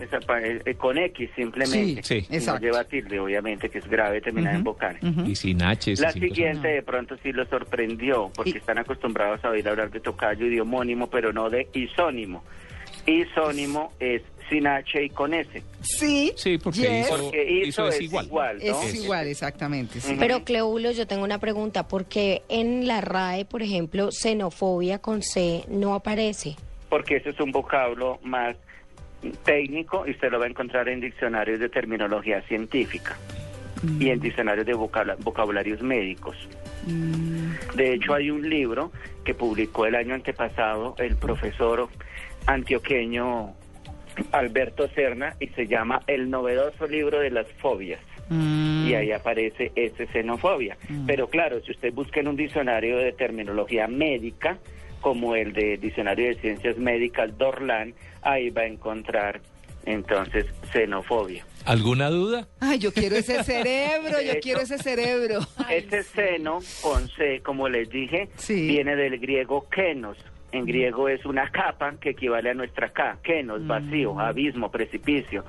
[0.00, 2.02] esa pa- eh, eh, con X simplemente.
[2.02, 2.26] Sí, sí.
[2.28, 2.60] Y No Exacto.
[2.66, 4.98] lleva tilde, obviamente, que es grave terminar en vocal.
[5.26, 5.90] Y sin H.
[5.92, 6.36] La sin cosas.
[6.36, 10.46] siguiente de pronto sí lo sorprendió, porque Y- están acostumbrados a oír hablar de tocayo
[10.46, 12.42] y de homónimo, pero no de isónimo.
[13.06, 15.62] Isónimo es sin H y con S.
[15.80, 16.32] Sí.
[16.36, 17.06] Sí, porque Yes.
[17.06, 18.26] hizo, Porque hizo hizo es es igual.
[18.26, 18.82] igual, ¿no?
[18.82, 20.00] Es igual, exactamente.
[20.00, 20.16] sí.
[20.18, 25.64] Pero Cleóbulo, yo tengo una pregunta, porque en la RAE, por ejemplo, xenofobia con C
[25.68, 26.56] no aparece?
[26.88, 28.56] porque ese es un vocablo más
[29.44, 33.16] técnico y usted lo va a encontrar en diccionarios de terminología científica
[34.00, 36.36] y en diccionarios de vocabularios médicos.
[37.76, 38.90] De hecho, hay un libro
[39.24, 41.88] que publicó el año antepasado el profesor
[42.46, 43.54] antioqueño
[44.32, 48.00] Alberto Serna y se llama El novedoso libro de las fobias.
[48.28, 48.86] Mm.
[48.88, 50.76] Y ahí aparece ese xenofobia.
[51.06, 54.58] Pero claro, si usted busca en un diccionario de terminología médica,
[55.00, 59.40] como el de Diccionario de Ciencias Médicas Dorlan, ahí va a encontrar
[59.86, 61.44] entonces xenofobia.
[61.64, 62.46] ¿Alguna duda?
[62.60, 64.40] Ay, yo quiero ese cerebro, yo Eso.
[64.42, 65.40] quiero ese cerebro.
[65.70, 70.18] Ese seno con C, como les dije, viene del griego kenos.
[70.52, 75.44] En griego es una capa que equivale a nuestra K, kenos, vacío, abismo, precipicio.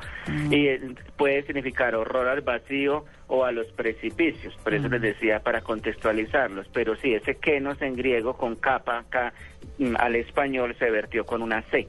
[0.49, 4.53] Y eh, puede significar horror al vacío o a los precipicios.
[4.63, 6.67] Por eso les decía para contextualizarlos.
[6.73, 9.33] Pero sí, ese kenos en griego con capa K
[9.79, 11.87] mm, al español se vertió con una C.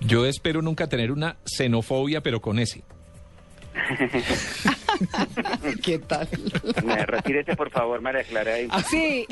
[0.00, 2.84] Yo espero nunca tener una xenofobia, pero con ese.
[5.82, 6.28] ¿Qué tal?
[6.84, 8.54] Me- Retírese, por favor, María Clara.
[8.54, 8.68] ahí.
[8.70, 9.26] Así.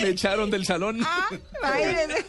[0.00, 0.98] Me echaron del salón.
[1.60, 2.24] Imagínese.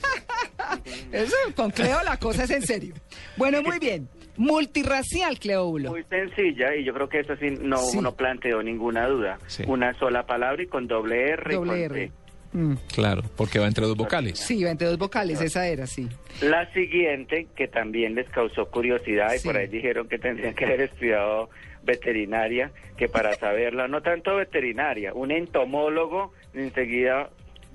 [1.11, 2.93] Eso, con Cleo la cosa es en serio.
[3.37, 4.07] Bueno, muy bien.
[4.37, 5.91] Multirracial, Cleóbulo.
[5.91, 7.99] Muy sencilla y yo creo que eso sí no, Sí.
[7.99, 9.37] no planteó ninguna duda.
[9.67, 11.53] Una sola palabra y con doble R.
[11.53, 12.07] y Doble con R.
[12.07, 12.11] T.
[12.51, 12.73] Mm.
[12.93, 14.39] Claro, porque va entre dos vocales.
[14.39, 16.07] Sí, entre dos vocales, esa era, sí.
[16.41, 19.47] La siguiente, que también les causó curiosidad y Sí.
[19.47, 21.49] por ahí dijeron que tendrían que haber estudiado
[21.83, 27.29] veterinaria, que para saberla, no tanto veterinaria, un entomólogo enseguida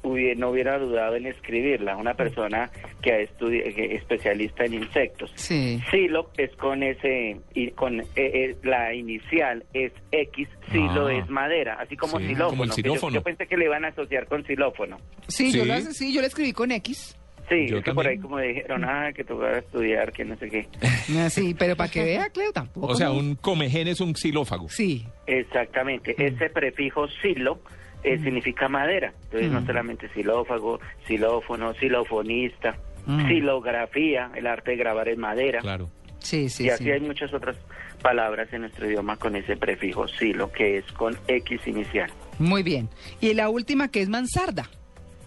[0.04, 2.70] hubie- no hubiera dudado en escribirla, una persona
[3.02, 5.32] que que especialista en insectos.
[5.34, 5.80] Sí.
[5.90, 11.14] Silo es con ese, y con eh, eh, la inicial es X, silo Ah.
[11.14, 12.50] es madera, así como Sí, xilófono.
[12.50, 13.14] como el que yo- xilófono.
[13.16, 14.98] Yo, pensé que le iban a asociar con xilófono.
[15.28, 15.68] Sí, Yo, Sí.
[15.68, 17.16] la, sí, yo la escribí con X.
[17.48, 20.24] Sí, Yo es que por ahí como dijeron, ah, que tú vas a estudiar, que
[20.24, 20.66] no sé qué.
[21.18, 22.86] Ah, Sí, pero para que vea, Cleo, tampoco.
[22.86, 24.68] O sea, un comején es un xilófago.
[24.70, 25.04] Sí.
[25.26, 27.60] Exactamente, ese prefijo silo
[28.04, 29.66] eh, significa madera, entonces no Mm.
[29.66, 32.76] solamente xilófago, xilófono, xilofonista,
[33.06, 33.26] Mm.
[33.28, 35.60] xilografía, el arte de grabar en madera.
[35.60, 35.90] Claro.
[36.20, 36.90] Sí, sí, y así sí.
[36.90, 37.56] hay muchas otras
[38.02, 42.10] palabras en nuestro idioma con ese prefijo silo, que es con X inicial.
[42.38, 42.88] Muy bien.
[43.20, 44.68] Y la última que es mansarda.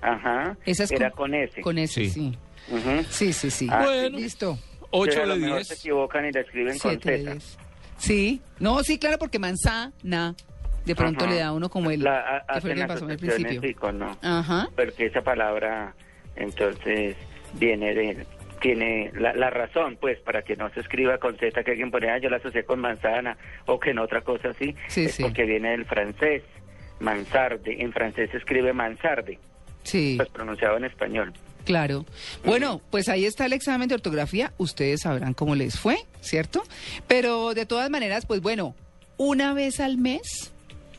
[0.02, 1.62] Ajá, Esa es era con- con S.
[1.62, 2.10] Con ese, Sí.
[2.10, 2.38] sí.
[3.10, 3.68] Sí, sí, sí.
[3.72, 4.18] Ah, Bueno.
[4.18, 4.52] Listo.
[4.52, 5.80] Entonces, 8 a lo de mejor se 10.
[5.80, 7.64] equivocan y la escriben con Siete de Z.
[7.98, 8.42] Sí.
[8.60, 10.36] No, sí, claro, porque manzana,
[10.88, 11.34] de pronto Ajá.
[11.34, 12.02] le da a uno como el...
[12.04, 13.92] La, a- fue el que pasó principio.
[13.94, 14.18] no.
[14.24, 14.68] Ajá.
[14.76, 15.94] porque esa palabra
[16.36, 17.16] entonces
[17.54, 18.26] viene de
[18.62, 22.10] tiene la, la razón pues para que no se escriba con Z que alguien pone
[22.10, 23.38] ah, yo la asocié con manzana
[23.68, 25.22] o que en otra cosa así Sí, es sí.
[25.24, 26.42] porque viene del francés
[27.00, 29.38] mansarde en francés se escribe mansarde
[29.84, 31.34] Sí, pues pronunciado en español
[31.66, 32.06] claro.
[32.46, 34.54] Bueno, pues ahí está el examen de ortografía.
[34.58, 36.64] Ustedes sabrán cómo les fue, ¿cierto?
[37.10, 38.74] Pero de todas maneras, pues bueno,
[39.18, 40.54] una vez al mes,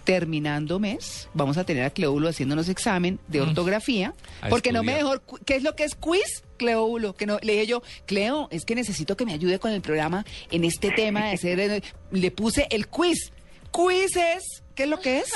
[0.09, 4.15] terminando mes, vamos a tener a Cleóbulo haciéndonos examen de ortografía.
[4.41, 6.45] A Porque no me dejó, ¿qué es lo que es quiz?
[6.57, 9.83] Cleóbulo, que no, le dije yo, Cleo, es que necesito que me ayude con el
[9.83, 13.33] programa en este tema de hacer, le puse el quiz.
[13.71, 15.31] Quiz es, ¿qué es lo que es?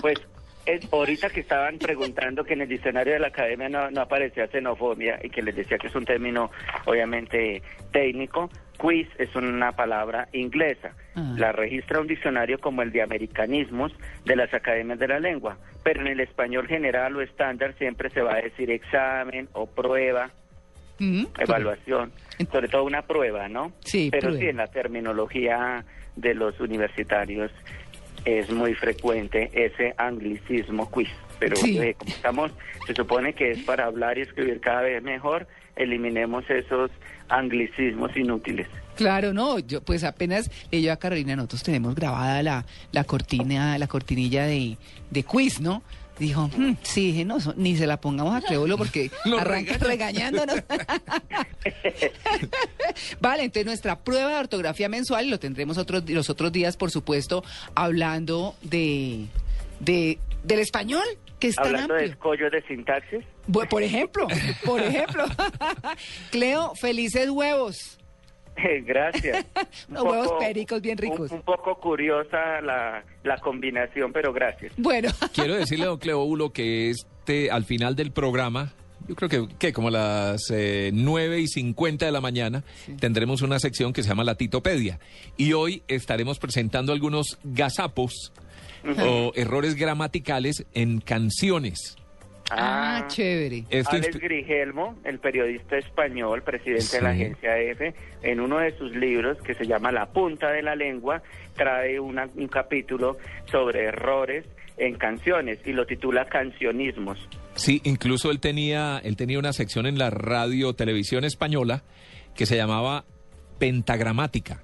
[0.00, 0.18] pues
[0.66, 4.46] es- ahorita que estaban preguntando que en el diccionario de la academia no, no aparecía
[4.48, 6.50] xenofobia y que les decía que es un término
[6.86, 7.62] obviamente
[7.92, 10.92] técnico, quiz es una palabra inglesa.
[11.14, 11.34] Ah.
[11.36, 13.92] La registra un diccionario como el de americanismos
[14.24, 18.20] de las academias de la lengua, pero en el español general o estándar siempre se
[18.22, 20.30] va a decir examen o prueba,
[21.00, 22.12] Mm, evaluación,
[22.52, 23.72] sobre todo una prueba, ¿no?
[23.80, 24.38] Sí, Pero prueba.
[24.38, 25.84] sí, en la terminología
[26.14, 27.50] de los universitarios
[28.24, 31.08] es muy frecuente ese anglicismo quiz.
[31.38, 31.78] Pero Sí.
[31.78, 32.52] eh, como estamos,
[32.86, 35.46] se supone que es para hablar y escribir cada vez mejor,
[35.76, 36.90] eliminemos esos
[37.28, 38.66] anglicismos inútiles.
[38.96, 43.76] Claro, no, yo pues apenas le yo a Carolina, nosotros tenemos grabada la, la cortina,
[43.76, 44.76] la cortinilla de,
[45.10, 45.82] de quiz, ¿no?
[46.18, 50.56] Dijo, "Hmm, sí, dije, no, ni se la pongamos a Cleóbulo porque arranca regañándonos.
[53.20, 56.90] vale, entonces nuestra prueba de ortografía mensual y lo tendremos otros, los otros días, por
[56.90, 57.42] supuesto,
[57.74, 59.26] hablando de,
[59.80, 61.04] de del español,
[61.40, 62.12] que es tan Hablando de amplio.
[62.12, 63.24] escollo de sintaxis,
[63.70, 64.26] Por ejemplo,
[64.64, 65.24] por ejemplo.
[66.30, 67.98] Cleo, felices huevos.
[68.86, 69.44] gracias.
[69.88, 71.30] Un Unos huevos poco- pericos bien ricos.
[71.30, 74.72] Un, un poco curiosa la, la combinación, pero gracias.
[74.76, 78.72] Bueno, Quiero decirle, don Cleóbulo, que este, al final del programa,
[79.08, 82.64] yo creo que, que como a las eh, 9 y 50 de la mañana
[83.00, 84.98] tendremos una sección que se llama La Titopedia.
[85.36, 88.32] Y hoy estaremos presentando algunos gazapos
[89.02, 91.96] o errores gramaticales en canciones.
[92.50, 93.64] Ah, chévere.
[93.70, 98.94] Esto Alex Grigelmo, el periodista español, presidente de la agencia EFE, en uno de sus
[98.94, 101.22] libros que se llama La punta de la lengua,
[101.56, 103.16] trae una- un capítulo
[103.46, 104.44] sobre errores
[104.76, 107.28] en canciones y lo titula Cancionismos.
[107.54, 111.82] Sí, incluso él tenía, él tenía una sección en la radio televisión española
[112.34, 113.04] que se llamaba
[113.58, 114.60] Pentagramática.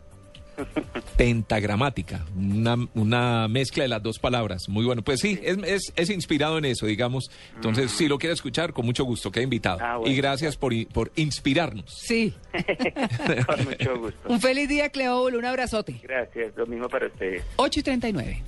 [1.16, 4.69] Pentagramática, una, una mezcla de las dos palabras.
[4.69, 5.03] Muy bueno.
[5.03, 7.31] Pues sí, es, es, es inspirado en eso, digamos.
[7.55, 9.78] Entonces, si lo quiere escuchar, con mucho gusto, queda invitado.
[9.82, 10.12] Ah, bueno.
[10.12, 11.93] Y gracias por, por inspirarnos.
[11.93, 12.35] Sí.
[13.47, 14.28] Con mucho gusto.
[14.28, 15.39] Un feliz día, Cleóbulo.
[15.39, 16.01] Un abrazote.
[16.03, 17.43] Gracias, lo mismo para ustedes.
[17.57, 18.43] 8 y 39.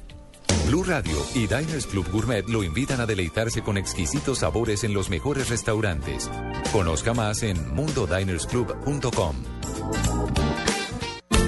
[0.66, 5.10] Blue Radio y Diners Club Gourmet lo invitan a deleitarse con exquisitos sabores en los
[5.10, 6.30] mejores restaurantes.
[6.72, 9.36] Conozca más en mundodinersclub.com.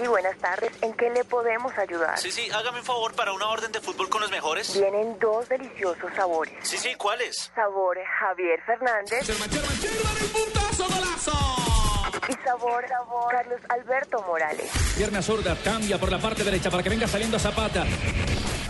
[0.00, 0.72] Sí, buenas tardes.
[0.80, 2.18] ¿En qué le podemos ayudar?
[2.18, 4.72] Sí, sí, hágame un favor para una orden de fútbol con los mejores.
[4.72, 6.54] Vienen dos deliciosos sabores.
[6.62, 7.50] Sí, sí, ¿cuáles?
[7.54, 9.28] Sabor Javier Fernández.
[12.28, 14.70] Y sabor, sabor Carlos Alberto Morales.
[14.96, 17.84] Pierna zurda, cambia por la parte derecha para que venga saliendo Zapata.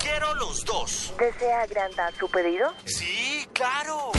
[0.00, 1.14] Quiero los dos.
[1.16, 2.72] ¿Desea agrandar su pedido?
[2.86, 4.10] Sí, claro.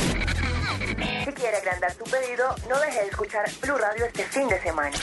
[1.26, 4.96] Si quiere agrandar su pedido, no deje de escuchar Blue Radio este fin de semana.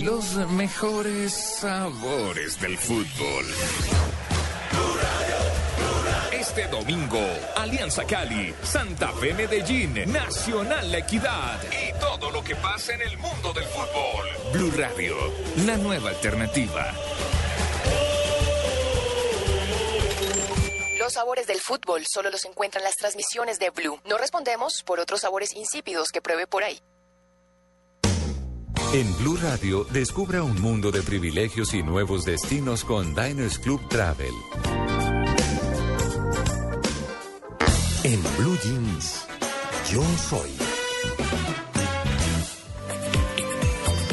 [0.00, 3.44] Los mejores sabores del fútbol.
[6.32, 7.20] Este domingo,
[7.56, 13.16] Alianza Cali, Santa Fe Medellín, Nacional La Equidad y todo lo que pasa en el
[13.18, 14.52] mundo del fútbol.
[14.52, 15.16] Blue Radio,
[15.66, 16.92] la nueva alternativa.
[21.04, 24.00] Los sabores del fútbol solo los encuentran en las transmisiones de Blue.
[24.06, 26.80] No respondemos por otros sabores insípidos que pruebe por ahí.
[28.94, 34.32] En Blue Radio, descubra un mundo de privilegios y nuevos destinos con Diners Club Travel.
[38.04, 39.26] En Blue Jeans,
[39.92, 40.50] yo soy.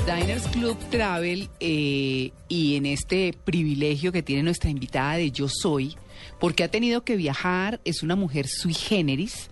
[0.06, 5.96] Diners Club Travel eh, y en este privilegio que tiene nuestra invitada de Yo Soy,
[6.42, 9.50] porque ha tenido que viajar, es una mujer sui generis,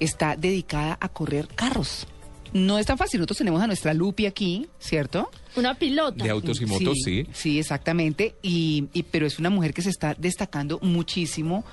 [0.00, 2.06] está dedicada a correr carros.
[2.52, 5.30] No es tan fácil, nosotros tenemos a nuestra Lupi aquí, ¿cierto?
[5.56, 6.22] Una pilota.
[6.22, 7.26] De autos y motos, sí.
[7.32, 8.34] Sí, exactamente.
[8.42, 11.64] Y, y- pero es una mujer que se está destacando muchísimo.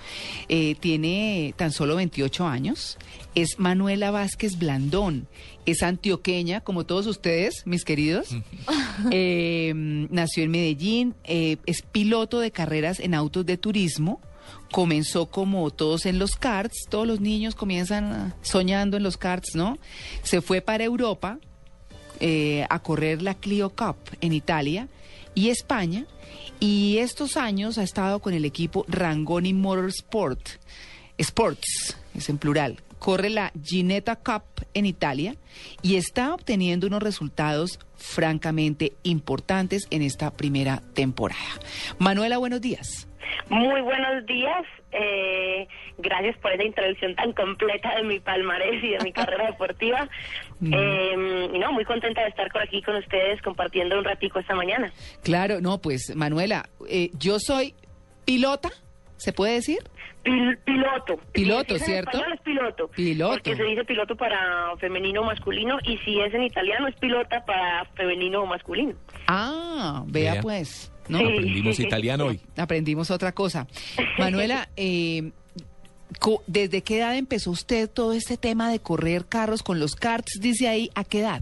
[0.47, 2.97] Eh, tiene tan solo 28 años.
[3.35, 5.27] Es Manuela Vázquez Blandón.
[5.65, 8.29] Es antioqueña, como todos ustedes, mis queridos.
[9.11, 11.15] Eh, nació en Medellín.
[11.23, 14.21] eh, es piloto de carreras en autos de turismo.
[14.71, 19.77] Comenzó como todos en los karts, todos los niños comienzan soñando en los karts, ¿no?
[20.23, 21.39] Se fue para Europa,
[22.19, 24.87] eh, a correr la Clio Cup en Italia
[25.35, 26.05] y España.
[26.59, 30.41] Y estos años ha estado con el equipo Rangoni Motorsport,
[31.17, 32.81] Sports, es en plural.
[32.99, 34.43] Corre la Ginetta Cup
[34.73, 35.37] en Italia
[35.81, 41.39] y está obteniendo unos resultados francamente importantes en esta primera temporada.
[41.97, 43.08] Manuela, buenos días.
[43.49, 44.63] Muy buenos días.
[44.91, 45.67] eh,
[45.99, 50.07] gracias por esa introducción tan completa de mi palmarés y de mi carrera deportiva.
[50.63, 54.55] Eh, y no, muy contenta de estar por aquí con ustedes compartiendo un ratico esta
[54.55, 54.91] mañana.
[55.23, 57.75] Claro, no, pues Manuela, eh, yo soy
[58.25, 58.69] pilota,
[59.17, 59.79] ¿se puede decir?
[60.23, 61.17] Pil- piloto.
[61.31, 62.11] Piloto, Si es en ¿cierto?
[62.17, 62.87] español es piloto.
[62.89, 63.33] Piloto.
[63.33, 67.45] Porque se dice piloto para femenino o masculino y si es en italiano es pilota
[67.45, 68.93] para femenino o masculino.
[69.27, 70.41] Ah, vea, Vea.
[70.41, 70.91] pues.
[71.09, 71.17] ¿No?
[71.19, 71.25] Sí.
[71.25, 72.39] Aprendimos italiano hoy.
[72.57, 73.67] Aprendimos otra cosa.
[74.17, 75.31] Manuela, eh,
[76.19, 80.39] co- ¿desde qué edad empezó usted todo este tema de correr carros con los karts?
[80.39, 81.41] Dice ahí, ¿a qué edad?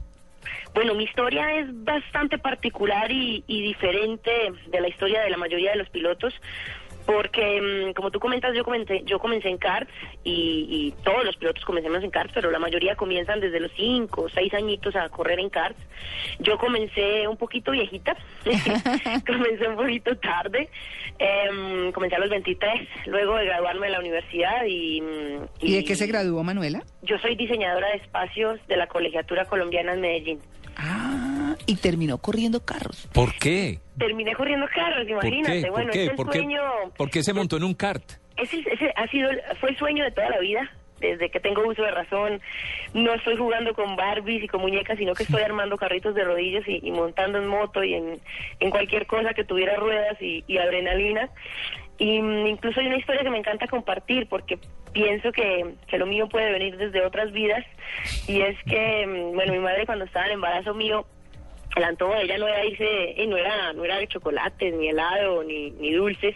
[0.74, 4.32] Bueno, mi historia es bastante particular y, y diferente
[4.72, 6.34] de la historia de la mayoría de los pilotos,
[7.08, 9.90] porque mm, como tú comentas, yo comencé, yo comencé en karts
[10.26, 14.22] y, y todos los pilotos comencemos en karts, pero la mayoría comienzan desde los 5
[14.24, 15.80] o 6 añitos a correr en karts.
[16.40, 18.16] Yo comencé un poquito viejita,
[19.26, 20.70] comencé un poquito tarde,
[21.18, 25.00] em, comencé a los 23, luego de graduarme de la universidad y...
[25.00, 26.84] mm, ¿Y de qué se graduó Manuela?
[27.04, 30.40] Yo soy diseñadora de espacios de la Colegiatura Colombiana en Medellín.
[31.68, 33.08] Y terminó corriendo carros.
[33.14, 33.80] ¿Por qué?
[34.00, 35.62] Terminé corriendo carros, ¿Por imagínate.
[35.64, 35.70] qué?
[35.70, 36.04] Bueno, ¿Por qué?
[36.06, 36.38] es el ¿Por qué?
[36.40, 36.62] sueño...
[36.98, 38.04] ¿Por qué se montó en un kart?
[38.38, 40.72] Ese, ese ha sido, el- fue el sueño de toda la vida.
[41.00, 42.42] Desde que tengo uso de razón,
[42.96, 46.68] no estoy jugando con Barbies y con muñecas, sino que estoy armando carritos de rodillos
[46.68, 48.20] y, y montando en moto y en,
[48.60, 51.30] en cualquier cosa que tuviera ruedas y, y adrenalina.
[52.00, 54.58] Y mm, incluso hay una historia que me encanta compartir porque
[54.92, 57.64] pienso que, que lo mío puede venir desde otras vidas.
[58.28, 61.06] Y es que, mm, bueno, mi madre cuando estaba en embarazo mío,
[61.78, 64.90] el antojo de ella no era irse, y no era, no era de chocolates, ni
[64.90, 66.36] helado, ni, ni dulces,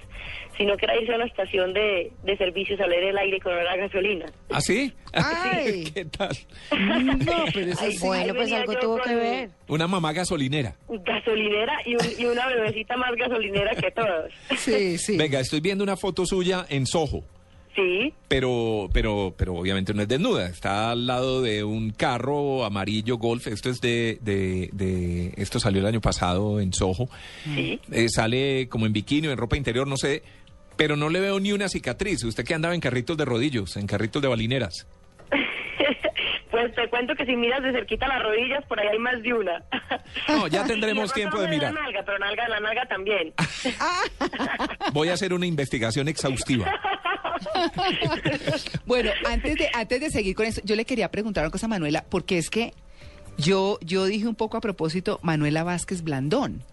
[0.58, 3.54] sino que era irse a una estación de, de servicios a leer el aire con
[3.54, 4.26] olor a gasolina.
[4.52, 4.94] ¿Ah, sí?
[5.14, 5.84] Ay.
[5.94, 6.36] ¿Qué tal?
[7.26, 8.06] No, pero eso Ay, sí.
[8.08, 9.50] bueno, pues algo tuvo que ver.
[9.68, 10.76] Una mamá gasolinera.
[10.90, 14.32] Gasolinera y, un- y una bebecita más gasolinera que todos.
[14.58, 15.18] Sí, sí.
[15.18, 17.24] Venga, estoy viendo una foto suya en Soho.
[17.76, 20.48] Sí, Pero, pero, pero obviamente no es desnuda.
[20.48, 23.48] Está al lado de un carro amarillo Golf.
[23.48, 27.07] Esto es de, de, de- esto salió el año pasado en Soho.
[27.45, 27.80] sí.
[27.91, 30.22] Eh, sale como en bikini o en ropa interior, no sé.
[30.76, 32.23] Pero no le veo ni una cicatriz.
[32.23, 34.88] Usted que andaba en carritos de rodillos, en carritos de balineras.
[36.52, 39.34] Pues te cuento que si miras de cerquita las rodillas, por ahí hay más de
[39.34, 39.64] una.
[40.27, 41.73] No, ya tendremos de tiempo de mirar.
[41.73, 43.34] La nalga, pero nalga, la nalga también.
[44.93, 46.65] Voy a hacer una investigación exhaustiva.
[48.86, 51.70] Bueno, antes de, antes de seguir con eso, yo le quería preguntar una cosa a
[51.70, 52.74] Manuela, porque es que
[53.38, 56.64] yo, yo dije un poco a propósito Manuela Vázquez Blandón.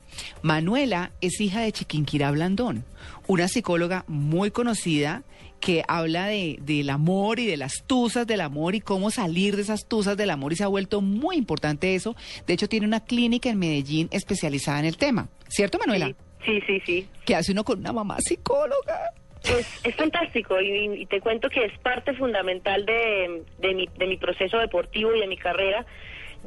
[0.42, 2.84] Manuela es hija de Chiquinquirá Blandón,
[3.26, 5.22] una psicóloga muy conocida
[5.60, 9.62] que habla de, del amor y de las tusas del amor y cómo salir de
[9.62, 12.16] esas tusas del amor y se ha vuelto muy importante eso.
[12.46, 15.28] De hecho, tiene una clínica en Medellín especializada en el tema.
[15.48, 16.14] ¿Cierto, Manuela?
[16.44, 17.08] Sí, sí, sí.
[17.24, 19.12] ¿Qué hace uno con una mamá psicóloga?
[19.48, 24.06] Pues es fantástico y, y te cuento que es parte fundamental de, de, mi, de
[24.06, 25.84] mi proceso deportivo y de mi carrera,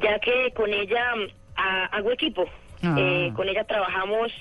[0.00, 1.12] ya que con ella
[1.56, 2.48] ha- hago equipo.
[2.84, 2.96] Ah.
[2.98, 4.32] Eh, con ella trabajamos,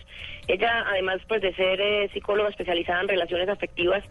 [0.48, 4.04] ella además pues de ser eh, psicóloga especializada en relaciones afectivas,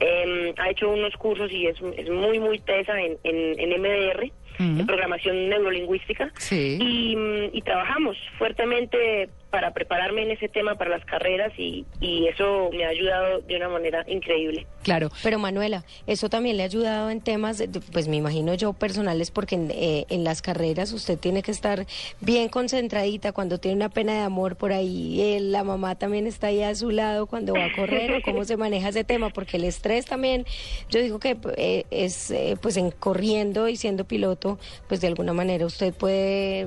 [0.00, 4.30] eh, ha hecho unos cursos y es, es muy, muy tesa en, en, en MDR,
[4.58, 6.30] en programación neurolingüística.
[6.38, 6.78] Sí.
[6.80, 7.16] Y,
[7.52, 12.84] y trabajamos fuertemente para prepararme en ese tema para las carreras y, y eso me
[12.84, 14.66] ha ayudado de una manera increíble.
[14.82, 15.12] Claro.
[15.22, 19.30] Pero Manuela, eso también le ha ayudado en temas, de- pues me imagino yo personales,
[19.30, 21.86] porque en, eh, en las carreras usted tiene que estar
[22.20, 25.20] bien concentradita cuando tiene una pena de amor por ahí.
[25.22, 28.44] eh, la mamá también está ahí a su lado cuando va a correr o cómo
[28.44, 30.46] se maneja ese tema, porque el estrés también,
[30.90, 34.58] yo digo que eh, es, eh, pues en corriendo y siendo piloto,
[34.88, 36.66] pues de alguna manera usted puede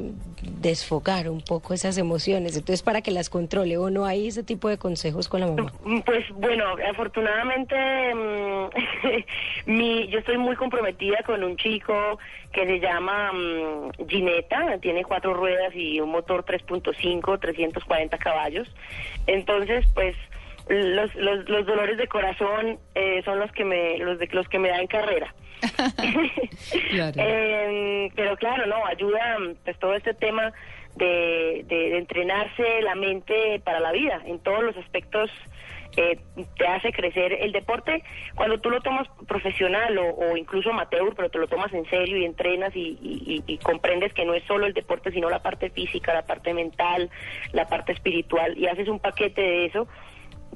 [0.62, 2.56] desfogar un poco esas emociones.
[2.56, 5.72] Entonces, para que las controle o no hay ese tipo de consejos con la mamá.
[5.84, 7.76] Mm, Pues bueno, afortunadamente
[8.14, 8.70] mm,
[9.72, 12.20] mi, yo estoy muy comprometida con un chico
[12.52, 18.68] que se llama mm, Gineta, tiene cuatro ruedas y un motor 3.5, 340 caballos.
[19.28, 20.16] Entonces, pues
[20.70, 24.60] los, los, los dolores de corazón eh, son los que me los de los que
[24.60, 25.34] me da en carrera.
[27.20, 30.52] Eh, pero claro, no, ayuda pues todo este tema
[30.98, 35.30] de, de, de entrenarse la mente para la vida en todos los aspectos.
[35.96, 36.20] eh,
[36.58, 38.04] te hace crecer el deporte
[38.36, 42.26] cuando tú lo tomas profesional o, incluso amateur, pero te lo tomas en serio y
[42.26, 42.98] entrenas y,
[43.48, 47.10] y- comprendes que no es solo el deporte, sino la parte física, la parte mental,
[47.54, 49.88] la parte espiritual y haces un paquete de eso,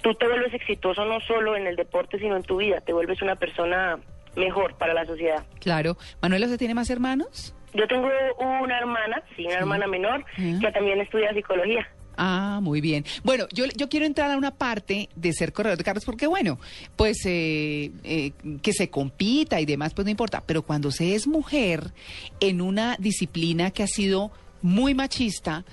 [0.03, 3.21] tú te vuelves exitoso no solo en el deporte, sino en tu vida, te vuelves
[3.21, 3.99] una persona
[4.35, 5.43] mejor para la sociedad.
[5.59, 5.97] Claro.
[6.21, 7.55] Manuela, ¿usted tiene más hermanos?
[7.73, 11.87] Yo tengo una hermana, sí, una hermana menor, que también estudia psicología.
[12.17, 13.05] Ah, muy bien.
[13.23, 16.59] Bueno, yo, yo quiero entrar a una parte de ser corredor de carros porque, bueno,
[16.95, 18.31] pues eh, eh,
[18.61, 20.43] que se compita y demás, pues no importa.
[20.45, 21.93] Pero cuando se es mujer
[22.39, 24.31] en una disciplina que ha sido
[24.61, 25.65] muy machista,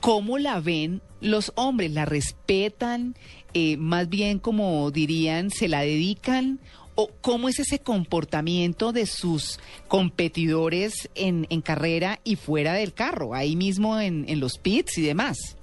[0.00, 1.92] ¿cómo la ven los hombres?
[1.92, 3.14] ¿La respetan?
[3.54, 6.60] Eh, más bien, como dirían, ¿se la dedican?
[6.96, 13.34] ¿O cómo es ese comportamiento de sus competidores en, en carrera y fuera del carro,
[13.34, 15.56] ahí mismo en, en los pits y demás?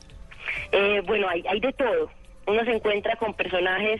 [0.71, 2.11] Eh, bueno, hay, hay de todo.
[2.45, 3.99] Uno se encuentra con personajes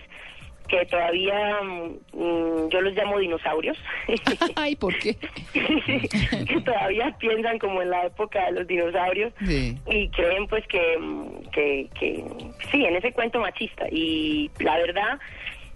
[0.67, 3.77] que todavía mm, mm, yo los llamo dinosaurios.
[4.55, 5.15] Ay, ¿por qué?
[5.53, 9.77] que todavía piensan como en la época de los dinosaurios Sí.
[9.87, 12.23] y creen pues que, mm, que, que
[12.71, 13.85] sí, en ese cuento machista.
[13.91, 15.19] Y la verdad,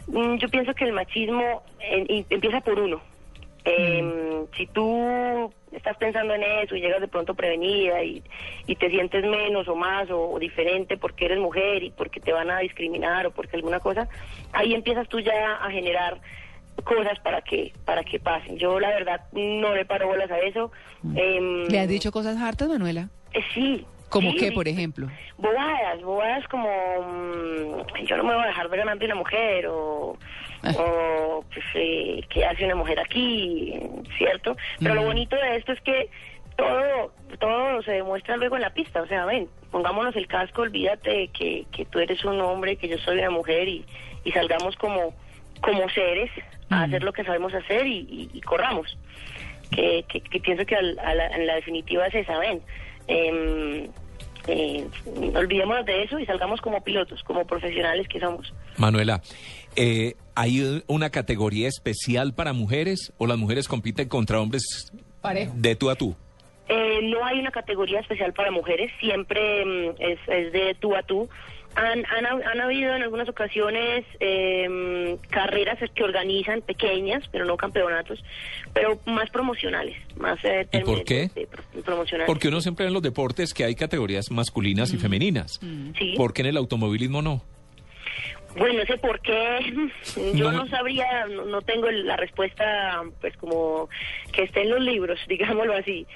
[0.07, 3.01] yo pienso que el machismo eh, y- empieza por uno.
[3.65, 8.23] Eh, Si tú estás pensando en eso y llegas de pronto prevenida y,
[8.65, 12.31] y te sientes menos o más o, o diferente porque eres mujer y porque te
[12.31, 14.07] van a discriminar o porque alguna cosa,
[14.53, 16.21] ahí empiezas tú ya a generar
[16.85, 18.57] cosas para que para que pasen.
[18.57, 20.71] Yo la verdad no le paro bolas a eso.
[21.15, 23.09] Em, ¿Le has dicho cosas hartas, Manuela?
[23.33, 25.07] eh, sí, ¿Como Sí, qué, por ejemplo?
[25.37, 29.67] bobadas, bobadas como mm, yo no me voy a dejar de ganar de una mujer
[29.67, 30.17] o,
[30.63, 30.71] Ah.
[30.79, 33.73] o pues, eh, qué hace una mujer aquí,
[34.17, 34.55] ¿cierto?
[34.79, 35.05] Pero lo Mm.
[35.05, 36.09] bonito de esto es que
[36.55, 41.27] todo todo se demuestra luego en la pista, o sea, ven, pongámonos el casco, olvídate
[41.27, 43.85] que, que tú eres un hombre, que yo soy una mujer y,
[44.23, 45.13] y salgamos como
[45.61, 46.31] como seres
[46.69, 48.97] a hacer lo que sabemos hacer y, y- y corramos.
[49.71, 52.39] Que, que, que pienso que al- a la- en la definitiva es esa,
[53.07, 53.89] em,
[54.47, 54.87] eh,
[55.35, 58.53] olvidémonos de eso y salgamos como pilotos, como profesionales que somos.
[58.77, 59.21] Manuela,
[59.75, 65.53] eh, ¿hay una categoría especial para mujeres o las mujeres compiten contra hombres Parejo.
[65.55, 66.15] de tú a tú?
[66.69, 71.03] Eh, no hay una categoría especial para mujeres, siempre mm, es, es de tú a
[71.03, 71.29] tú.
[71.79, 78.23] Han, han, han habido en algunas ocasiones eh, carreras que organizan pequeñas, pero no campeonatos,
[78.73, 81.29] pero más promocionales, más eh, ¿Y por qué?
[81.35, 82.25] de- de promocionales.
[82.25, 85.59] Porque uno siempre ve en los deportes que hay categorías masculinas y femeninas.
[85.99, 86.15] Sí.
[86.17, 87.43] ¿Por qué en el automovilismo no?
[88.57, 89.59] Bueno, ese por qué,
[90.33, 90.63] yo No.
[90.63, 93.87] no, sabría, no, no tengo la respuesta, pues como
[94.31, 96.07] que esté en los libros, digámoslo así.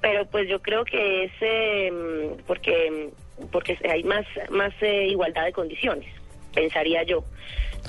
[0.00, 3.10] Pero pues yo creo que es eh, porque
[3.50, 6.08] porque hay más más eh, igualdad de condiciones,
[6.54, 7.24] pensaría yo.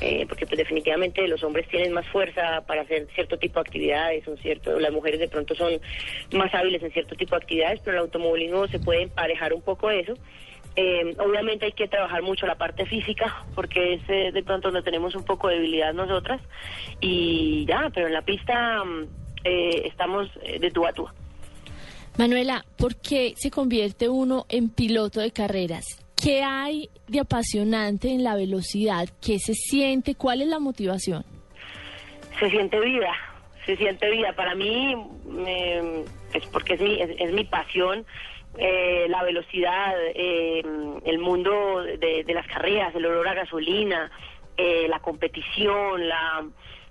[0.02, 4.24] Eh, porque pues definitivamente los hombres tienen más fuerza para hacer cierto tipo de actividades,
[4.24, 5.74] son cierto, las mujeres de pronto son
[6.32, 9.90] más hábiles en cierto tipo de actividades, pero el automovilismo se puede emparejar un poco
[9.90, 10.14] eso.
[10.76, 14.84] Eh, obviamente hay que trabajar mucho la parte física, porque es eh, de pronto donde
[14.84, 16.40] tenemos un poco de debilidad nosotras,
[17.02, 19.04] y ya, pero en la pista mm,
[19.44, 21.08] eh, estamos eh, de tú a tú.
[22.20, 25.86] Manuela, ¿por qué se convierte uno en piloto de carreras?
[26.22, 29.08] ¿Qué hay de apasionante en la velocidad?
[29.26, 30.16] ¿Qué se siente?
[30.16, 31.24] ¿Cuál es la motivación?
[32.38, 33.14] se siente vida,
[33.66, 34.34] se siente vida.
[34.34, 34.96] Para mí
[35.48, 38.06] eh, es porque es mi, es, mi pasión.
[38.58, 40.62] eh, la velocidad, eh,
[41.06, 44.12] el mundo de, de las carreras, el olor a gasolina,
[44.58, 46.46] eh, la competición, la,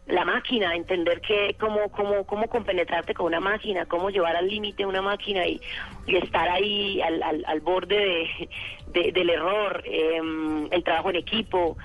[0.09, 4.85] la máquina, entender que cómo, cómo, cómo compenetrarte con una máquina, cómo llevar al límite
[4.87, 5.61] una máquina y,
[6.07, 8.49] y estar ahí al, al, al borde de,
[9.03, 10.21] de- del error, eh,
[10.71, 11.77] el trabajo en equipo,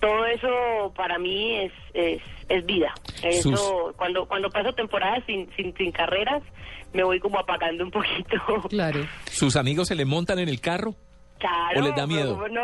[0.00, 2.92] todo eso para mí es, es, es vida.
[3.22, 6.42] Eso, Sus- cuando, cuando paso temporadas sin, sin, sin carreras,
[6.92, 8.36] me voy como apagando un poquito.
[8.70, 9.00] Claro.
[9.30, 10.94] ¿Sus amigos se le montan en el carro?
[11.38, 12.34] Claro, ¿O les da miedo?
[12.34, 12.62] ¿cómo No.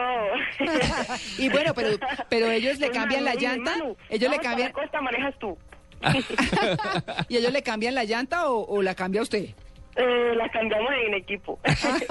[1.39, 1.91] Y bueno, pero,
[2.29, 5.57] pero ellos le cambian la llanta, Manu, ellos le cambian, costa, manejas tú.
[7.29, 9.51] y ellos le cambian la llanta o, o la cambia usted.
[9.97, 11.59] Eh, la cambiamos en equipo.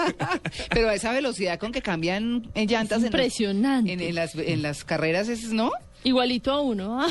[0.69, 3.91] Pero a esa velocidad con que cambian en llantas en los- Impresionante.
[3.91, 5.69] en, en las, en las carreras, es, ¿no?
[6.05, 7.01] Igualito a uno.
[7.01, 7.07] ¿ah?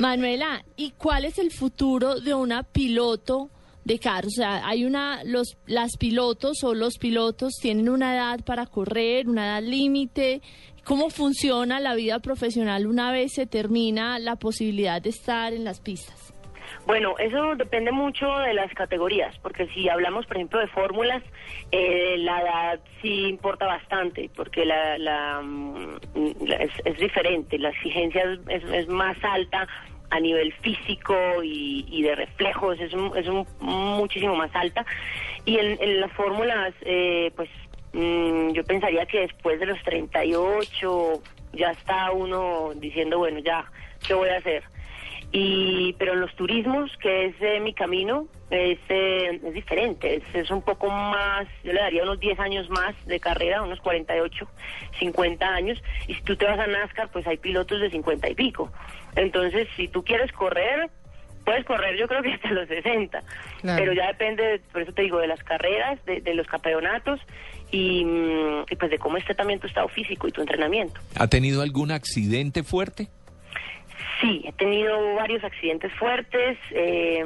[0.00, 3.50] Manuela, ¿y cuál es el futuro de una piloto
[3.84, 4.32] de carros?
[4.38, 9.28] O sea, hay una, los, las pilotos o los pilotos tienen una edad para correr,
[9.28, 10.40] una edad límite.
[10.84, 15.80] ¿Cómo funciona la vida profesional una vez se termina la posibilidad de estar en las
[15.80, 16.32] pistas?
[16.86, 21.22] Bueno, eso depende mucho de las categorías, porque si hablamos, por ejemplo, de fórmulas,
[21.72, 25.96] eh, la edad sí importa bastante, porque la, la, mm,
[26.84, 29.66] es, diferente, la exigencia es- es más alta
[30.14, 34.86] a nivel físico y, de reflejos, es, es un- muchísimo más alta.
[35.44, 37.48] Y en, las fórmulas, eh, pues
[37.94, 41.20] mm, yo pensaría que después de los 38
[41.54, 43.64] ya está uno diciendo, bueno, ya,
[44.06, 44.62] ¿qué voy a hacer?
[45.36, 50.14] Y pero en los turismos que es eh, mi camino es, eh, es diferente.
[50.14, 53.80] Es, es un poco más yo le daría unos 10 años más de carrera unos
[53.80, 54.46] 48
[55.00, 55.82] 50 años.
[56.06, 58.70] Y si tú te vas a NASCAR pues hay pilotos de 50 y pico.
[59.16, 60.88] Entonces si tú quieres correr
[61.44, 63.20] puedes correr yo creo que hasta los 60
[63.60, 63.78] Claro.
[63.82, 67.18] pero ya depende por eso te digo de las carreras de, de los campeonatos
[67.72, 71.00] y, mm, y pues de cómo esté también tu estado físico y tu entrenamiento.
[71.16, 73.08] ¿Ha tenido algún accidente fuerte?
[74.20, 77.24] Sí, he tenido varios accidentes fuertes, eh,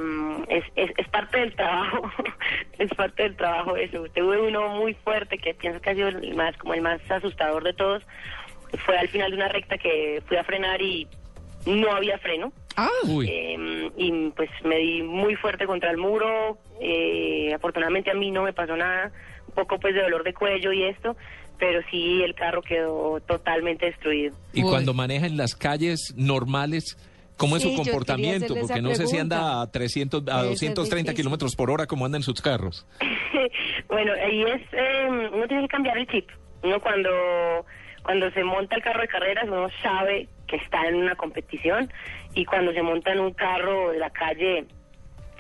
[0.49, 2.11] es, es, es parte del trabajo,
[2.79, 4.05] es parte del trabajo eso.
[4.15, 7.63] Tuve uno muy fuerte que pienso que ha sido el más, como el más asustador
[7.65, 8.03] de todos.
[8.85, 11.07] Fue al final de una recta que fui a frenar y
[11.67, 12.53] no había freno.
[13.29, 16.59] Eh, y pues me di muy fuerte contra el muro.
[16.81, 19.11] eh, afortunadamente a mí no me pasó nada,
[19.49, 21.17] un poco pues de dolor de cuello y esto,
[21.59, 24.35] pero sí el carro quedó totalmente destruido.
[24.53, 26.97] Y cuando maneja en las calles normales,
[27.37, 28.55] ¿cómo es Sí, su comportamiento?
[28.55, 31.17] Porque no sé si anda a 300, a Debe ser 230 difícil.
[31.17, 32.87] kilómetros por hora como andan sus carros.
[33.89, 36.29] bueno, ahí es, eh, uno tiene que cambiar el chip.
[36.63, 37.11] Uno cuando,
[38.03, 41.93] cuando se monta el carro de carreras, uno sabe que está en una competición
[42.35, 44.65] y cuando se monta en un carro de la calle,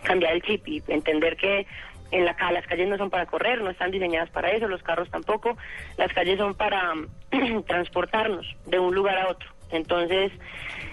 [0.02, 1.66] cambiar el chip y entender que
[2.10, 2.54] en la calle.
[2.54, 5.56] Las calles no son para correr, no están diseñadas para eso, los carros tampoco.
[5.96, 6.94] Las calles son para
[7.66, 9.48] transportarnos de un lugar a otro.
[9.70, 10.32] Entonces,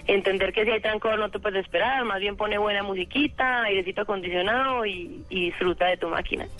[0.06, 4.02] entender que si hay trancón no te puedes esperar, más bien pone buena musiquita, airecito
[4.02, 6.46] acondicionado y, y disfruta de tu máquina.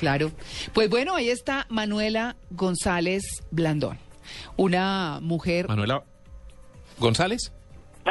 [0.00, 0.30] Claro.
[0.72, 3.98] Pues bueno, ahí está Manuela González Blandón,
[4.56, 5.68] una mujer...
[5.68, 6.02] Manuela
[6.98, 7.52] González.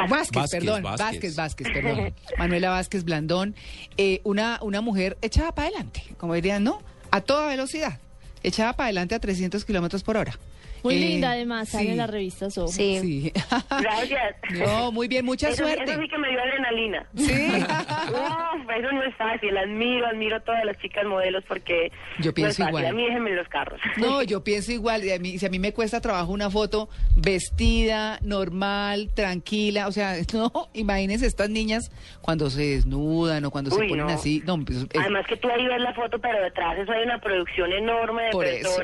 [0.06, 1.06] Vázquez, Vázquez, perdón, Vázquez.
[1.06, 2.14] Vázquez, Vázquez, perdón.
[2.38, 3.54] Manuela Vázquez Blandón,
[3.96, 6.82] eh, una, una mujer echada para adelante, como dirían, ¿no?
[7.10, 7.98] A toda velocidad,
[8.42, 10.38] echada para adelante a 300 kilómetros por hora.
[10.82, 11.90] Muy Eh, linda, además, sale sí.
[11.90, 12.68] en la revista Soho.
[12.68, 13.32] Sí.
[13.80, 14.36] Gracias.
[14.58, 15.84] No, muy bien, mucha Eso- suerte.
[15.84, 17.06] Eso sí que me dio adrenalina.
[17.16, 17.32] Sí.
[18.10, 19.56] Uf, eso no es fácil.
[19.56, 22.68] Admiro, admiro a todas las chicas modelos porque Yo no es pienso fácil.
[22.68, 22.86] igual.
[22.86, 23.80] A mí déjenme los carros.
[23.96, 25.04] No, yo pienso igual.
[25.04, 29.92] y a mí- si a mí me cuesta trabajo una foto vestida, normal, tranquila, o
[29.92, 31.90] sea, no, imagínense estas niñas
[32.20, 34.12] cuando se desnudan o cuando se Uy, ponen no.
[34.12, 34.42] así.
[34.46, 37.20] No, pues, es- Además que tú ahí ves la foto, pero detrás eso hay una
[37.20, 38.82] producción enorme de Por eso.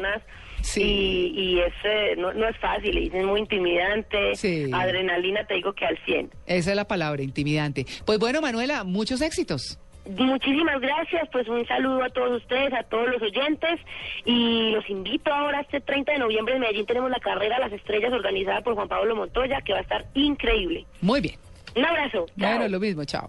[0.62, 0.82] Sí.
[0.82, 4.34] Y, y es, eh, no, no es fácil, es muy intimidante.
[4.34, 4.70] Sí.
[4.72, 6.30] Adrenalina, te digo que al 100.
[6.46, 7.86] esa es la palabra, intimidante.
[8.04, 9.78] Pues bueno, Manuela, muchos éxitos.
[10.08, 13.80] Muchísimas gracias, pues un saludo a todos ustedes, a todos los oyentes
[14.24, 18.12] y los invito ahora este 30 de noviembre en Medellín tenemos la carrera Las Estrellas
[18.12, 20.86] organizada por Juan Pablo Montoya que va a estar increíble.
[21.00, 21.34] Muy bien.
[21.74, 22.26] Un abrazo.
[22.36, 23.28] Bueno, lo mismo, chao.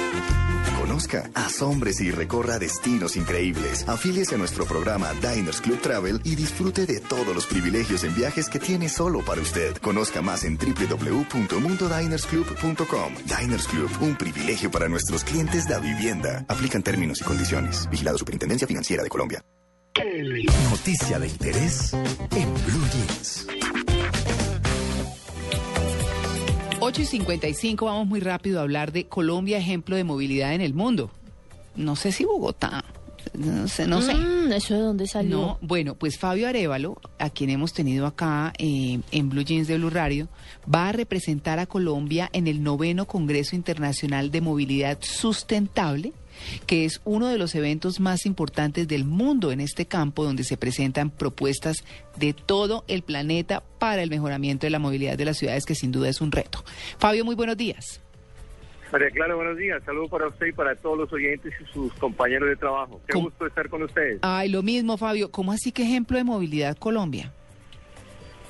[0.91, 3.87] Conozca, asómbrese y recorra destinos increíbles.
[3.87, 8.49] Afíliese a nuestro programa Diners Club Travel y disfrute de todos los privilegios en viajes
[8.49, 9.77] que tiene solo para usted.
[9.77, 13.13] Conozca más en www.mundodinersclub.com.
[13.23, 16.43] Diners Club, un privilegio para nuestros clientes de vivienda.
[16.49, 17.87] Aplican términos y condiciones.
[17.89, 19.41] Vigilado Superintendencia Financiera de Colombia.
[20.69, 23.47] Noticia de interés en Blue Jeans.
[26.91, 30.73] 8 y 55, vamos muy rápido a hablar de Colombia, ejemplo de movilidad en el
[30.73, 31.09] mundo.
[31.73, 32.83] No sé si Bogotá,
[33.33, 34.13] no sé, no sé.
[34.13, 35.37] Mm, ¿Eso de dónde salió?
[35.37, 39.77] No, bueno, pues Fabio Arevalo, a quien hemos tenido acá eh, en Blue Jeans de
[39.77, 40.27] Blue Radio,
[40.67, 46.11] va a representar a Colombia en el noveno Congreso Internacional de Movilidad Sustentable,
[46.65, 50.57] que es uno de los eventos más importantes del mundo en este campo, donde se
[50.57, 51.83] presentan propuestas
[52.17, 55.91] de todo el planeta para el mejoramiento de la movilidad de las ciudades, que sin
[55.91, 56.63] duda es un reto.
[56.97, 58.01] Fabio, muy buenos días.
[58.91, 59.81] María Clara, buenos días.
[59.85, 62.99] Saludos para usted y para todos los oyentes y sus compañeros de trabajo.
[63.07, 63.29] Qué ¿Cómo?
[63.29, 64.19] gusto estar con ustedes.
[64.21, 65.31] Ay, lo mismo, Fabio.
[65.31, 67.31] ¿Cómo así que ejemplo de movilidad Colombia?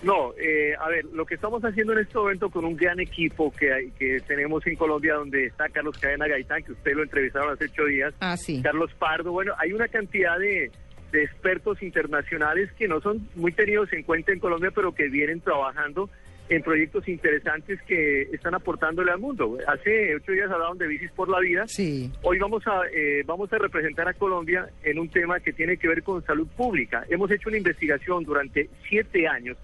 [0.04, 3.52] No, eh, a ver, lo que estamos haciendo en este momento con un gran equipo
[3.52, 7.66] que, que tenemos en Colombia, donde está Carlos Cadena Gaitán, que usted lo entrevistaron hace
[7.66, 8.62] ocho días, Ah, sí.
[8.64, 10.72] Carlos Pardo, bueno, hay una cantidad de,
[11.12, 15.40] de expertos internacionales que no son muy tenidos en cuenta en Colombia, pero que vienen
[15.40, 16.10] trabajando
[16.50, 19.58] en proyectos interesantes que están aportándole al mundo.
[19.68, 21.64] Hace ocho días hablaban de Bicis por la Vida.
[21.68, 22.12] Sí.
[22.24, 25.88] Hoy vamos a eh, vamos a representar a Colombia en un tema que tiene que
[25.88, 27.06] ver con salud pública.
[27.10, 29.56] Hemos hecho una investigación durante siete años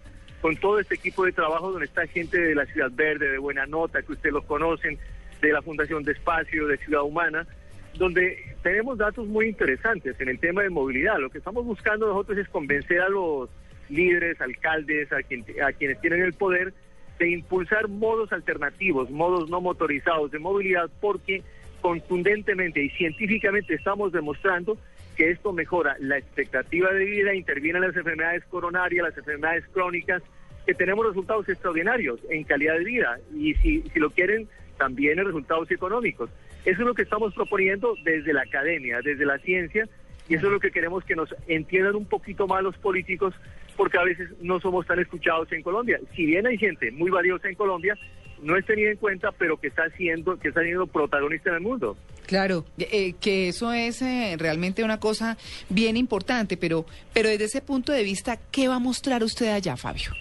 [0.41, 3.65] con todo este equipo de trabajo donde está gente de la Ciudad Verde, de Buena
[3.65, 4.97] Nota, que ustedes los conocen,
[5.41, 7.45] de la Fundación de Espacio, de Ciudad Humana,
[7.95, 11.17] donde tenemos datos muy interesantes en el tema de movilidad.
[11.19, 13.49] Lo que estamos buscando nosotros es convencer a los
[13.89, 16.73] líderes, alcaldes, a, quien- a quienes tienen el poder,
[17.19, 21.41] de impulsar modos alternativos, modos no motorizados de movilidad, porque
[21.81, 24.77] contundentemente y científicamente estamos demostrando
[25.17, 30.21] que esto mejora la expectativa de vida, interviene en las enfermedades coronarias, las enfermedades crónicas,
[30.65, 35.25] que tenemos resultados extraordinarios en calidad de vida y si, si lo quieren, también en
[35.25, 36.29] resultados económicos.
[36.65, 39.87] Eso es lo que estamos proponiendo desde la academia, desde la ciencia,
[40.29, 43.33] y eso es lo que queremos que nos entiendan un poquito más los políticos,
[43.75, 45.99] porque a veces no somos tan escuchados en Colombia.
[46.15, 47.97] Si bien hay gente muy valiosa en Colombia,
[48.41, 51.61] no es tenida en cuenta, pero que está siendo, que está siendo protagonista en el
[51.61, 51.97] mundo.
[52.25, 55.37] Claro, eh, que eso es eh, realmente una cosa
[55.69, 59.77] bien importante, pero, pero desde ese punto de vista, ¿qué va a mostrar usted allá,
[59.77, 60.11] Fabio?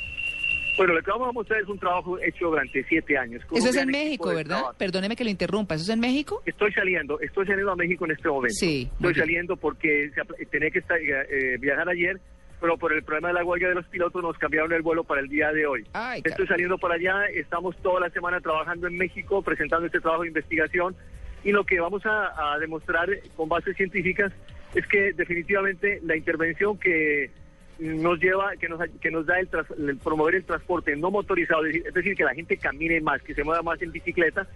[0.76, 3.42] Bueno, lo que vamos a mostrar es un trabajo hecho durante siete años.
[3.50, 4.58] Eso es en México, ¿verdad?
[4.58, 4.74] trabajo.
[4.78, 6.42] Perdóneme que lo interrumpa, ¿eso es en México?
[6.44, 8.54] Estoy saliendo, estoy saliendo a México en este momento.
[8.54, 10.10] Sí, Estoy saliendo porque
[10.50, 12.20] tenía que estar, eh, viajar ayer,
[12.60, 15.20] pero por el problema de la huelga de los pilotos nos cambiaron el vuelo para
[15.20, 15.86] el día de hoy.
[15.92, 20.22] Ay, estoy saliendo para allá, estamos toda la semana trabajando en México, presentando este trabajo
[20.22, 20.96] de investigación
[21.44, 24.32] y lo que vamos a, a demostrar con bases científicas
[24.74, 27.30] es que definitivamente la intervención que
[27.78, 31.64] nos lleva, que nos, que nos da el, tras- el promover el transporte no motorizado,
[31.66, 34.46] es decir, que la gente camine más, que se mueva más en bicicleta,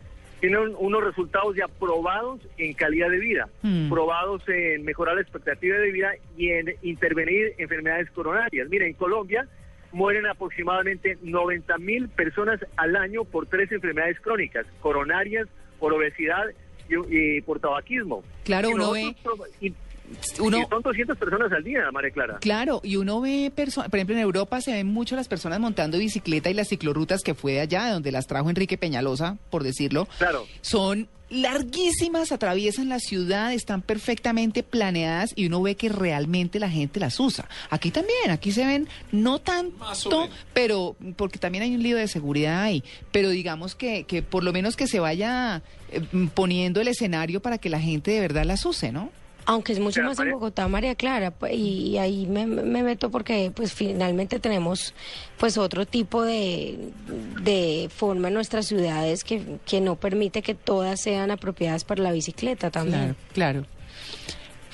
[0.41, 3.89] tienen unos resultados ya probados en calidad de vida, Mm.
[3.91, 8.69] probados en mejorar la expectativa de vida y en intervenir enfermedades coronarias.
[8.69, 9.47] Mira, en Colombia
[9.93, 15.49] mueren aproximadamente 90 mil personas al año por tres enfermedades crónicas, coronarias,
[15.79, 16.45] por obesidad
[16.89, 18.23] y, y por tabaquismo.
[18.45, 18.91] Claro, Y uno
[19.23, 19.75] pro- y-
[20.41, 22.39] uno- y son 200 personas al día, María Clara.
[22.41, 25.99] Claro, y uno ve, perso- por ejemplo, en Europa se ven mucho las personas montando
[25.99, 29.62] bicicleta y las ciclorrutas que fue de allá, de donde las trajo Enrique Peñalosa, por
[29.62, 30.07] decirlo.
[30.19, 30.47] Claro.
[30.62, 31.09] Son
[31.55, 37.20] larguísimas, atraviesan la ciudad, están perfectamente planeadas y uno ve que realmente la gente las
[37.20, 37.49] usa.
[37.70, 42.62] Aquí también, aquí se ven no tanto, pero porque también hay un lío de seguridad
[42.62, 42.82] ahí,
[43.12, 46.01] pero digamos que, que por lo menos que se vaya eh,
[46.35, 49.11] poniendo el escenario para que la gente de verdad las use, ¿no?
[49.51, 53.75] Aunque es mucho más en Bogotá, María Clara, y ahí me, me meto porque pues
[53.75, 54.95] finalmente tenemos
[55.39, 56.79] pues otro tipo de,
[57.43, 62.13] de forma en nuestras ciudades que, que no permite que todas sean apropiadas para la
[62.13, 63.17] bicicleta también.
[63.33, 63.67] Claro, claro.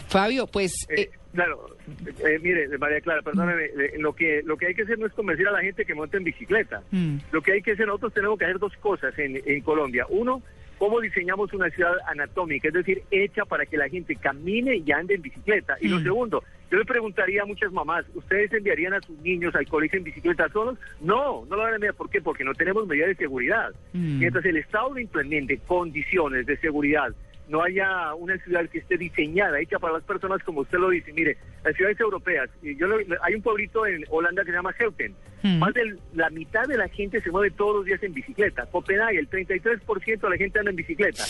[0.09, 0.75] Fabio, pues...
[0.91, 1.75] Eh, claro,
[2.19, 5.13] eh, mire, María Clara, perdóneme, eh, lo que lo que hay que hacer no es
[5.15, 6.83] convencer a la gente que monte en bicicleta.
[6.91, 7.17] Mm.
[7.33, 10.05] Lo que hay que hacer, nosotros tenemos que hacer dos cosas en, en Colombia.
[10.11, 10.43] Uno,
[10.79, 15.15] cómo diseñamos una ciudad anatómica, es decir, hecha para que la gente camine y ande
[15.15, 15.77] en bicicleta.
[15.81, 19.67] Y lo segundo, yo le preguntaría a muchas mamás, ¿ustedes enviarían a sus niños al
[19.67, 20.79] colegio en bicicleta solos?
[21.01, 21.95] No, no lo van a enviar.
[21.95, 22.21] ¿Por qué?
[22.21, 23.73] Porque no tenemos medidas de seguridad.
[23.93, 24.19] Mm.
[24.19, 27.15] Mientras el Estado implemente condiciones de seguridad,
[27.49, 31.13] no haya una ciudad que esté diseñada, hecha para las personas como usted lo dice.
[31.13, 35.15] Mire, las ciudades europeas, yo lo- hay un pueblito en Holanda que se llama Heuten.
[35.61, 38.67] Más de la mitad de la gente se mueve todos los días en bicicleta.
[38.67, 41.23] Copenhague, el 33% de la gente anda en bicicleta.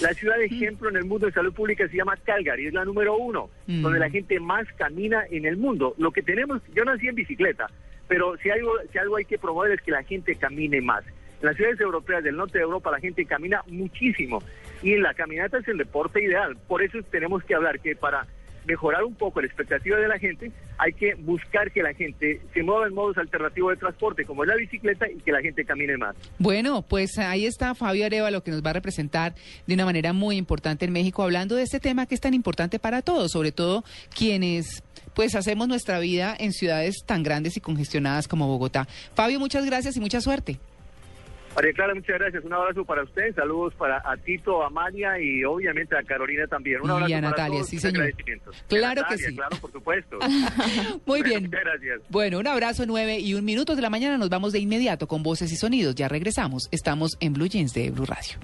[0.00, 2.84] La ciudad de ejemplo en el mundo de salud pública se llama Calgary, es la
[2.84, 3.82] número uno, Mm.
[3.82, 5.94] donde la gente más camina en el mundo.
[5.98, 7.66] Lo que tenemos, yo nací en bicicleta,
[8.06, 11.04] pero si algo, si algo hay que promover es que la gente camine más.
[11.40, 14.40] En las ciudades europeas del norte de Europa la gente camina muchísimo
[14.84, 16.56] y la caminata es el deporte ideal.
[16.68, 18.26] Por eso tenemos que hablar que para
[18.66, 22.62] mejorar un poco la expectativa de la gente hay que buscar que la gente se
[22.62, 25.96] mueva en modos alternativos de transporte como es la bicicleta y que la gente camine
[25.96, 26.16] más.
[26.38, 29.34] Bueno, pues ahí está Fabio Arevalo que nos va a representar
[29.66, 32.78] de una manera muy importante en México hablando de este tema que es tan importante
[32.78, 33.84] para todos, sobre todo
[34.14, 34.82] quienes
[35.14, 38.86] pues hacemos nuestra vida en ciudades tan grandes y congestionadas como Bogotá.
[39.14, 40.58] Fabio, muchas gracias y mucha suerte.
[41.54, 42.44] María Clara, muchas gracias.
[42.44, 43.34] Un abrazo para usted.
[43.34, 46.80] Saludos para a Tito, a María y obviamente a Carolina también.
[46.82, 47.68] Un Y abrazo a para Natalia, todos.
[47.68, 48.12] sí, señor.
[48.68, 49.34] Claro Y a que sí.
[49.36, 50.18] Claro, por supuesto.
[51.06, 51.42] Muy Bueno, bien.
[51.44, 52.00] Muchas gracias.
[52.08, 54.18] Bueno, un abrazo, nueve y un minuto de la mañana.
[54.18, 55.94] Nos vamos de inmediato con voces y sonidos.
[55.94, 56.68] Ya regresamos.
[56.72, 58.38] Estamos en Blue Jeans de Blue Radio.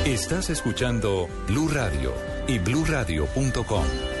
[0.05, 2.13] Estás escuchando Blue Radio
[2.47, 4.20] y bluradio.com.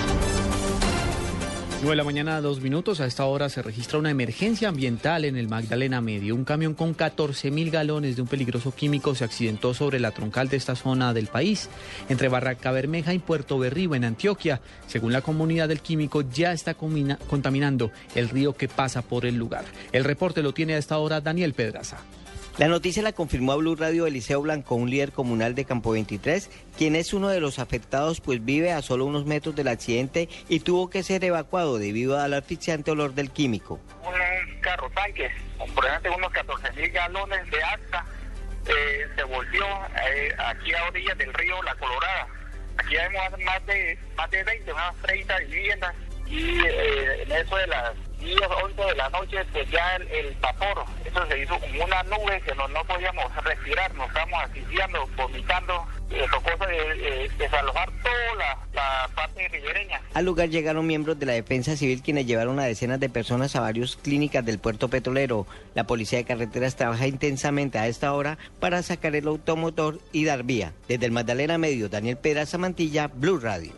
[1.81, 2.99] 9 de la mañana, dos minutos.
[2.99, 6.35] A esta hora se registra una emergencia ambiental en el Magdalena Medio.
[6.35, 10.47] Un camión con 14 mil galones de un peligroso químico se accidentó sobre la troncal
[10.47, 11.69] de esta zona del país,
[12.07, 14.61] entre Barranca Bermeja y Puerto Berrío, en Antioquia.
[14.85, 19.65] Según la comunidad, del químico ya está contaminando el río que pasa por el lugar.
[19.91, 21.97] El reporte lo tiene a esta hora Daniel Pedraza.
[22.61, 26.47] La noticia la confirmó a Blue Radio Eliseo Blanco, un líder comunal de Campo 23,
[26.77, 30.59] quien es uno de los afectados pues vive a solo unos metros del accidente y
[30.59, 33.79] tuvo que ser evacuado debido al asfixiante olor del químico.
[34.05, 35.31] un carro tanque,
[35.73, 38.05] por ejemplo unos 14 mil galones de acta,
[38.67, 39.65] eh, se volvió
[40.13, 42.27] eh, aquí a orillas del río La Colorada.
[42.77, 45.95] Aquí vemos más de, más de 20, unas 30 viviendas
[46.27, 49.37] y eh, en eso de las 10, 11 de la noche,
[49.71, 53.93] ya el, el vapor, eso se hizo como una nube que no, no podíamos respirar,
[53.95, 60.01] nos estábamos asfixiando, vomitando, eh, tocó eh, eh, desalojar toda la, la parte ribereña.
[60.13, 63.61] Al lugar llegaron miembros de la Defensa Civil quienes llevaron a decenas de personas a
[63.61, 65.47] varias clínicas del puerto petrolero.
[65.73, 70.43] La Policía de Carreteras trabaja intensamente a esta hora para sacar el automotor y dar
[70.43, 70.73] vía.
[70.87, 73.73] Desde el Magdalena Medio, Daniel Pedraza Mantilla, Blue Radio.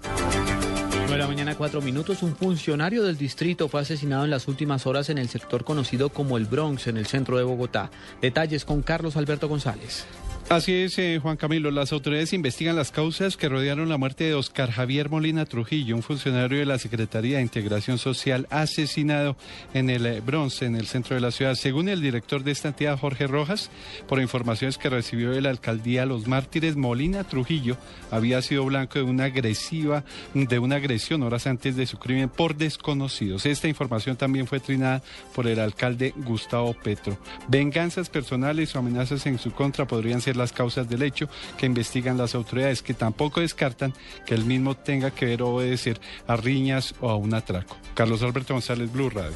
[1.14, 2.24] 9 de la mañana, cuatro minutos.
[2.24, 6.38] Un funcionario del distrito fue asesinado en las últimas horas en el sector conocido como
[6.38, 7.92] el Bronx, en el centro de Bogotá.
[8.20, 10.08] Detalles con Carlos Alberto González.
[10.54, 11.72] Así es, eh, Juan Camilo.
[11.72, 16.04] Las autoridades investigan las causas que rodearon la muerte de Oscar Javier Molina Trujillo, un
[16.04, 19.36] funcionario de la Secretaría de Integración Social asesinado
[19.74, 21.56] en el eh, Bronx, en el centro de la ciudad.
[21.56, 23.72] Según el director de esta entidad, Jorge Rojas,
[24.08, 27.76] por informaciones que recibió de la alcaldía Los Mártires, Molina Trujillo
[28.12, 30.04] había sido blanco de una agresiva,
[30.36, 33.48] de una agresión horas antes de su crimen por desconocidos.
[33.48, 35.02] Esta información también fue trinada
[35.34, 37.18] por el alcalde Gustavo Petro.
[37.48, 42.18] Venganzas personales o amenazas en su contra podrían ser las causas del hecho que investigan
[42.18, 43.94] las autoridades, que tampoco descartan
[44.26, 47.78] que el mismo tenga que ver o obedecer a riñas o a un atraco.
[47.94, 49.34] Carlos Alberto González, Blue Radio.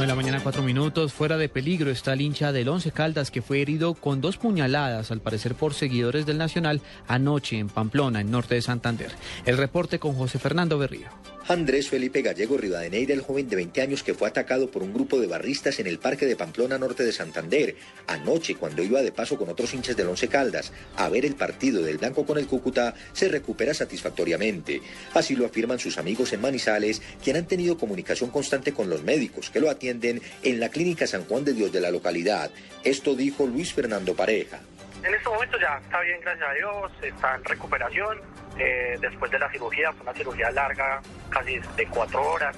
[0.00, 1.12] de la mañana, cuatro minutos.
[1.12, 5.10] Fuera de peligro está el hincha del Once Caldas que fue herido con dos puñaladas,
[5.10, 9.10] al parecer por seguidores del Nacional, anoche en Pamplona, en norte de Santander.
[9.44, 11.08] El reporte con José Fernando Berrío.
[11.50, 15.18] Andrés Felipe Gallego Rivadeneira, el joven de 20 años que fue atacado por un grupo
[15.18, 17.74] de barristas en el parque de Pamplona Norte de Santander,
[18.06, 21.82] anoche cuando iba de paso con otros hinchas del Once Caldas a ver el partido
[21.82, 24.80] del Blanco con el Cúcuta, se recupera satisfactoriamente.
[25.12, 29.50] Así lo afirman sus amigos en Manizales, quien han tenido comunicación constante con los médicos
[29.50, 32.52] que lo atienden en la Clínica San Juan de Dios de la localidad.
[32.84, 34.60] Esto dijo Luis Fernando Pareja.
[35.02, 38.18] En este momento ya está bien, gracias a Dios, está en recuperación.
[38.58, 41.00] Eh, después de la cirugía, fue una cirugía larga,
[41.30, 42.56] casi de cuatro horas.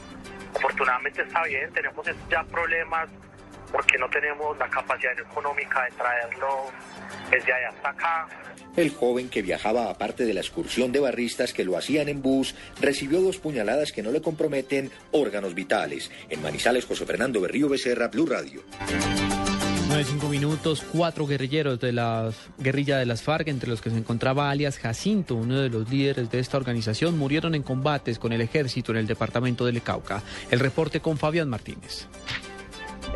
[0.56, 3.08] Afortunadamente está bien, tenemos ya problemas
[3.70, 6.70] porque no tenemos la capacidad económica de traerlo
[7.30, 8.28] desde allá hasta acá.
[8.76, 12.54] El joven que viajaba aparte de la excursión de barristas que lo hacían en bus,
[12.80, 16.10] recibió dos puñaladas que no le comprometen órganos vitales.
[16.28, 18.62] En Manizales, José Fernando Berrío Becerra, Blue Radio.
[19.92, 23.98] 9 cinco minutos, cuatro guerrilleros de la guerrilla de las FARC, entre los que se
[23.98, 28.40] encontraba alias Jacinto, uno de los líderes de esta organización, murieron en combates con el
[28.40, 30.22] ejército en el departamento del Cauca.
[30.50, 32.06] El reporte con Fabián Martínez.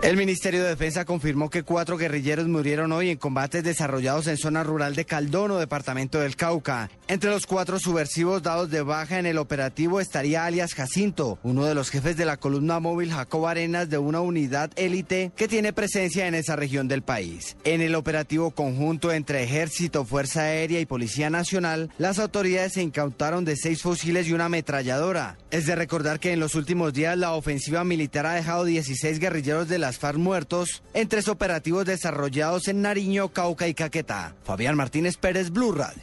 [0.02, 4.62] El Ministerio de Defensa confirmó que cuatro guerrilleros murieron hoy en combates desarrollados en zona
[4.62, 6.90] rural de Caldono, departamento del Cauca.
[7.08, 11.74] Entre los cuatro subversivos dados de baja en el operativo estaría alias Jacinto, uno de
[11.74, 16.28] los jefes de la columna móvil Jacob Arenas de una unidad élite que tiene presencia
[16.28, 17.56] en esa región del país.
[17.64, 23.44] En el operativo conjunto entre Ejército, Fuerza Aérea y Policía Nacional, las autoridades se incautaron
[23.44, 25.38] de seis fusiles y una ametralladora.
[25.50, 29.68] Es de recordar que en los últimos días la ofensiva militar ha dejado 16 guerrilleros
[29.68, 34.34] de las FARC muertos en tres operativos desarrollados en Nariño, Cauca y Caquetá.
[34.42, 36.02] Fabián Martínez Pérez, Blue Radio.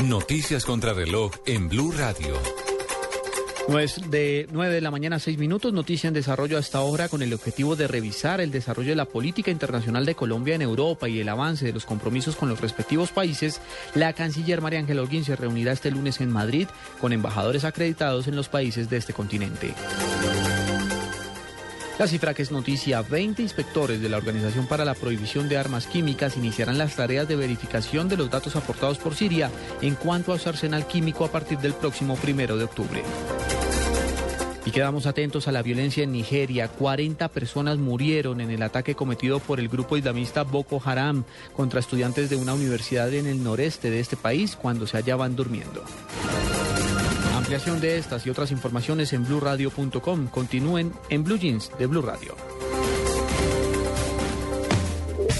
[0.00, 2.34] Noticias contra reloj en Blue Radio.
[3.68, 5.72] No es de 9 de la mañana, 6 minutos.
[5.72, 9.52] Noticia en desarrollo hasta ahora con el objetivo de revisar el desarrollo de la política
[9.52, 13.60] internacional de Colombia en Europa y el avance de los compromisos con los respectivos países.
[13.94, 16.66] La canciller María Ángela Holguín se reunirá este lunes en Madrid
[17.00, 19.74] con embajadores acreditados en los países de este continente.
[22.02, 25.86] La cifra que es noticia, 20 inspectores de la Organización para la Prohibición de Armas
[25.86, 30.38] Químicas iniciarán las tareas de verificación de los datos aportados por Siria en cuanto a
[30.40, 33.04] su arsenal químico a partir del próximo primero de octubre.
[34.66, 36.66] Y quedamos atentos a la violencia en Nigeria.
[36.66, 41.22] 40 personas murieron en el ataque cometido por el grupo islamista Boko Haram
[41.54, 45.84] contra estudiantes de una universidad en el noreste de este país cuando se hallaban durmiendo.
[47.42, 50.28] Ampliación de estas y otras informaciones en blurradio.com.
[50.28, 52.36] Continúen en Blue Jeans de Blue Radio.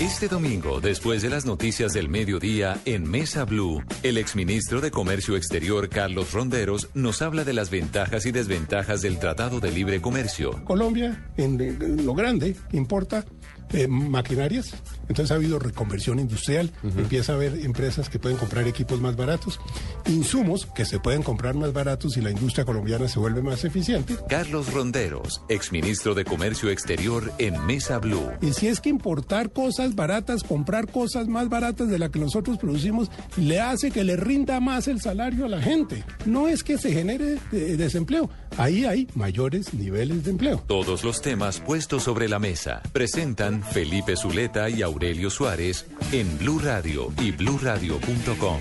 [0.01, 5.37] Este domingo, después de las noticias del mediodía, en Mesa Blue, el exministro de Comercio
[5.37, 10.65] Exterior, Carlos Ronderos, nos habla de las ventajas y desventajas del Tratado de Libre Comercio.
[10.65, 13.25] Colombia, en lo grande, importa
[13.73, 14.75] eh, maquinarias,
[15.09, 19.61] entonces ha habido reconversión industrial, empieza a haber empresas que pueden comprar equipos más baratos,
[20.07, 24.17] insumos que se pueden comprar más baratos y la industria colombiana se vuelve más eficiente.
[24.29, 28.31] Carlos Ronderos, exministro de Comercio Exterior en Mesa Blue.
[28.41, 32.59] Y si es que importar cosas baratas, comprar cosas más baratas de las que nosotros
[32.59, 36.05] producimos, le hace que le rinda más el salario a la gente.
[36.27, 40.63] No es que se genere eh, desempleo, ahí hay mayores niveles de empleo.
[40.67, 46.59] Todos los temas puestos sobre la mesa presentan Felipe Zuleta y Aurelio Suárez en Blue
[46.59, 48.61] Radio y bluradio.com.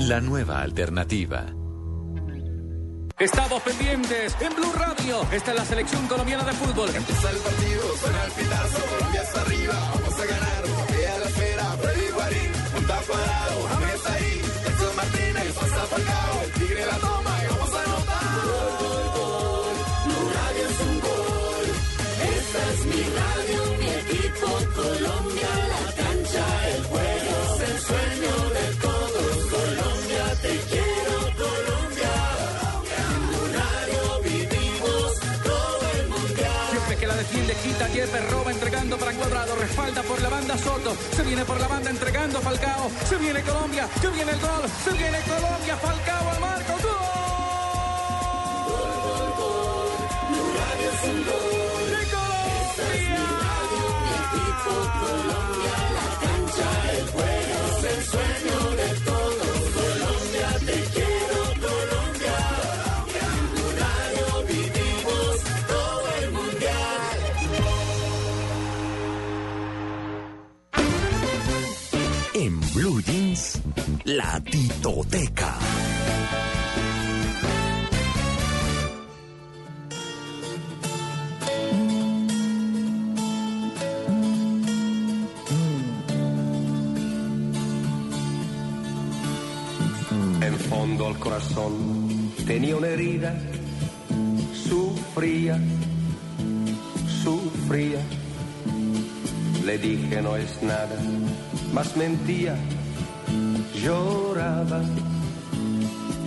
[0.00, 1.46] La nueva alternativa.
[3.18, 5.22] Estamos pendientes en Blue Radio.
[5.32, 6.90] Esta es la selección colombiana de fútbol.
[6.94, 10.75] Empieza el partido, suena el pitazo, Colombia está arriba, vamos a ganar.
[37.76, 41.68] Quita, Yepes, roba, entregando para Cuadrado, respalda por la banda Soto, se viene por la
[41.68, 46.25] banda entregando Falcao, se viene Colombia, que viene el gol, se viene Colombia, Falcao
[74.40, 75.54] titoteca.
[90.40, 93.34] En fondo al corazón tenía una herida,
[94.52, 95.58] sufría,
[97.22, 98.00] sufría.
[99.64, 100.96] Le dije no es nada,
[101.72, 102.56] más mentía,
[104.46, 104.80] lloraba,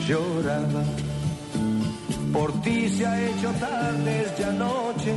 [0.07, 0.83] lloraba.
[2.33, 5.13] Por ti se ha hecho tarde ya noche,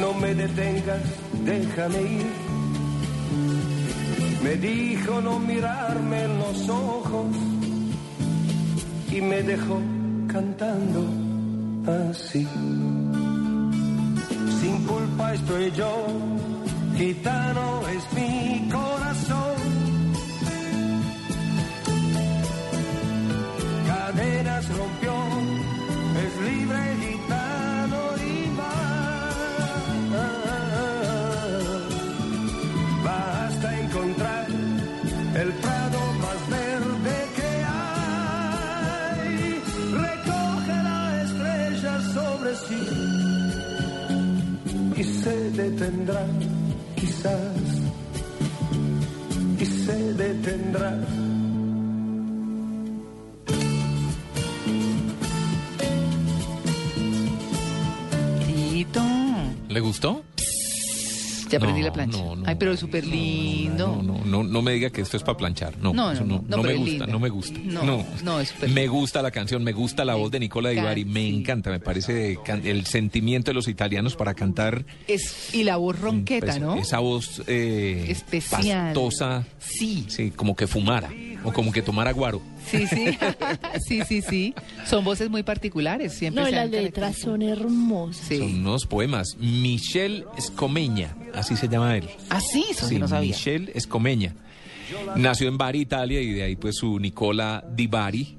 [0.00, 1.02] no me detengas,
[1.44, 2.32] déjame ir.
[4.42, 7.36] Me dijo no mirarme en los ojos
[9.12, 9.80] y me dejó
[10.26, 11.00] cantando
[12.10, 12.46] así.
[14.60, 16.06] Sin culpa estoy yo,
[16.96, 18.81] gitano es mi corazón.
[45.56, 46.26] Detendrá,
[46.96, 47.56] quizás,
[49.58, 50.98] y se detendrá.
[58.46, 59.02] Tito.
[59.68, 60.21] ¿Le gustó?
[61.52, 62.18] Ya aprendí No, la plancha.
[62.18, 62.42] no, no.
[62.46, 63.86] Ay, pero es súper lindo.
[63.88, 65.76] No, no, no, no me diga que esto es para planchar.
[65.78, 67.58] No, No, no, eso no, me gusta, no me gusta.
[67.64, 70.70] No, No, no, es súper Me gusta la canción, me gusta la voz de Nicola
[70.70, 75.64] Di Bari, me encanta, me parece el sentimiento de los italianos para cantar Es, y
[75.64, 76.76] la voz ronqueta, ¿no?
[76.76, 78.86] esa voz eh, Especial.
[78.94, 80.06] pastosa, Sí.
[80.08, 81.10] sí, como que fumara
[81.44, 82.40] o como que tomara guaro.
[82.70, 83.18] Sí, sí.
[83.86, 84.54] sí, sí, sí.
[84.86, 86.12] Son voces muy particulares.
[86.14, 88.26] Siempre No, se las letras son hermosas.
[88.26, 88.38] Sí.
[88.38, 89.36] Son unos poemas.
[89.38, 92.08] Michel Escomeña, así se llama él.
[92.30, 93.30] Ah, sí, eso sí Sí, no sabía.
[93.32, 94.34] Michel Escomeña.
[95.16, 98.36] Nació en Bari, Italia, y de ahí pues su Nicola Di Bari.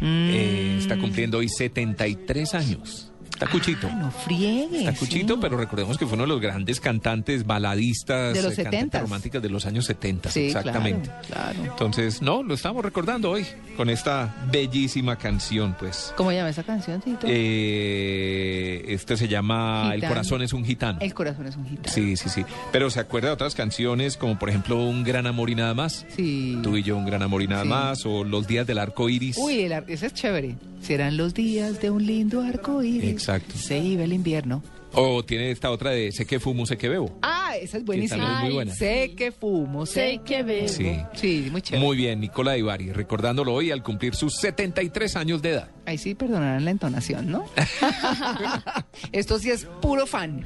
[0.00, 0.30] Mm.
[0.30, 3.07] Eh, está cumpliendo hoy 73 años.
[3.38, 3.88] Está cuchito.
[3.90, 4.80] Ah, no friegues.
[4.80, 5.38] Está cuchito, sí.
[5.40, 9.02] pero recordemos que fue uno de los grandes cantantes baladistas De los eh, cantantes 70s.
[9.04, 11.08] románticas de los años 70, Sí, exactamente.
[11.28, 11.70] claro, claro.
[11.72, 13.46] Entonces, no, lo estamos recordando hoy
[13.76, 16.12] con esta bellísima canción, pues.
[16.16, 17.26] ¿Cómo llama esa canción, Tito?
[17.28, 20.98] Eh, este se llama El corazón es un gitano.
[21.00, 21.88] El corazón es un gitano.
[21.94, 22.44] Sí, sí, sí.
[22.72, 26.06] Pero se acuerda de otras canciones como por ejemplo Un gran amor y nada más.
[26.16, 26.58] Sí.
[26.62, 27.68] Tú y yo un gran amor y nada Sí.
[27.68, 28.06] más.
[28.06, 29.36] O Los días del arco iris.
[29.38, 30.56] Uy, el ar- ese es chévere.
[30.82, 33.10] Serán los días de un lindo arco iris.
[33.10, 33.27] Exacto.
[33.54, 34.62] Se iba el invierno.
[34.92, 37.18] O tiene esta otra de Sé que fumo, sé que bebo.
[37.22, 38.24] Ah, esa es buenísima.
[38.24, 38.74] también es muy buena.
[38.74, 40.68] Sé que fumo, sé, que bebo.
[40.68, 40.98] Sí.
[41.14, 41.84] Sí, muy chévere.
[41.84, 45.70] Muy bien, Nicola Ibarri, recordándolo hoy al cumplir sus 73 años de edad.
[45.84, 47.44] Ahí sí perdonarán la entonación, ¿no?
[49.12, 50.44] Esto sí es puro fan.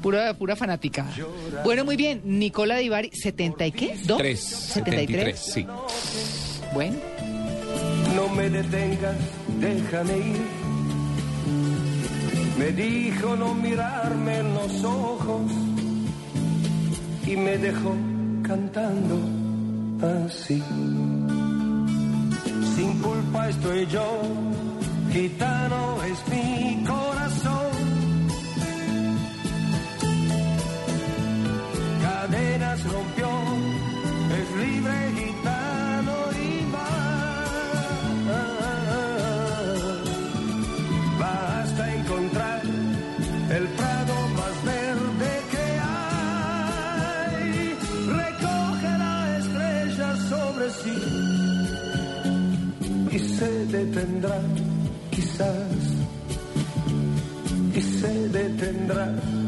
[0.00, 1.06] Pura, pura fanática.
[1.64, 2.22] Bueno, muy bien.
[2.24, 3.96] Nicola Divari, ¿70 y qué?
[4.04, 4.18] ¿Dos?
[4.18, 5.66] 3, 73, sí.
[6.74, 6.96] Bueno.
[8.16, 9.16] No me detengas,
[9.60, 10.61] déjame ir.
[12.58, 15.52] Me dijo no mirarme en los ojos
[17.26, 17.94] y me dejó
[18.42, 19.16] cantando
[20.26, 20.62] así.
[22.76, 24.22] Sin culpa estoy yo,
[25.10, 27.72] gitano es mi corazón.
[32.02, 33.28] Cadenas rompió,
[34.38, 35.51] es libre gitano
[53.42, 54.40] se detendrá,
[55.10, 55.66] quizás,
[57.74, 59.41] y se detendrá.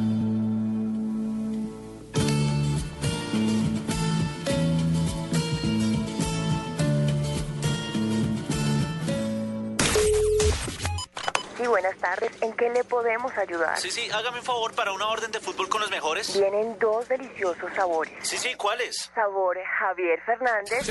[11.64, 12.30] Sí, buenas tardes.
[12.42, 13.78] ¿En qué le podemos ayudar?
[13.80, 16.38] Sí, sí, hágame un favor para una orden de fútbol con los mejores.
[16.38, 18.12] Vienen dos deliciosos sabores.
[18.20, 19.10] Sí, sí, ¿cuáles?
[19.14, 20.86] Sabor Javier Fernández.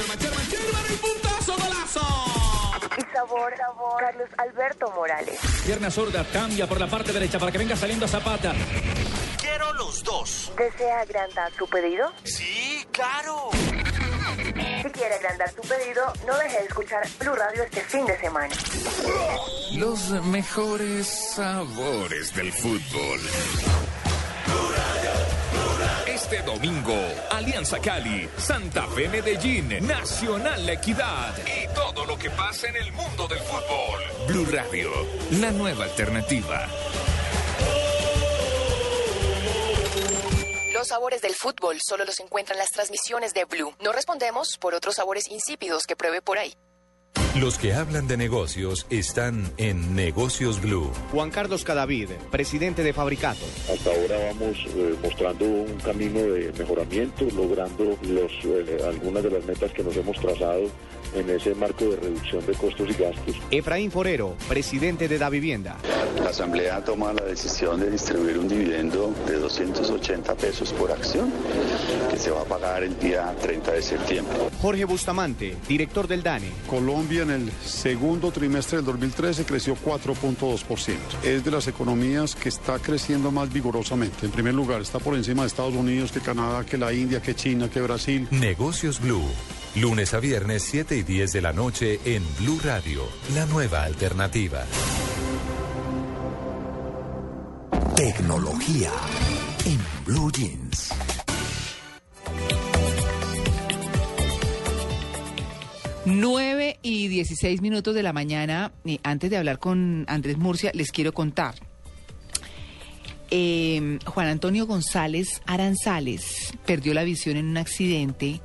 [2.98, 5.40] Y sabor, sabor Carlos Alberto Morales.
[5.64, 8.54] Pierna zurda, cambia por la parte derecha para que venga saliendo Zapata.
[9.40, 10.52] Quiero los dos.
[10.58, 12.12] ¿Desea agrandar su pedido?
[12.24, 13.52] Sí, claro.
[14.84, 18.54] Si quiere agrandar su pedido, no deje de escuchar Blue Radio este fin de semana.
[19.78, 23.22] Los mejores sabores del fútbol.
[26.06, 26.98] Este domingo,
[27.32, 32.92] Alianza Cali, Santa Fe Medellín, Nacional La Equidad y todo lo que pasa en el
[32.92, 34.28] mundo del fútbol.
[34.28, 34.90] Blue Radio,
[35.40, 36.68] la nueva alternativa.
[40.84, 43.74] Los sabores del fútbol solo los encuentran las transmisiones de Blue.
[43.82, 46.56] No respondemos por otros sabores insípidos que pruebe por ahí.
[47.40, 50.92] Los que hablan de negocios están en Negocios Blue.
[51.14, 53.46] Juan Carlos Cadavid, presidente de Fabricato.
[53.72, 59.46] Hasta ahora vamos eh, mostrando un camino de mejoramiento, logrando los, eh, algunas de las
[59.46, 60.70] metas que nos hemos trazado
[61.16, 63.36] en ese marco de reducción de costos y gastos.
[63.52, 65.78] Efraín Forero, presidente de Da Vivienda.
[66.22, 71.32] La Asamblea toma la decisión de distribuir un dividendo de 280 pesos por acción
[72.10, 74.38] que se va a pagar el día 30 de septiembre.
[74.62, 76.50] Jorge Bustamante, director del DANE.
[76.70, 80.96] Colombia en el segundo trimestre del 2013 creció 4.2%.
[81.24, 84.26] Es de las economías que está creciendo más vigorosamente.
[84.26, 87.36] En primer lugar, está por encima de Estados Unidos, que Canadá, que la India, que
[87.36, 88.28] China, que Brasil.
[88.32, 89.24] Negocios Blue.
[89.76, 94.64] Lunes a viernes 7 y 10 de la noche en Blue Radio, la nueva alternativa.
[97.96, 98.92] Tecnología
[99.66, 100.92] en Blue Jeans.
[106.06, 108.74] Nueve y 16 minutos de la mañana.
[109.02, 111.56] Antes de hablar con Andrés Murcia, les quiero contar.
[113.32, 118.40] Eh, Juan Antonio González Aranzales perdió la visión en un accidente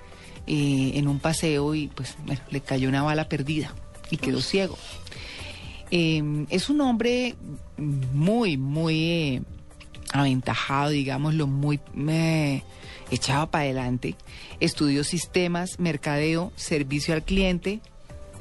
[0.50, 3.74] eh, en un paseo y pues bueno, le cayó una bala perdida
[4.10, 4.78] y quedó ciego.
[5.90, 7.34] Eh, es un hombre
[7.76, 9.42] muy, muy eh,
[10.10, 11.80] aventajado, digámoslo, muy
[13.10, 14.16] echado para adelante.
[14.58, 17.82] Estudió sistemas, mercadeo, servicio al cliente,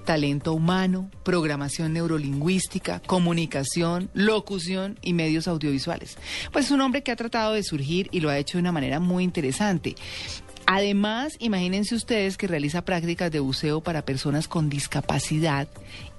[0.08, 6.18] talento humano, programación neurolingüística, comunicación, locución y medios audiovisuales.
[6.54, 8.72] Pues es un hombre que ha tratado de surgir y lo ha hecho de una
[8.72, 9.96] manera muy interesante.
[10.70, 15.66] Además, imagínense ustedes que realiza prácticas de buceo para personas con discapacidad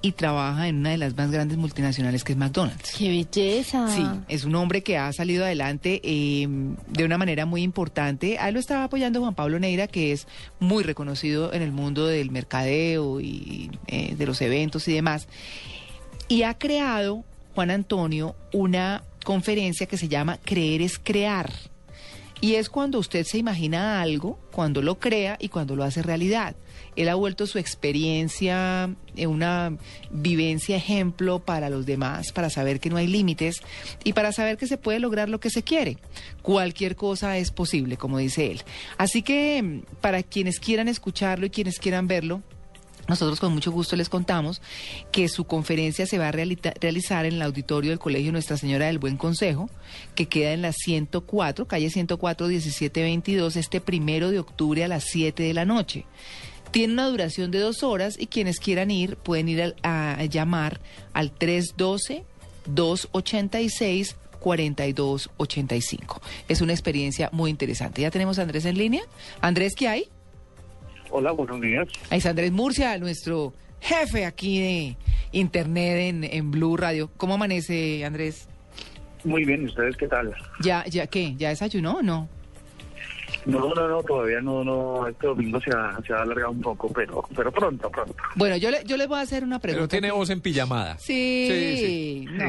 [0.01, 2.95] y trabaja en una de las más grandes multinacionales que es McDonald's.
[2.97, 3.87] ¡Qué belleza!
[3.95, 6.47] Sí, es un hombre que ha salido adelante eh,
[6.87, 8.39] de una manera muy importante.
[8.39, 10.25] A él lo estaba apoyando Juan Pablo Neira, que es
[10.59, 15.27] muy reconocido en el mundo del mercadeo y eh, de los eventos y demás.
[16.27, 17.23] Y ha creado,
[17.53, 21.51] Juan Antonio, una conferencia que se llama Creer es Crear.
[22.41, 26.55] Y es cuando usted se imagina algo, cuando lo crea y cuando lo hace realidad.
[26.95, 29.77] Él ha vuelto su experiencia eh, una
[30.09, 33.61] vivencia ejemplo para los demás, para saber que no hay límites
[34.03, 35.97] y para saber que se puede lograr lo que se quiere.
[36.41, 38.61] Cualquier cosa es posible, como dice él.
[38.97, 42.41] Así que mm, para quienes quieran escucharlo y quienes quieran verlo,
[43.09, 44.61] nosotros con mucho gusto les contamos
[45.11, 48.99] que su conferencia se va a realizar en el auditorio del Colegio Nuestra Señora del
[48.99, 49.69] Buen Consejo,
[50.15, 55.43] que queda en la 104, calle 104, 1722, este primero de octubre a las 7
[55.43, 56.05] de la noche.
[56.71, 60.79] Tiene una duración de dos horas y quienes quieran ir pueden ir al- a, llamar
[61.13, 64.15] al 312-286.
[64.39, 66.21] 4285.
[66.47, 68.03] Es una experiencia muy interesante.
[68.03, 69.01] ¿Ya tenemos a Andrés en línea?
[69.41, 70.05] Andrés, ¿qué hay?
[71.09, 71.87] Hola, buenos días.
[72.09, 74.97] Ahí está Andrés Murcia, nuestro jefe aquí de
[75.31, 77.09] Internet en, en Blue Radio.
[77.17, 78.47] ¿Cómo amanece, Andrés?
[79.23, 80.33] Muy bien, ¿y ustedes qué tal?
[80.61, 81.35] ¿Ya, ya qué?
[81.35, 82.29] ¿Ya desayunó o no?
[83.45, 86.91] No, no, no, todavía no, no, este domingo se ha, se ha alargado un poco,
[86.91, 88.15] pero, pero pronto, pronto.
[88.35, 89.87] Bueno, yo le, yo les voy a hacer una pregunta.
[89.87, 90.97] Pero tiene voz en pijamada.
[90.99, 92.45] Sí, no.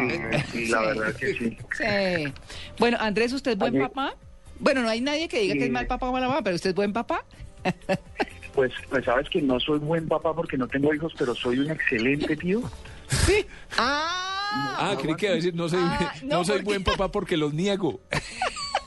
[0.53, 1.57] Sí, la verdad que sí.
[1.77, 2.32] Sí.
[2.78, 4.15] Bueno, Andrés, ¿usted es buen Ayer- papá?
[4.59, 5.70] Bueno, no hay nadie que diga que es Sí.
[5.70, 7.24] mal papá o mala mamá, pero ¿usted es buen papá?
[8.61, 11.70] Pues, pues sabes que no soy buen papá porque no tengo hijos, pero soy un
[11.70, 12.61] excelente tío.
[13.09, 13.47] Sí.
[13.78, 16.85] Ah, Ah, creí que iba a decir, no soy, Ah, no, no, soy porque- buen
[16.85, 18.01] papá porque los niego.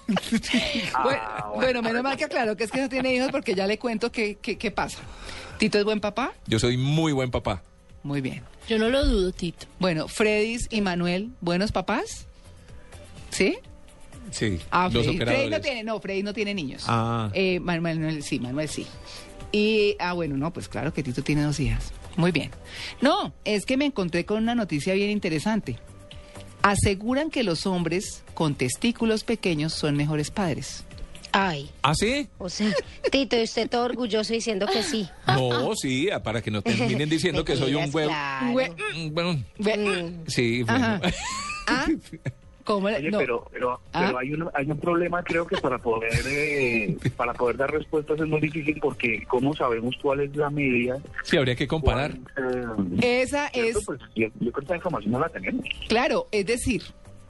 [1.03, 1.21] bueno,
[1.55, 4.11] bueno, menos mal que aclaro que es que no tiene hijos porque ya le cuento
[4.11, 4.99] qué, qué, qué pasa.
[5.57, 6.33] ¿Tito es buen papá?
[6.45, 7.63] Yo soy muy buen papá.
[8.03, 8.43] Muy bien.
[8.69, 9.65] Yo no lo dudo, Tito.
[9.79, 12.27] Bueno, Fredis y Manuel, ¿buenos papás?
[13.31, 13.57] ¿Sí?
[14.29, 16.83] Sí, Ah, los Freddy, no tiene, no, Freddy no tiene niños.
[16.87, 17.29] Ah.
[17.33, 18.85] Eh, Manuel, Manuel sí, Manuel sí.
[19.53, 21.93] Y, ah, bueno, no, pues claro que Tito tiene dos hijas.
[22.17, 22.49] Muy bien.
[23.01, 25.77] No, es que me encontré con una noticia bien interesante.
[26.63, 30.83] Aseguran que los hombres con testículos pequeños son mejores padres.
[31.33, 31.69] Ay.
[31.81, 32.27] ¿Ah, sí?
[32.37, 32.71] O sea,
[33.11, 35.07] Tito, y usted todo orgulloso diciendo que sí.
[35.27, 38.09] No, sí, ah, para que no terminen diciendo que soy un huevo.
[38.09, 38.53] claro.
[38.95, 40.23] Mm, Bueno, Mm.
[40.27, 40.97] sí, Ajá.
[40.99, 41.15] bueno.
[41.67, 41.87] ¿Ah?
[42.63, 42.89] ¿Cómo?
[42.89, 43.17] le- Oye, no.
[43.17, 44.05] pero, pero, Ah.
[44.07, 48.19] pero hay, un, hay un problema, creo que para poder eh, para poder dar respuestas
[48.19, 50.97] es muy difícil porque ¿cómo sabemos cuál es la media?
[51.23, 52.17] Sí, habría que comparar.
[53.01, 53.79] Esa ¿Cierto?
[53.79, 55.65] es, Pues, yo, yo creo que esa información no la tenemos.
[55.87, 56.83] claro, es decir,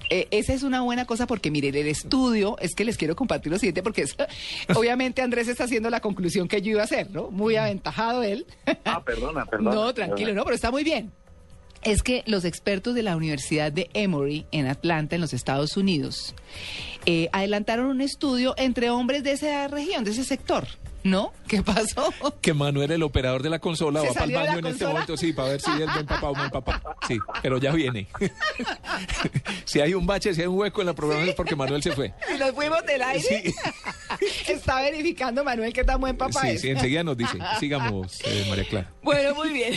[0.10, 3.52] eh, esa es una buena cosa porque, miren, el estudio, es que les quiero compartir
[3.52, 4.16] lo siguiente porque es-
[4.76, 7.32] obviamente Andrés está haciendo la conclusión que yo iba a hacer, ¿no?
[7.32, 8.46] Muy aventajado él.
[8.86, 9.74] Ah, perdona, perdona.
[9.76, 11.12] No, tranquilo, no, pero está muy bien.
[11.84, 16.34] Es que los expertos de la Universidad de Emory en Atlanta, en los Estados Unidos,
[17.06, 20.66] eh, adelantaron un estudio entre hombres de esa región, de ese sector,
[21.04, 21.34] ¿no?
[21.46, 22.14] ¿Qué pasó?
[22.42, 25.18] Que Manuel, el operador de la consola, ¿Se va para el baño en este momento,
[25.18, 26.82] sí, para ver si es buen papá o mal papá.
[27.06, 28.08] Sí, pero ya viene.
[29.66, 31.92] si hay un bache, si hay un hueco en la programación es porque Manuel se
[31.92, 32.14] fue.
[32.32, 33.54] Si nos fuimos del aire,
[34.48, 36.62] está verificando Manuel qué tan buen papá Sí, es.
[36.62, 37.38] sí, enseguida nos dice.
[37.60, 38.90] Sigamos, eh, María Clara.
[39.02, 39.74] Bueno, muy bien.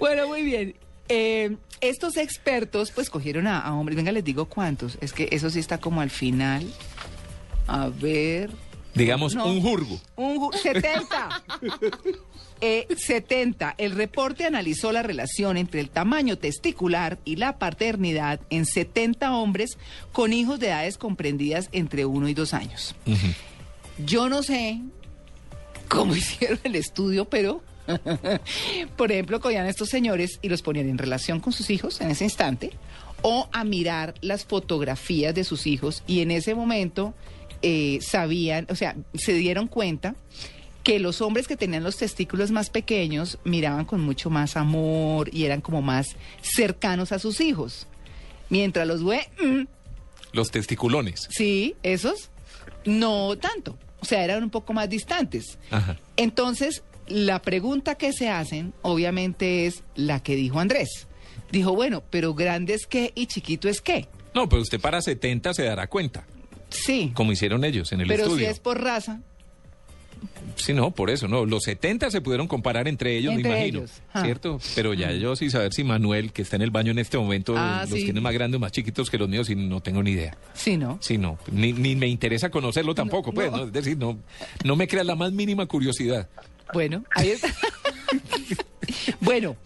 [0.00, 0.74] Bueno, muy bien.
[1.08, 5.50] Eh, estos expertos pues cogieron a, a hombres, venga, les digo cuántos, es que eso
[5.50, 6.66] sí está como al final.
[7.66, 8.50] A ver,
[8.94, 9.46] Digamos, No.
[9.46, 10.00] un jurgo.
[10.16, 11.42] un ju- 70.
[12.60, 13.74] Eh, 70.
[13.76, 19.76] El reporte analizó la relación entre el tamaño testicular y la paternidad en 70 hombres
[20.12, 22.94] con hijos de edades comprendidas entre 1 y 2 años.
[23.98, 24.80] Yo no sé
[25.88, 27.60] cómo hicieron el estudio, pero,
[28.96, 32.10] por ejemplo, cogían a estos señores y los ponían en relación con sus hijos en
[32.10, 32.70] ese instante,
[33.22, 37.14] o a mirar las fotografías de sus hijos y en ese momento
[37.62, 40.14] eh, sabían, o sea, se dieron cuenta
[40.82, 45.44] que los hombres que tenían los testículos más pequeños miraban con mucho más amor y
[45.44, 46.08] eran como más
[46.42, 47.86] cercanos a sus hijos.
[48.50, 49.62] Mientras los güey, mm,
[50.32, 51.26] Los testiculones.
[51.30, 52.28] sí, esos,
[52.84, 53.78] no tanto.
[54.00, 55.58] O sea, eran un poco más distantes.
[55.70, 55.96] Ajá.
[56.18, 61.06] Entonces, la pregunta que se hacen, obviamente, es la que dijo Andrés.
[61.52, 64.08] Dijo, bueno, pero grande es qué y chiquito es qué.
[64.34, 66.26] No, pero usted para 70 se dará cuenta,
[66.70, 68.46] Sí, como hicieron ellos en el pero estudio.
[68.46, 69.20] si es por raza,
[70.56, 71.44] Sí, no, por eso, no.
[71.46, 73.78] Los 70 se pudieron comparar entre ellos, Entre me imagino.
[73.80, 74.22] ellos, ah.
[74.22, 74.58] ¿Cierto?
[74.74, 77.54] Pero ya yo sí saber si Manuel, que está en el baño en este momento,
[77.56, 78.04] Ah, los sí.
[78.04, 80.36] tiene más grandes, más chiquitos que los míos, y no tengo ni idea.
[80.54, 80.98] sí, ¿no?
[81.00, 81.38] Sí, no.
[81.52, 83.50] Ni, ni me interesa conocerlo tampoco, pues.
[83.50, 83.58] no.
[83.58, 83.64] ¿no?
[83.64, 84.16] Es decir, no,
[84.64, 86.28] no me crea la más mínima curiosidad.
[86.72, 87.48] Bueno, ahí está.
[89.20, 89.56] bueno,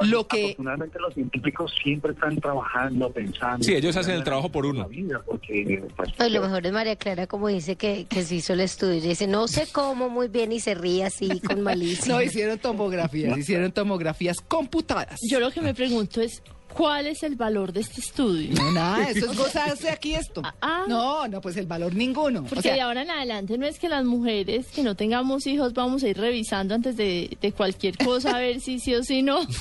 [0.00, 0.44] lo que...
[0.44, 3.64] Afortunadamente los científicos siempre están trabajando, pensando.
[3.64, 4.88] Sí, ellos hacen el trabajo por uno.
[5.26, 8.60] Porque, pues, Pues lo mejor es María Clara como dice que, que se hizo el
[8.60, 8.96] estudio.
[8.96, 12.12] Y dice, no sé cómo muy bien y se ríe así con malicia.
[12.12, 15.20] No, hicieron tomografías, hicieron tomografías computadas.
[15.30, 16.42] Yo lo que me pregunto es,
[16.74, 18.54] ¿cuál es el valor de este estudio?
[18.54, 20.42] No, nada, eso es gozarse aquí esto.
[20.64, 20.84] Ah.
[20.86, 22.42] No, no, pues el valor ninguno.
[22.42, 25.46] Porque o sea, de ahora en adelante no es que las mujeres que no tengamos
[25.46, 29.02] hijos vamos a ir revisando antes de, de cualquier cosa a ver si sí o
[29.02, 29.40] si no.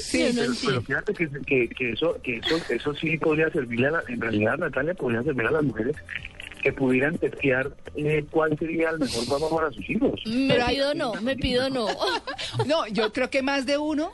[0.00, 4.02] Sí, pero, fíjate que, que, que eso, que eso, eso sí podría servirle a la,
[4.08, 5.96] en realidad Natalia podría servir a las mujeres
[6.62, 10.20] que pudieran testear eh, cuál sería el mejor papá para sus hijos.
[10.26, 11.86] Me pido no, me pido no.
[12.66, 14.12] no, yo creo que más de uno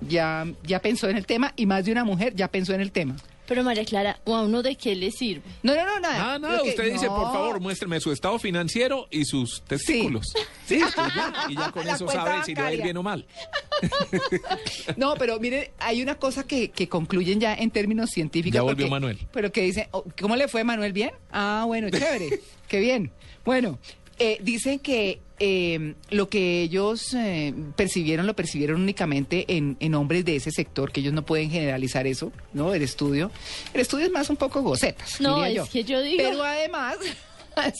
[0.00, 2.92] ya, ya pensó en el tema y más de una mujer ya pensó en el
[2.92, 3.16] tema.
[3.48, 5.42] Pero María Clara, ¿o a uno de qué le sirve?
[5.62, 6.34] No, no, no, nada.
[6.34, 7.14] Ah, nada, que- usted dice, no.
[7.14, 10.26] por favor, muéstreme su estado financiero y sus testículos.
[10.66, 13.04] Sí, ya, y ya con La eso sabe si le va a ir bien o
[13.04, 13.24] mal.
[14.96, 18.54] No, pero mire, hay una cosa que, que concluyen ya en términos científicos.
[18.54, 19.18] Ya volvió porque- Manuel.
[19.32, 20.92] Pero que dicen, oh, ¿cómo le fue Manuel?
[20.92, 21.10] ¿Bien?
[21.30, 23.10] Ah, bueno, chévere, qué bien.
[23.44, 23.78] Bueno,
[24.18, 30.24] eh, dicen que eh, lo que ellos eh, percibieron, lo percibieron únicamente en, en hombres
[30.24, 32.74] de ese sector, que ellos no pueden generalizar eso, ¿no?
[32.74, 33.30] El estudio.
[33.74, 35.72] El estudio es más un poco gocetas, No, diría es yo.
[35.72, 36.96] que yo digo- Pero además...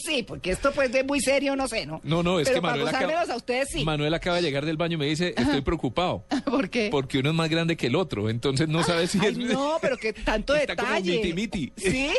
[0.07, 2.01] Sí, porque esto pues es muy serio, no sé, ¿no?
[2.03, 3.83] No, no, es Pero que Manuel acaba, gozármelos a ustedes sí.
[3.85, 6.25] Manuel acaba de llegar del baño y me dice, estoy preocupado.
[6.45, 6.87] ¿Por qué?
[6.89, 9.37] Porque uno es más grande que el otro, entonces no sabe si Ay, es...
[9.37, 11.17] no, pero que tanto Está como detalle.
[11.21, 11.73] miti-miti.
[11.77, 12.09] ¿Sí?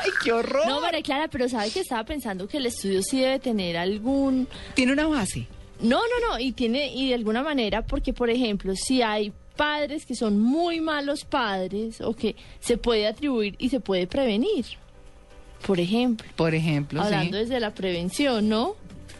[0.00, 0.66] Ay, qué horror.
[0.66, 4.48] No, María Clara, pero ¿sabe que estaba pensando que el estudio sí debe tener algún...
[4.74, 5.46] Tiene una base.
[5.80, 10.06] No, no, no, y tiene, y de alguna manera, porque por ejemplo, si hay padres
[10.06, 14.64] que son muy malos padres, o que se puede atribuir y se puede prevenir.
[15.66, 16.26] Por ejemplo.
[16.36, 17.42] Por ejemplo, Hablando sí.
[17.44, 18.76] desde la prevención, ¿no?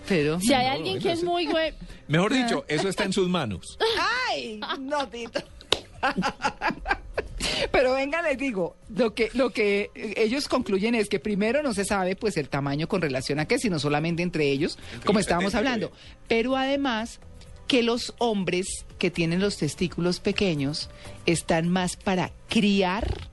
[0.08, 1.26] Pero Si hay No, alguien que es sí.
[1.26, 1.72] muy güey,
[2.08, 3.78] Mejor dicho, eso está en sus manos.
[4.30, 5.40] Ay, no, Tito.
[7.72, 11.84] Pero venga, les digo, lo que, lo que ellos concluyen es que primero no se
[11.84, 15.92] sabe pues el tamaño con relación a qué, sino solamente entre ellos, como estábamos hablando.
[16.28, 17.20] Pero además
[17.66, 20.90] que los hombres que tienen los testículos pequeños
[21.26, 23.28] están más para criar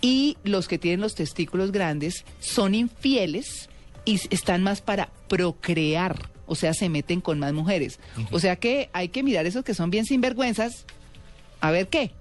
[0.00, 3.68] y los que tienen los testículos grandes son infieles
[4.04, 7.98] y están más para procrear, o sea, se meten con más mujeres.
[8.30, 10.86] O sea que hay que mirar esos que son bien sinvergüenzas,
[11.60, 12.12] a ver qué,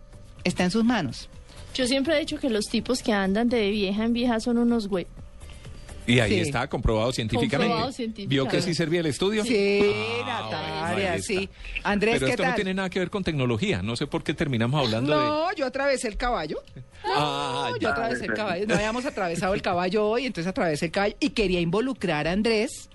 [0.48, 1.30] está en sus manos.
[1.74, 4.88] yo siempre he dicho que los tipos que andan de vieja en vieja son unos
[4.88, 5.06] güey.
[6.08, 6.40] Y ahí Sí.
[6.40, 7.68] está comprobado científicamente.
[7.70, 8.34] Comprobado científicamente.
[8.34, 9.44] ¿Vio que sí servía el estudio?
[9.44, 9.82] Sí,
[10.24, 11.50] Ah, Natalia, bueno, sí.
[11.84, 12.52] Andrés, Pero ¿qué esto tal?
[12.52, 13.82] no tiene nada que ver con tecnología.
[13.82, 15.18] No sé por qué terminamos hablando de...
[15.26, 16.62] No, yo atravesé el caballo.
[17.04, 17.90] Ah, Yo ya.
[17.92, 18.66] atravesé el caballo.
[18.68, 22.90] No habíamos atravesado el caballo hoy, entonces atravesé el caballo y quería involucrar a Andrés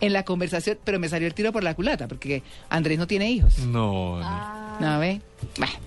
[0.00, 3.30] en la conversación, pero me salió el tiro por la culata porque Andrés no tiene
[3.32, 3.58] hijos.
[3.66, 4.63] No, no.
[4.80, 5.20] ¿No ve?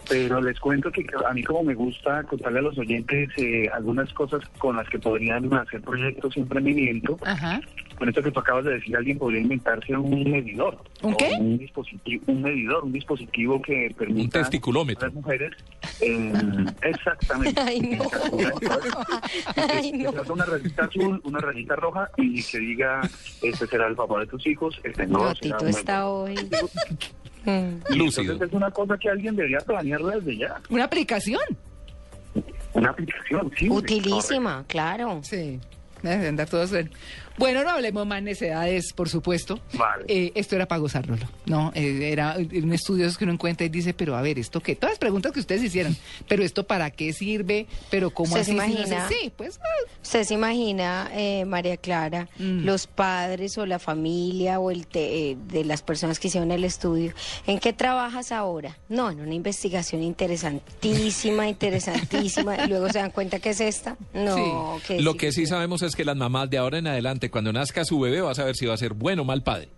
[0.07, 4.11] Pero les cuento que a mí como me gusta contarle a los oyentes eh, algunas
[4.13, 7.17] cosas con las que podrían hacer proyectos y emprendimiento.
[7.25, 7.59] Ajá.
[7.97, 10.77] Con esto que tú acabas de decir, alguien podría inventarse un medidor.
[11.01, 11.31] ¿Un qué?
[11.39, 15.05] Un dispositivo, un medidor, un dispositivo que permita Un testiculómetro.
[15.05, 15.51] a las mujeres.
[16.01, 16.33] eh,
[16.83, 17.59] exactamente.
[17.59, 18.03] Ay, no.
[19.73, 20.11] Ay, Que no.
[20.11, 23.01] salga una rayita azul, una rayita roja y que diga,
[23.41, 26.35] este será el papá de tus hijos, este no, No, será Tito un- está hoy.
[27.45, 28.33] Y Lúcido.
[28.33, 30.55] Entonces es una cosa que alguien debería planear desde ya.
[30.69, 31.39] ¿Una aplicación?
[32.73, 33.69] Una aplicación, sí.
[33.69, 35.21] Utilísima, claro.
[35.23, 35.59] Sí.
[36.03, 36.91] Debe andar todos en-
[37.37, 39.59] Bueno, no hablemos más necedades, por supuesto.
[39.73, 40.05] Vale.
[40.07, 41.27] Eh, esto era para gozárnoslo.
[41.45, 44.75] No, eh, era un estudio que uno encuentra y dice, pero a ver, ¿esto qué?
[44.75, 45.95] Todas las preguntas que ustedes hicieron.
[46.27, 48.51] Pero esto para qué sirve, pero cómo ¿Usted así.
[48.51, 49.07] se imagina?
[49.07, 49.59] Sí, pues.
[49.61, 52.65] ah, ¿Usted se imagina, eh, María Clara, Mm.
[52.65, 56.63] los padres o la familia o el te- eh, de las personas que hicieron el
[56.63, 57.13] estudio?
[57.45, 58.77] ¿En qué trabajas ahora?
[58.89, 62.55] No, en una investigación interesantísima, interesantísima.
[62.63, 63.97] y luego se dan cuenta que es esta.
[64.13, 67.51] No, que Lo que sí sabemos es que las mamás de ahora en adelante, cuando
[67.53, 69.69] nazca su bebé, va a saber si va a ser bueno o mal padre.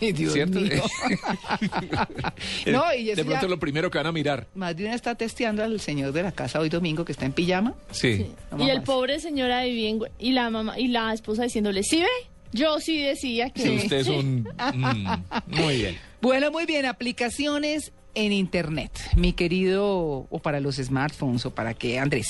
[0.00, 0.60] Ay, Dios ¿Cierto?
[0.60, 0.82] mío.
[2.66, 4.46] No, y de eso pronto ya- lo primero que van a mirar.
[4.54, 7.32] Más de una está testeando al señor de la casa hoy domingo que está en
[7.32, 7.74] pijama.
[7.90, 8.26] Sí.
[8.50, 11.82] No Y el pobre señora vivía en güey- y la mamá y la esposa diciéndole,
[11.82, 12.08] ¿sí ve?
[12.52, 14.48] Yo sí decía que Sí, usted es un...
[14.74, 15.06] mm,
[15.46, 15.98] muy bien.
[16.20, 21.98] Bueno, muy bien, aplicaciones en internet, mi querido, o para los smartphones, o para qué,
[22.00, 22.26] Andrés.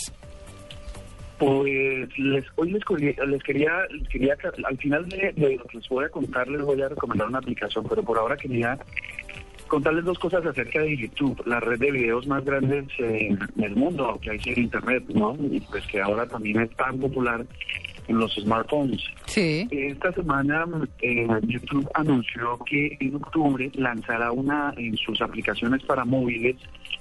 [1.40, 5.78] Pues les, hoy les, quería- les quería, les quería, al final de, de lo que
[5.78, 8.78] les voy a contar, les voy a recomendar una aplicación, pero por ahora quería
[9.66, 12.84] contarles dos cosas acerca de YouTube, la red de videos más grande
[13.54, 15.34] del mundo que hay en Internet, ¿no?
[15.50, 17.46] Y pues que ahora también es tan popular
[18.08, 19.00] en los smartphones.
[19.26, 19.66] Sí.
[19.70, 20.66] Esta semana
[21.00, 26.56] eh, YouTube anunció que en octubre lanzará una en sus aplicaciones para móviles,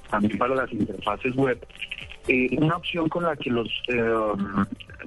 [0.09, 1.59] también para las interfaces web,
[2.29, 4.13] eh, una opción con la que los eh,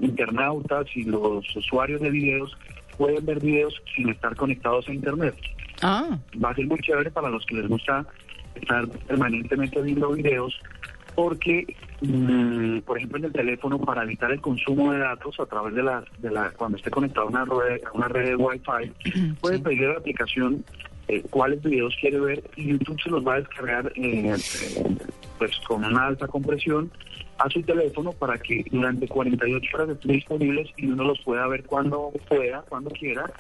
[0.01, 2.57] internautas y los usuarios de videos
[2.99, 5.37] pueden ver videos sin estar conectados a Internet.
[5.83, 6.19] Ah.
[6.43, 8.05] Va a ser muy chévere para los que les gusta
[8.57, 10.53] estar permanentemente viendo videos
[11.15, 15.75] porque, mm, por ejemplo, en el teléfono, para evitar el consumo de datos a través
[15.75, 19.35] de la, de la cuando esté conectado a una red, a una red de Wi-Fi,
[19.41, 20.65] puede pedir a la aplicación
[21.13, 24.35] eh, cuáles videos quiere ver y YouTube se los va a descargar eh,
[25.39, 26.91] pues con una alta compresión
[27.37, 31.65] a su teléfono para que durante 48 horas estén disponibles y uno los pueda ver
[31.65, 33.31] cuando pueda, cuando quiera,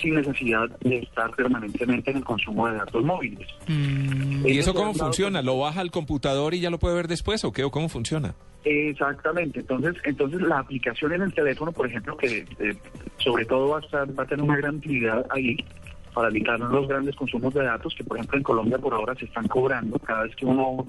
[0.00, 3.48] sin necesidad de estar permanentemente en el consumo de datos móviles.
[3.66, 5.42] ¿Y eso cómo funciona?
[5.42, 7.64] ¿Lo baja al computador y ya lo puede ver después o qué?
[7.64, 8.36] ¿O cómo funciona?
[8.62, 12.76] Exactamente, entonces entonces la aplicación en el teléfono, por ejemplo, que eh,
[13.18, 15.56] sobre todo va a, estar, va a tener una gran utilidad ahí
[16.16, 19.26] para evitar los grandes consumos de datos que, por ejemplo, en Colombia por ahora se
[19.26, 19.98] están cobrando.
[19.98, 20.86] Cada vez que uno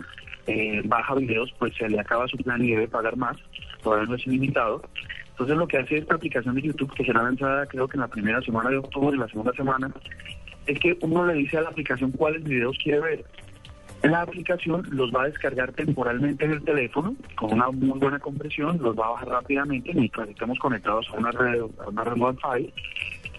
[0.48, 3.36] eh, baja videos, pues se le acaba su plan y debe pagar más,
[3.84, 4.82] todavía no es ilimitado.
[5.32, 8.08] Entonces lo que hace esta aplicación de YouTube, que será lanzada creo que en la
[8.08, 9.92] primera semana de octubre y la segunda semana,
[10.66, 13.26] es que uno le dice a la aplicación cuáles videos quiere ver.
[14.04, 18.80] La aplicación los va a descargar temporalmente en el teléfono con una muy buena compresión,
[18.82, 22.74] los va a bajar rápidamente mientras estemos conectados a una red, a una red Wi-Fi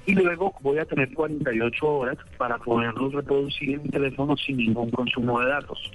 [0.09, 4.91] y luego voy a tener 48 horas para poderlos reproducir en mi teléfono sin ningún
[4.91, 5.93] consumo de datos.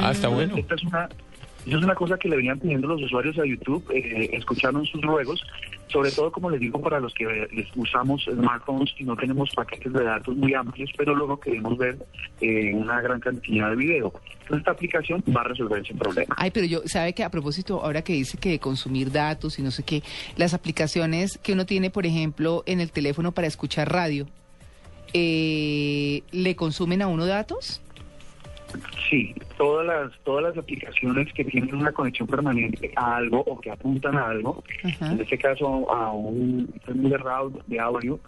[0.00, 0.56] Ah, está bueno.
[0.56, 1.08] Esta es una
[1.66, 5.00] Eso es una cosa que le venían pidiendo los usuarios a YouTube, eh, escucharon sus
[5.02, 5.44] ruegos,
[5.88, 10.04] sobre todo, como les digo, para los que usamos smartphones y no tenemos paquetes de
[10.04, 11.98] datos muy amplios, pero luego queremos ver
[12.40, 14.12] eh, una gran cantidad de video.
[14.42, 16.34] Entonces, esta aplicación va a resolver ese problema.
[16.38, 19.70] Ay, pero yo, ¿sabe que a propósito, ahora que dice que consumir datos y no
[19.70, 20.02] sé qué,
[20.36, 24.26] las aplicaciones que uno tiene, por ejemplo, en el teléfono para escuchar radio,
[25.12, 27.82] eh, ¿le consumen a uno datos?
[29.08, 33.70] Sí, todas las todas las aplicaciones que tienen una conexión permanente a algo o que
[33.70, 38.20] apuntan a algo, en este caso a un route de audio,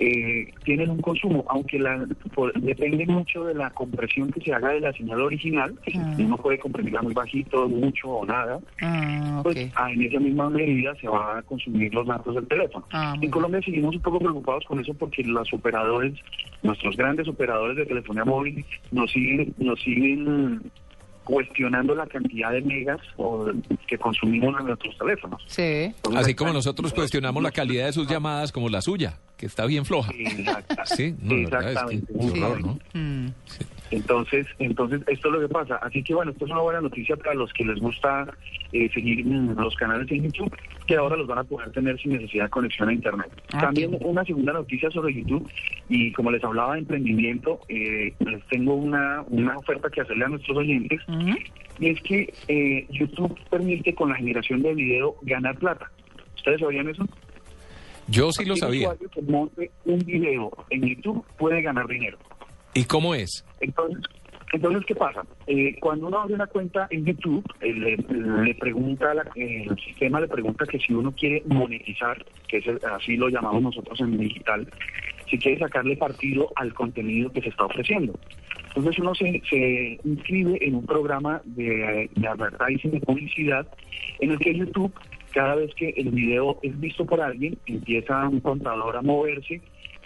[0.00, 4.70] eh, tienen un consumo, aunque la, por- depende mucho de la compresión que se haga
[4.70, 6.14] de la señal original, Ah.
[6.18, 10.94] uno puede comprimirla muy bajito, mucho o nada, Ah, pues ah, en esa misma medida
[11.00, 12.84] se va a consumir los datos del teléfono.
[12.92, 16.14] Ah, en Colombia seguimos un poco preocupados con eso porque los operadores,
[16.62, 20.62] nuestros grandes operadores de telefonía móvil, nos siguen, nos siguen
[21.24, 23.46] cuestionando la cantidad de megas o
[23.86, 25.42] que consumimos en nuestros teléfonos.
[25.46, 25.90] Sí.
[26.14, 29.84] Así como nosotros cuestionamos la calidad de sus llamadas como la suya, que está bien
[29.84, 30.12] floja.
[30.84, 32.12] Sí, no, es que Exactamente.
[32.12, 32.78] es horror, ¿no?
[32.92, 33.28] Mm.
[33.90, 35.76] Entonces, entonces esto es lo que pasa.
[35.76, 38.26] Así que bueno, esto es una buena noticia para los que les gusta
[38.72, 40.52] eh, seguir los canales en YouTube,
[40.86, 43.30] que ahora los van a poder tener sin necesidad de conexión a Internet.
[43.52, 45.48] Ah, También una segunda noticia sobre YouTube,
[45.88, 50.28] y como les hablaba de emprendimiento, eh, les tengo una, una oferta que hacerle a
[50.28, 51.00] nuestros oyentes,
[51.78, 55.90] y es que eh, YouTube permite con la generación de video ganar plata.
[56.36, 57.06] ¿Ustedes sabían eso?
[58.08, 58.88] Yo sí lo sabía.
[58.90, 62.18] usuario que monte un video en YouTube puede ganar dinero.
[62.74, 63.44] ¿Y cómo es?
[63.60, 64.02] Entonces,
[64.52, 65.22] entonces ¿qué pasa?
[65.46, 67.96] Eh, cuando uno abre una cuenta en YouTube, eh, le,
[68.44, 72.66] le pregunta, la- eh, el sistema le pregunta que si uno quiere monetizar, que es
[72.66, 74.68] el- así lo llamamos nosotros en digital,
[75.30, 78.12] si quiere sacarle partido al contenido que se está ofreciendo.
[78.76, 83.66] Entonces uno se, se inscribe en un programa de, de advertising, de publicidad,
[84.20, 84.92] en el que YouTube,
[85.34, 89.60] cada vez que el video es visto por alguien, empieza un contador a moverse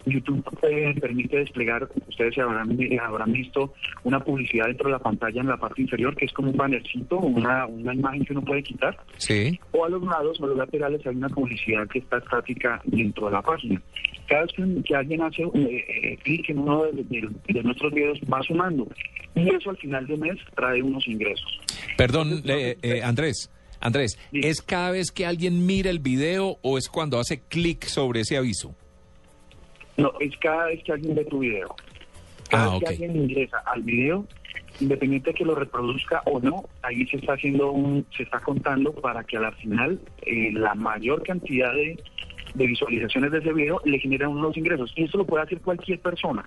[0.07, 3.75] YouTube eh, permite desplegar, ustedes se habrán, eh, habrán visto
[4.05, 7.19] una publicidad dentro de la pantalla en la parte inferior, que es como un bannercito,
[7.19, 9.59] una, una imagen que uno puede quitar, Sí.
[9.73, 13.27] o a los lados o a los laterales hay una publicidad que está estática dentro
[13.27, 13.83] de la página.
[14.29, 17.93] Cada vez que, que alguien hace eh, eh, clic en uno de, de- de nuestros
[17.93, 18.87] videos va sumando,
[19.35, 21.61] y eso al final de mes trae unos ingresos.
[21.99, 23.51] Perdón, eh, eh, Andrés.
[23.81, 28.21] Andrés, ¿es cada vez que alguien mira el video o es cuando hace clic sobre
[28.21, 28.75] ese aviso?
[29.97, 31.75] No, es cada vez que alguien ve tu video.
[32.51, 34.27] Cada Ah, vez que alguien ingresa al video,
[34.81, 38.93] independiente de que lo reproduzca o no, ahí se está haciendo un, se está contando
[38.93, 42.03] para que a la final eh, la mayor cantidad de,
[42.59, 44.93] de visualizaciones de ese video le generen unos ingresos.
[44.97, 46.44] Y eso lo puede hacer cualquier persona.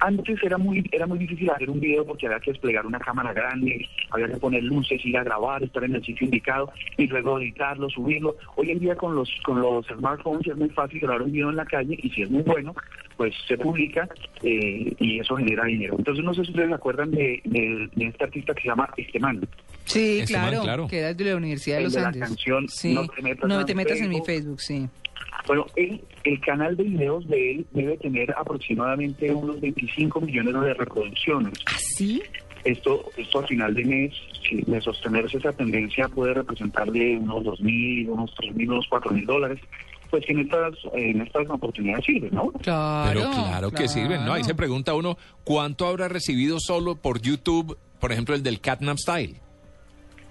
[0.00, 3.32] Antes era muy, era muy difícil hacer un video porque había que desplegar una cámara
[3.32, 7.38] grande, había que poner luces, ir a grabar, estar en el sitio indicado y luego
[7.40, 8.36] editarlo, subirlo.
[8.56, 11.56] Hoy en día con los, con los smartphones es muy fácil grabar un video en
[11.56, 12.74] la calle y si es muy bueno,
[13.16, 14.08] pues se publica
[14.42, 15.96] eh, y eso genera dinero.
[15.98, 18.88] Entonces no sé si ustedes se acuerdan de, de- de este artista que se llama
[18.96, 19.40] Esteman.
[19.84, 20.86] Sí, Este man, claro, claro.
[20.88, 22.22] que era de la Universidad de El los de la Andes.
[22.22, 22.94] canción sí.
[22.94, 24.20] No te metas No en te mi metas en mi.
[24.24, 24.86] Facebook, sí.
[25.46, 30.74] Bueno, él, el canal de videos de él debe tener aproximadamente unos 25 millones de
[30.74, 31.58] reproducciones.
[31.66, 32.22] ¿Así?
[32.64, 34.14] Esto, esto al final de mes,
[34.46, 39.60] si de sostenerse esa tendencia, puede representar de unos 2.000, unos 3.000, unos 4.000 dólares.
[40.10, 42.50] Pues en estas, en estas oportunidades sirve, ¿no?
[42.62, 43.20] Claro.
[43.20, 44.32] Pero claro que sirven, ¿no?
[44.32, 48.96] Ahí se pregunta uno, ¿cuánto habrá recibido solo por YouTube, por ejemplo, el del Catnap
[48.96, 49.36] Style?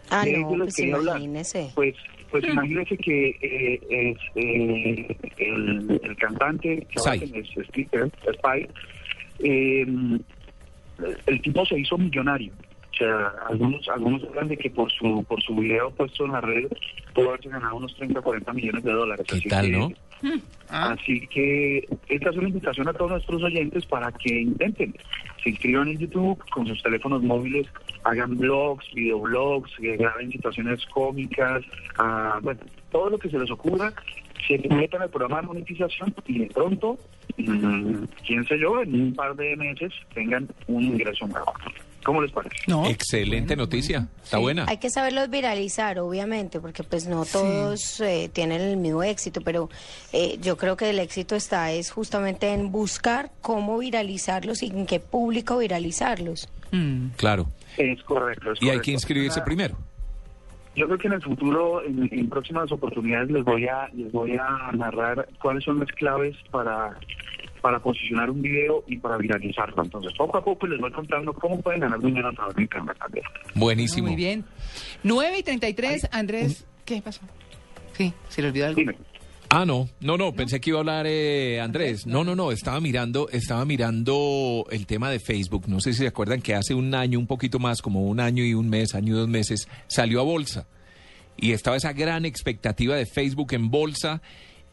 [0.10, 1.18] Ah, no, pues quería hablar.
[1.18, 1.72] imagínese.
[1.76, 1.96] Pues,
[2.32, 8.68] pues imagínese que eh, es, eh, el, el cantante que es Steve Spy,
[9.40, 9.86] eh,
[11.28, 12.52] el tipo se hizo millonario.
[12.94, 16.42] O sea, algunos algunos hablan de que por su por su video puesto en la
[16.42, 16.66] red
[17.14, 19.26] pudo haberse ganado unos 30 40 millones de dólares.
[19.30, 19.90] ¿Qué Así tal, que- no?
[20.70, 24.96] Así que esta es una invitación a todos nuestros oyentes para que intenten,
[25.44, 27.68] se inscriban en YouTube con sus teléfonos móviles,
[28.04, 31.64] hagan blogs, videoblogs, que graben situaciones cómicas,
[31.98, 32.60] ah, bueno,
[32.92, 33.94] todo lo que se les ocurra,
[34.48, 36.98] se metan al programa de monetización y de pronto,
[37.38, 41.54] mm, quién sé yo, en un par de meses tengan un ingreso nuevo.
[42.08, 42.56] ¿Cómo les parece?
[42.90, 44.64] Excelente noticia, está buena.
[44.70, 49.70] Hay que saberlos viralizar, obviamente, porque pues no todos eh, tienen el mismo éxito, pero
[50.14, 54.86] eh, yo creo que el éxito está es justamente en buscar cómo viralizarlos y en
[54.86, 56.48] qué público viralizarlos.
[57.18, 57.48] Claro.
[57.78, 58.52] Es correcto.
[58.52, 59.78] es Y hay que inscribirse Una- primero.
[60.76, 64.34] Yo creo que en el futuro, en, en próximas oportunidades, les voy a les voy
[64.40, 66.96] a narrar cuáles son las claves para
[67.62, 69.84] para posicionar un video y para viralizarlo.
[69.84, 72.96] Entonces, poco a poco les voy contando cómo pueden ganar dinero a través de Internet
[73.00, 73.26] también.
[73.56, 74.08] Buenísimo.
[74.08, 74.46] Muy bien.
[75.04, 77.22] 9 y 33, Andrés, ¿qué pasó?
[77.94, 78.82] Sí, se le olvidó algo.
[79.50, 82.06] Ah, no, no, no, pensé que iba a hablar eh, Andrés.
[82.06, 85.70] No, no, no, estaba mirando, estaba mirando el tema de Facebook.
[85.70, 88.44] No sé si se acuerdan que hace un año, un poquito más, como un año
[88.44, 90.68] y un mes, año y dos meses, salió a bolsa.
[91.38, 94.22] Y estaba esa gran expectativa de Facebook en bolsa.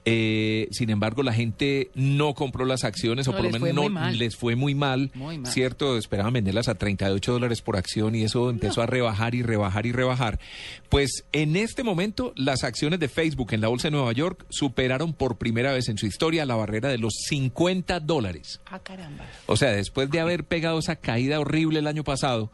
[0.06, 4.36] Eh, sin embargo, la gente no compró las acciones, o por lo menos no les
[4.36, 5.50] fue muy mal, Muy mal.
[5.50, 5.96] ¿cierto?
[5.96, 9.92] Esperaban venderlas a 38 dólares por acción y eso empezó a rebajar y rebajar y
[9.92, 10.38] rebajar.
[10.90, 15.14] Pues en este momento, las acciones de Facebook en la Bolsa de Nueva York superaron
[15.14, 18.60] por primera vez en su historia la barrera de los 50 dólares.
[18.66, 19.24] Ah, caramba.
[19.46, 22.52] O sea, después de haber pegado esa caída horrible el año pasado,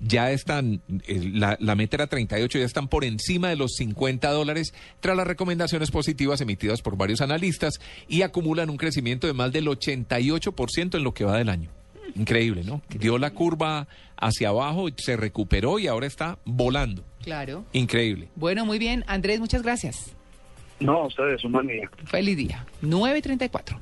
[0.00, 4.30] ya están, eh, la, la meta era 38, ya están por encima de los 50
[4.30, 9.52] dólares tras las recomendaciones positivas emitidas por varios analistas y acumulan un crecimiento de más
[9.52, 11.70] del 88% en lo que va del año.
[12.16, 12.82] Increíble, ¿no?
[12.88, 17.04] Dio la curva hacia abajo, se recuperó y ahora está volando.
[17.22, 17.64] Claro.
[17.72, 18.28] Increíble.
[18.34, 19.04] Bueno, muy bien.
[19.06, 20.16] Andrés, muchas gracias.
[20.80, 21.90] No, ustedes, un buen día.
[22.06, 22.66] Feliz día.
[22.80, 23.80] 9 y 34.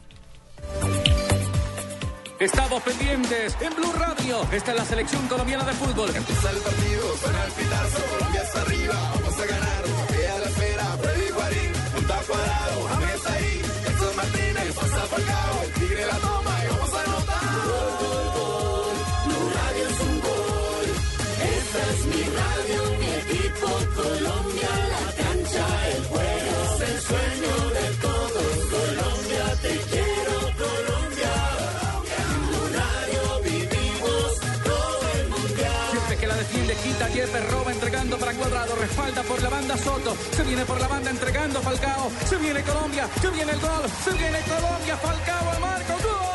[2.39, 4.47] Estamos pendientes en Blue Radio.
[4.52, 6.08] Esta es la selección colombiana de fútbol.
[6.15, 9.83] Empieza el partido, suena el pitazo, Colombia está arriba, vamos a ganar.
[10.12, 16.07] Vea la espera, Freddy Guarín, punta cuadrado, James ahí, Edson Martínez, pasa Falcao, el tigre
[16.07, 16.47] la toma
[37.06, 41.10] Yepes, roba entregando para Cuadrado, respalda por la banda Soto, se viene por la banda
[41.10, 45.92] entregando Falcao, se viene Colombia, se viene el gol, se viene Colombia, Falcao al marco,
[46.02, 46.27] gol.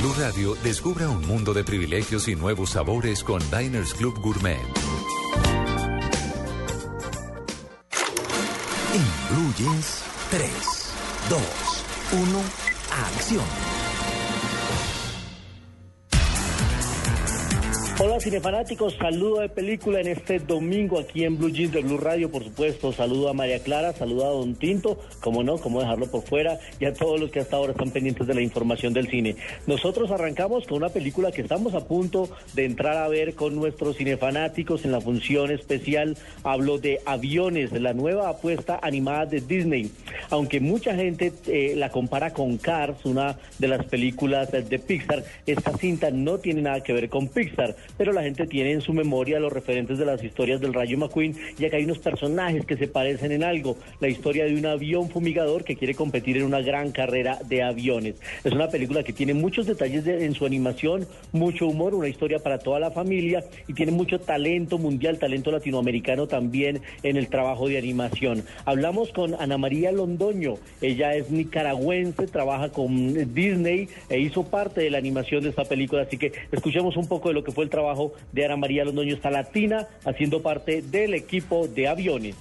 [0.00, 4.56] Blue Radio, descubra un mundo de privilegios y nuevos sabores con Diners Club Gourmet.
[8.94, 10.50] En Blue Jeans, 3,
[11.28, 11.40] 2,
[12.12, 12.42] 1,
[13.14, 13.89] acción.
[18.20, 22.44] Cinefanáticos, saludo de película en este domingo aquí en Blue Jeans de Blue Radio, por
[22.44, 26.58] supuesto, saludo a María Clara, saludo a Don Tinto, como no, cómo dejarlo por fuera,
[26.78, 29.36] y a todos los que hasta ahora están pendientes de la información del cine.
[29.66, 33.96] Nosotros arrancamos con una película que estamos a punto de entrar a ver con nuestros
[33.96, 39.90] cinefanáticos en la función especial, hablo de Aviones, la nueva apuesta animada de Disney,
[40.28, 45.76] aunque mucha gente eh, la compara con Cars, una de las películas de Pixar, esta
[45.78, 49.38] cinta no tiene nada que ver con Pixar, pero la gente tiene en su memoria
[49.40, 52.88] los referentes de las historias del Rayo McQueen, ya que hay unos personajes que se
[52.88, 53.76] parecen en algo.
[54.00, 58.16] La historia de un avión fumigador que quiere competir en una gran carrera de aviones.
[58.44, 62.38] Es una película que tiene muchos detalles de- en su animación, mucho humor, una historia
[62.38, 67.68] para toda la familia y tiene mucho talento mundial, talento latinoamericano también en el trabajo
[67.68, 68.44] de animación.
[68.64, 74.90] Hablamos con Ana María Londoño, ella es nicaragüense, trabaja con Disney e hizo parte de
[74.90, 77.70] la animación de esta película, así que escuchemos un poco de lo que fue el
[77.70, 77.99] trabajo
[78.32, 82.36] de Ana María Londoño, esta latina, haciendo parte del equipo de aviones.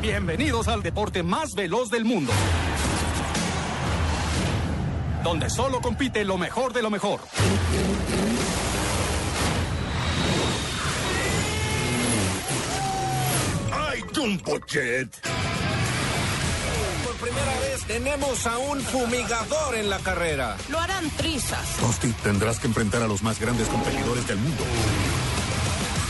[0.00, 2.32] Bienvenidos al deporte más veloz del mundo.
[5.24, 7.20] Donde solo compite lo mejor de lo mejor.
[13.72, 15.08] ¡Ay, Jumbo Jet!
[17.20, 20.56] Primera vez tenemos a un fumigador en la carrera.
[20.68, 21.76] Lo harán trizas.
[21.78, 24.62] Tosti, tendrás que enfrentar a los más grandes competidores del mundo.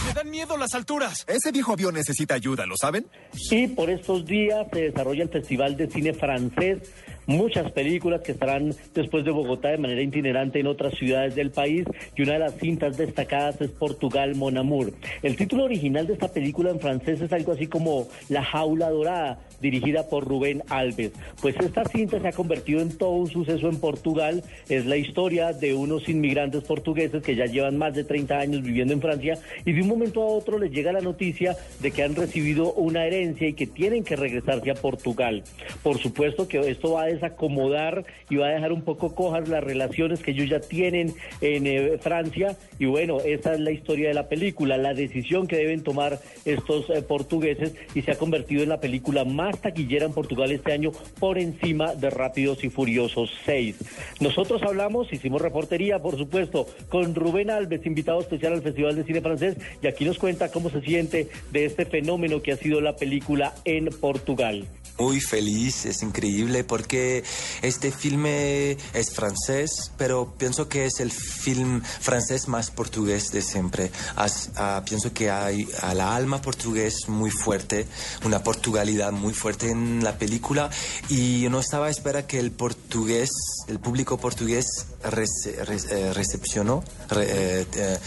[0.09, 1.25] Me dan miedo las alturas.
[1.29, 3.07] Ese viejo avión necesita ayuda, ¿lo saben?
[3.51, 6.93] Y por estos días se desarrolla el Festival de Cine Francés.
[7.27, 11.85] Muchas películas que estarán después de Bogotá de manera itinerante en otras ciudades del país
[12.15, 14.93] y una de las cintas destacadas es Portugal Mon Amour.
[15.25, 19.41] El título original de esta película en francés es algo así como La Jaula Dorada,
[19.71, 21.13] dirigida por Rubén Alves.
[21.41, 24.45] Pues esta cinta se ha convertido en todo un suceso en Portugal.
[24.69, 28.95] Es la historia de unos inmigrantes portugueses que ya llevan más de 30 años viviendo
[28.95, 32.15] en Francia y de un momento a otro les llega la noticia de que han
[32.15, 35.43] recibido una herencia y que tienen que regresarse a Portugal.
[35.83, 39.63] Por supuesto que esto va a desacomodar y va a dejar un poco cojas las
[39.63, 42.57] relaciones que ellos ya tienen en eh, Francia.
[42.79, 46.89] Y bueno, esa es la historia de la película, la decisión que deben tomar estos
[46.91, 50.91] eh, portugueses y se ha convertido en la película más taquillera en Portugal este año
[51.19, 53.77] por encima de Rápidos y Furiosos 6.
[54.21, 59.21] Nosotros hablamos, hicimos reportería, por supuesto, con Rubén Alves, invitado especial al Festival de Cine
[59.21, 62.97] Francés, y aquí nos cuenta cómo se siente de este fenómeno que ha sido la
[62.97, 64.67] película en Portugal.
[64.99, 67.23] Muy feliz, es increíble porque
[67.61, 73.91] este filme es francés, pero pienso que es el film francés más portugués de siempre.
[74.17, 77.87] As- ah, pienso que hay a la alma portugués muy fuerte,
[78.25, 80.69] una portugalidad muy fuerte en la película
[81.09, 83.31] y yo no estaba a esperar que el portugués,
[83.69, 87.99] el público portugués rece- re- eh, recepcionó re- eh, eh,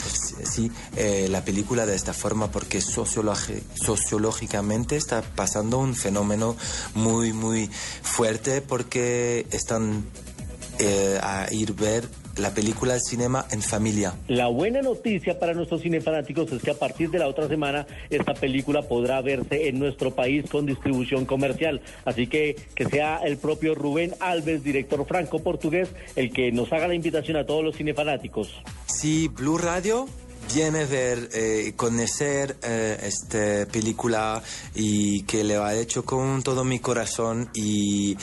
[0.51, 0.69] sí,
[1.29, 6.55] la película de esta forma porque sociológicamente está pasando un fenómeno
[6.95, 7.69] muy muy
[8.01, 10.03] fuerte porque están
[11.21, 14.13] a ir ver la película al cinema en familia.
[14.27, 18.33] La buena noticia para nuestros cinefanáticos es que a partir de la otra semana esta
[18.33, 21.81] película podrá verse en nuestro país con distribución comercial.
[22.05, 26.95] Así que que sea el propio Rubén Alves, director franco-portugués, el que nos haga la
[26.95, 28.61] invitación a todos los cinefanáticos.
[28.85, 30.07] Sí, Blue Radio
[30.53, 34.41] viene a ver, eh, conocer eh, esta película
[34.73, 38.17] y que le ha hecho con todo mi corazón y,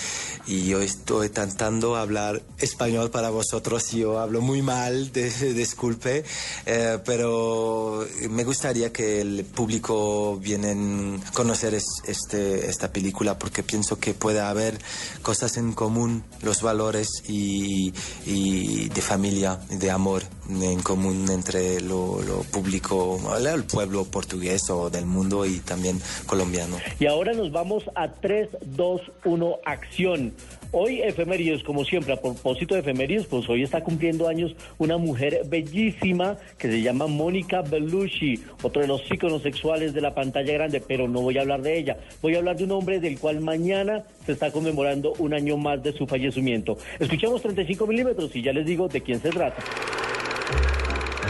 [0.47, 6.25] y yo estoy tratando hablar español para vosotros yo hablo muy mal, de- disculpe,
[6.67, 13.63] eh, pero me gustaría que el público viene a conocer es- este, esta película porque
[13.63, 14.79] pienso que puede haber
[15.23, 17.93] cosas en común, los valores y,
[18.25, 21.81] y de familia, de amor en común entre
[22.23, 26.77] lo, público, el pueblo portugués o del mundo y también colombiano.
[26.99, 30.33] Y ahora nos vamos a 3, 2, 1, acción.
[30.73, 35.43] Hoy efemérides, como siempre, a propósito de efemérides, pues hoy está cumpliendo años una mujer
[35.47, 40.83] bellísima que se llama Mónica Bellucci, otro de los íconos sexuales de la pantalla grande,
[40.87, 41.97] pero no voy a hablar de ella.
[42.21, 45.83] Voy a hablar de un hombre del cual mañana se está conmemorando un año más
[45.83, 46.77] de su fallecimiento.
[46.99, 49.63] Escuchamos 35 milímetros y ya les digo de quién se trata.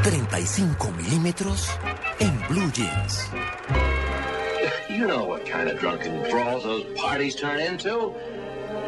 [0.06, 1.68] 35 milímetros
[2.20, 3.28] en Blue Jeans.
[4.88, 8.14] You know what kind of drunken brawls those parties turn into.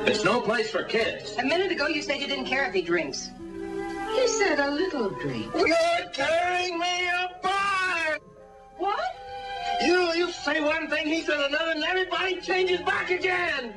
[0.07, 1.35] It's no place for kids.
[1.39, 3.31] A minute ago, you said you didn't care if he drinks.
[4.15, 5.53] He said a little drink.
[5.57, 8.23] You're tearing me apart!
[8.77, 9.01] What?
[9.85, 13.75] You, you say one thing, he says another, and everybody changes back again.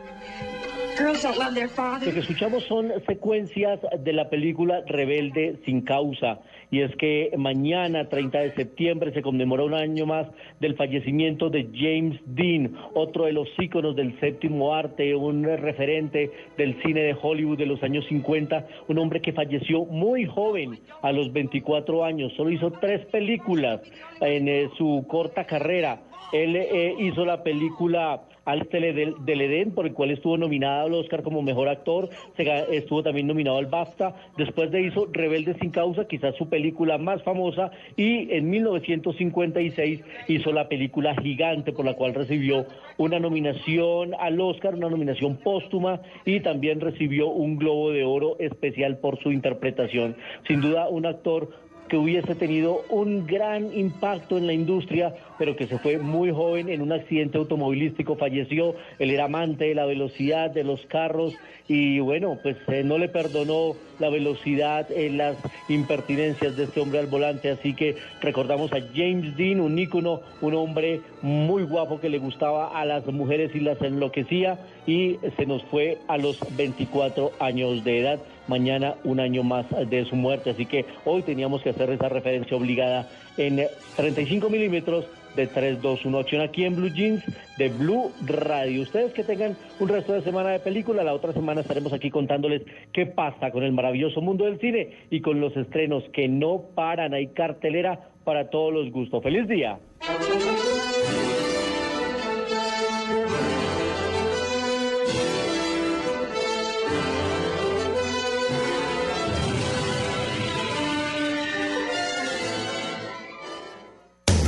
[2.06, 6.40] Lo que escuchamos son secuencias de la película Rebelde sin causa.
[6.70, 10.28] Y es que mañana, 30 de septiembre, se conmemora un año más
[10.60, 16.82] del fallecimiento de James Dean, otro de los íconos del séptimo arte, un referente del
[16.82, 21.32] cine de Hollywood de los años 50, un hombre que falleció muy joven, a los
[21.34, 22.32] 24 años.
[22.38, 23.82] Solo hizo tres películas
[24.22, 26.02] en eh, su corta carrera.
[26.32, 30.94] Él eh, hizo la película al Tele del, Edén, por el cual estuvo nominado al
[30.94, 35.70] Oscar como mejor actor, se estuvo también nominado al BAFTA, después de hizo Rebelde sin
[35.70, 41.94] causa, quizás su película más famosa, y en 1956 hizo la película Gigante, por la
[41.94, 42.66] cual recibió
[42.98, 48.98] una nominación al Oscar, una nominación póstuma, y también recibió un Globo de Oro especial
[48.98, 50.16] por su interpretación.
[50.48, 51.50] Sin duda, un actor
[51.92, 56.70] que hubiese tenido un gran impacto en la industria, pero que se fue muy joven
[56.70, 61.34] en un accidente automovilístico, falleció, él era amante de la velocidad, de los carros,
[61.68, 65.36] y bueno, pues eh, no le perdonó la velocidad, eh, las
[65.68, 70.54] impertinencias de este hombre al volante, así que recordamos a James Dean, un ícono, un
[70.54, 75.62] hombre muy guapo que le gustaba a las mujeres y las enloquecía, y se nos
[75.64, 78.20] fue a los 24 años de edad
[78.52, 80.52] mañana un año más de su muerte.
[80.52, 85.06] Así que hoy teníamos que hacer esa referencia obligada en eh, 35 milímetros
[85.36, 87.24] de 321 acción aquí en Blue Jeans
[87.58, 88.82] de Blue Radio.
[88.82, 92.64] Ustedes que tengan un resto de semana de película, la otra semana estaremos aquí contándoles
[92.92, 97.14] qué pasa con el maravilloso mundo del cine y con los estrenos que no paran.
[97.14, 99.24] Hay cartelera para todos los gustos.
[99.24, 99.80] ¡Feliz día!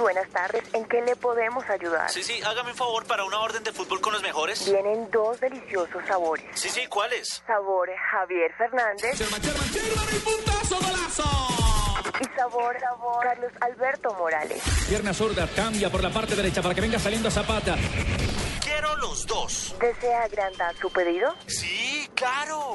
[0.00, 0.62] Buenas tardes.
[0.72, 2.08] ¿En qué le podemos ayudar?
[2.10, 4.64] Sí, sí, hágame un favor para una orden de fútbol con los mejores.
[4.64, 6.44] Vienen dos deliciosos sabores.
[6.54, 7.42] Sí, sí, ¿cuáles?
[7.46, 9.20] Sabor Javier Fernández.
[12.20, 14.62] Y sabor, sabor Carlos Alberto Morales.
[14.88, 17.76] Pierna zurda, cambia por la parte derecha para que venga saliendo Zapata.
[18.62, 19.74] Quiero los dos.
[19.80, 21.34] ¿Desea agrandar su pedido?
[21.46, 22.72] Sí, claro.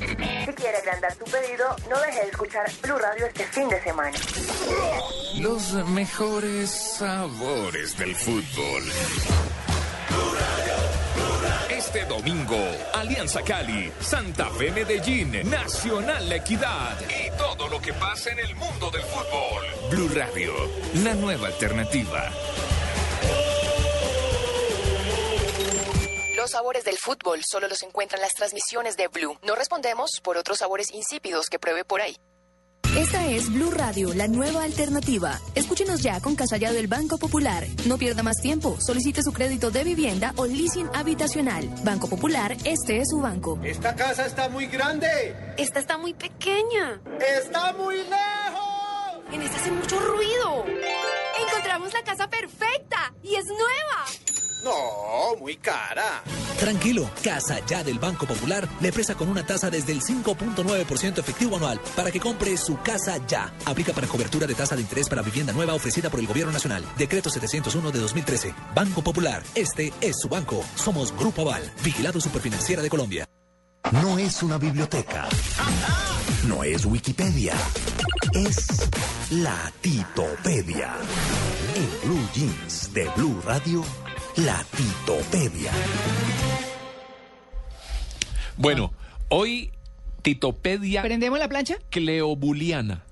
[0.00, 4.18] Si quiere agrandar su pedido, no deje de escuchar Blue Radio este fin de semana.
[5.38, 8.82] Los mejores sabores del fútbol.
[11.68, 12.56] Este domingo,
[12.94, 18.90] Alianza Cali, Santa Fe Medellín, Nacional Equidad y todo lo que pasa en el mundo
[18.90, 19.90] del fútbol.
[19.90, 20.52] Blue Radio,
[21.02, 22.30] la nueva alternativa.
[26.40, 29.36] Los sabores del fútbol solo los encuentran las transmisiones de Blue.
[29.42, 32.16] No respondemos por otros sabores insípidos que pruebe por ahí.
[32.96, 35.38] Esta es Blue Radio, la nueva alternativa.
[35.54, 37.66] Escúchenos ya con Casalla del Banco Popular.
[37.84, 38.78] No pierda más tiempo.
[38.80, 41.68] Solicite su crédito de vivienda o leasing habitacional.
[41.84, 43.60] Banco Popular, este es su banco.
[43.62, 45.54] Esta casa está muy grande.
[45.58, 47.02] Esta está muy pequeña.
[47.20, 49.24] Está muy lejos.
[49.30, 50.64] En esta hace mucho ruido.
[51.38, 54.49] Encontramos la casa perfecta y es nueva.
[54.62, 56.22] No, muy cara.
[56.58, 61.56] Tranquilo, Casa Ya del Banco Popular le presta con una tasa desde el 5.9% efectivo
[61.56, 63.52] anual para que compre su casa ya.
[63.64, 66.84] Aplica para cobertura de tasa de interés para vivienda nueva ofrecida por el Gobierno Nacional.
[66.98, 68.54] Decreto 701 de 2013.
[68.74, 70.62] Banco Popular, este es su banco.
[70.76, 73.26] Somos Grupo Aval, vigilado superfinanciera de Colombia.
[73.92, 75.26] No es una biblioteca.
[76.46, 77.54] No es Wikipedia.
[78.34, 78.88] Es
[79.30, 80.94] la Titopedia.
[81.74, 83.82] En Blue Jeans de Blue Radio,
[84.44, 85.72] la Titopedia.
[88.56, 88.92] Bueno,
[89.28, 89.70] hoy
[90.22, 91.76] Titopedia ¿Prendemos la plancha?
[91.90, 93.04] Cleobuliana.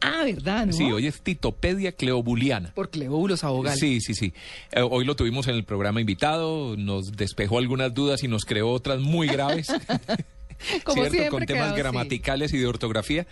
[0.00, 0.66] Ah, ¿verdad?
[0.66, 0.72] ¿no?
[0.72, 2.72] Sí, hoy es Titopedia Cleobuliana.
[2.74, 3.78] Por Cleóbulos abogales.
[3.78, 4.32] Sí, sí, sí.
[4.72, 8.70] Eh, hoy lo tuvimos en el programa invitado, nos despejó algunas dudas y nos creó
[8.70, 9.68] otras muy graves.
[10.84, 11.10] Como ¿Cierto?
[11.12, 13.26] siempre Con temas gramaticales y de ortografía.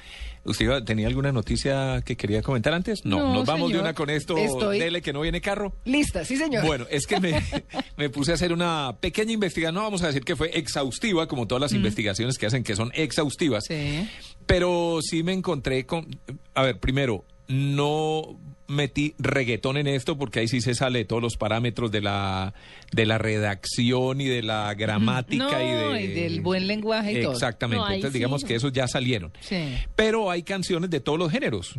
[0.45, 3.05] ¿Usted tenía alguna noticia que quería comentar antes?
[3.05, 4.37] No, No, nos vamos de una con esto.
[4.39, 5.75] Estoy- Dele que no viene carro.
[5.85, 6.65] Lista, sí, señor.
[6.65, 7.43] Bueno, es que me,
[7.97, 11.47] me puse a hacer una pequeña investigación, no vamos a decir que fue exhaustiva, como
[11.47, 14.09] todas las investigaciones que hacen que son exhaustivas, Sí.
[14.47, 16.07] pero sí me encontré con...
[16.55, 21.23] A ver, primero, no metí reggaetón en esto porque ahí sí se sale de todos
[21.23, 22.55] los parámetros de la,
[22.93, 27.23] de la redacción y de la gramática y, No, de, y del buen lenguaje y
[27.23, 27.33] todo.
[27.33, 28.49] Exactamente, No, ahí entonces sí, digamos no.
[28.49, 29.33] que esos ya salieron.
[29.41, 29.75] Sí.
[29.97, 31.75] Pero hay canciones de todos los géneros,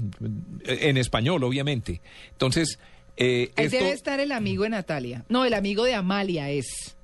[0.66, 2.01] en español, obviamente.
[2.32, 2.80] Entonces,
[3.18, 3.77] eh, Ahí esto...
[3.77, 5.26] debe estar el amigo de Natalia.
[5.30, 6.95] No, el amigo de Amalia es.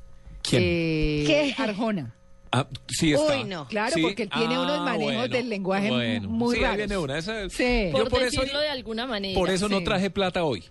[0.42, 0.62] ¿Quién?
[0.66, 1.56] Eh, ¿Qué?
[1.58, 2.16] Arjona.
[2.60, 3.38] Ah, sí está.
[3.38, 3.68] Uy, no.
[3.68, 4.02] Claro, Sí.
[4.02, 6.30] porque él tiene Ah, unos manejos bueno, del lenguaje bueno.
[6.30, 6.78] muy sí, ahí raros.
[6.78, 7.18] viene una.
[7.18, 7.86] Esa- Sí.
[7.88, 9.38] Yo Por, por eso, decirlo de alguna manera.
[9.40, 10.64] por eso no traje plata hoy.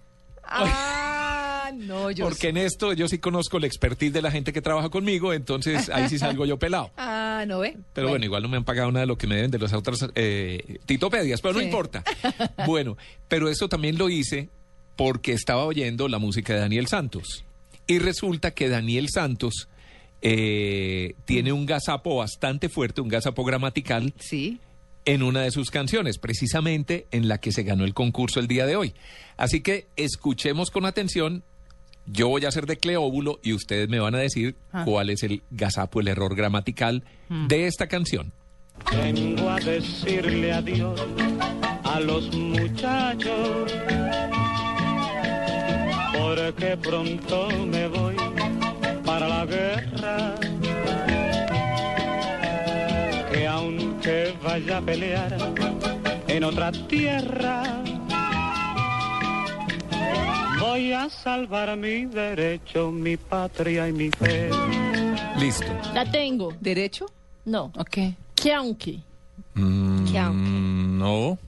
[0.46, 4.60] Ah, no, yo Porque en esto yo sí conozco la expertise de la gente que
[4.62, 6.90] trabaja conmigo, entonces ahí sí salgo yo pelado.
[7.36, 7.76] Ah, no ve.
[7.94, 9.72] Pero bueno, igual no me han pagado nada de lo que me deben de las
[9.72, 12.04] otras eh, titopedias, pero no importa.
[12.66, 12.96] Bueno,
[13.28, 14.48] pero eso también lo hice
[14.96, 17.44] porque estaba oyendo la música de Daniel Santos.
[17.88, 19.68] Y resulta que Daniel Santos
[20.26, 24.14] eh, tiene un gazapo bastante fuerte, un gazapo gramatical.
[24.18, 24.58] Sí.
[25.04, 28.64] En una de sus canciones, precisamente en la que se ganó el concurso el día
[28.64, 28.94] de hoy.
[29.36, 31.44] Así que escuchemos con atención.
[32.06, 34.82] Yo voy a hacer de Cleóbulo y ustedes me van a decir Ah.
[34.86, 37.48] cuál es el gazapo, el error gramatical Mm.
[37.48, 38.32] de esta canción.
[38.90, 40.98] Vengo a decirle adiós
[41.84, 43.72] a los muchachos,
[46.18, 48.16] porque pronto me voy
[49.24, 50.34] para la guerra.
[53.32, 55.36] Que aunque vaya a pelear
[56.28, 57.62] en otra tierra,
[60.60, 64.50] voy a salvar mi derecho, mi patria y mi fe.
[65.38, 65.66] Listo.
[65.94, 66.52] La tengo.
[66.60, 67.06] ¿Derecho?
[67.44, 67.72] No.
[67.78, 67.98] Ok.
[68.34, 69.00] Que aunque.
[69.54, 71.38] Mm, no.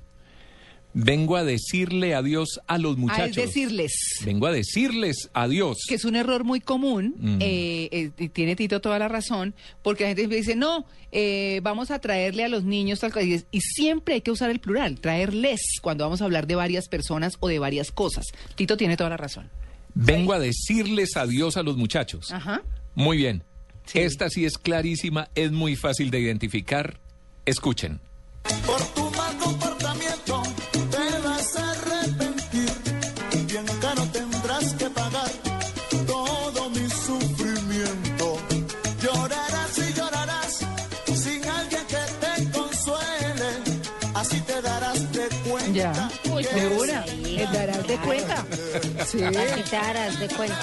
[0.99, 3.36] Vengo a decirle adiós a los Ah, muchachos.
[3.36, 3.92] es decirles.
[4.25, 5.76] Vengo a decirles adiós.
[5.86, 7.39] Que es un error muy común, Mm.
[7.42, 11.60] eh, eh, y tiene Tito toda la razón, porque la gente siempre dice, no, eh,
[11.62, 14.99] vamos a traerle a los niños tal cosa", y siempre hay que usar el plural,
[14.99, 18.25] traerles, cuando vamos a hablar de varias personas o de varias cosas.
[18.55, 19.50] Tito tiene toda la razón.
[19.94, 22.33] Vengo a decirles adiós a los muchachos.
[22.33, 22.62] Ajá.
[22.94, 23.42] Muy bien.
[23.92, 26.99] Esta sí es clarísima, es muy fácil de identificar.
[27.44, 28.00] Escuchen.
[28.66, 29.06] Por tu
[49.07, 49.23] Sí.
[49.23, 50.59] Así te darás de cuenta.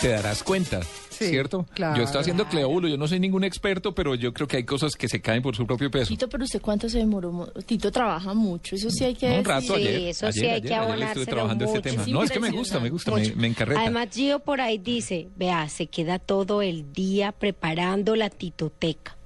[0.00, 0.80] Te darás cuenta.
[1.10, 1.64] ¿Cierto?
[1.72, 1.96] claro.
[1.96, 4.96] Yo estoy haciendo Cleóbulo, yo no soy ningún experto, pero yo creo que hay cosas
[4.96, 6.08] que se caen por su propio peso.
[6.08, 7.30] Tito, pero usted cuánto se demoró?
[7.30, 9.48] Mo- Tito trabaja mucho, eso sí hay que No, un decir.
[9.70, 10.00] rato ayer.
[10.08, 11.90] eso sí ayer, hay ayer, que ayer estuve trabajando este mucho.
[11.90, 12.02] tema.
[12.02, 13.80] Es No, es que me gusta, me gusta, me, me encarreta.
[13.80, 19.16] Además, Gio por ahí dice, vea, se queda todo el día preparando la titoteca.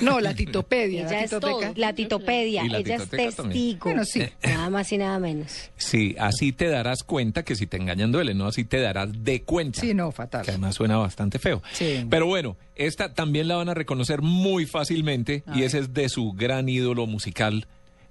[0.00, 1.02] No, la titopedia.
[1.02, 1.60] Ella la es todo.
[1.76, 3.84] La titopedia, la ella es testigo.
[3.84, 4.22] Bueno, sí.
[4.42, 5.70] Nada más y nada menos.
[5.76, 9.42] Sí, así te darás cuenta que si te engañan duele, no así te darás de
[9.42, 9.80] cuenta.
[9.80, 10.44] Sí, no, fatal.
[10.44, 11.62] Que además suena bastante feo.
[11.72, 12.04] Sí.
[12.10, 16.32] Pero bueno, esta también la van a reconocer muy fácilmente y ese es de su
[16.32, 17.66] gran ídolo musical,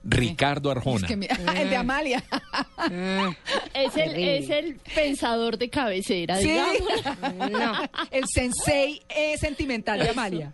[0.06, 1.06] Ricardo Arjona.
[1.06, 2.24] Es que mi- el de Amalia.
[3.74, 6.50] Es el, es el pensador de cabecera, Sí.
[6.50, 7.52] digamos.
[7.52, 7.74] No.
[8.12, 10.54] El sensei eh, sentimental de Amalia.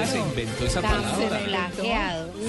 [0.00, 1.70] dónde se inventó esa palabra?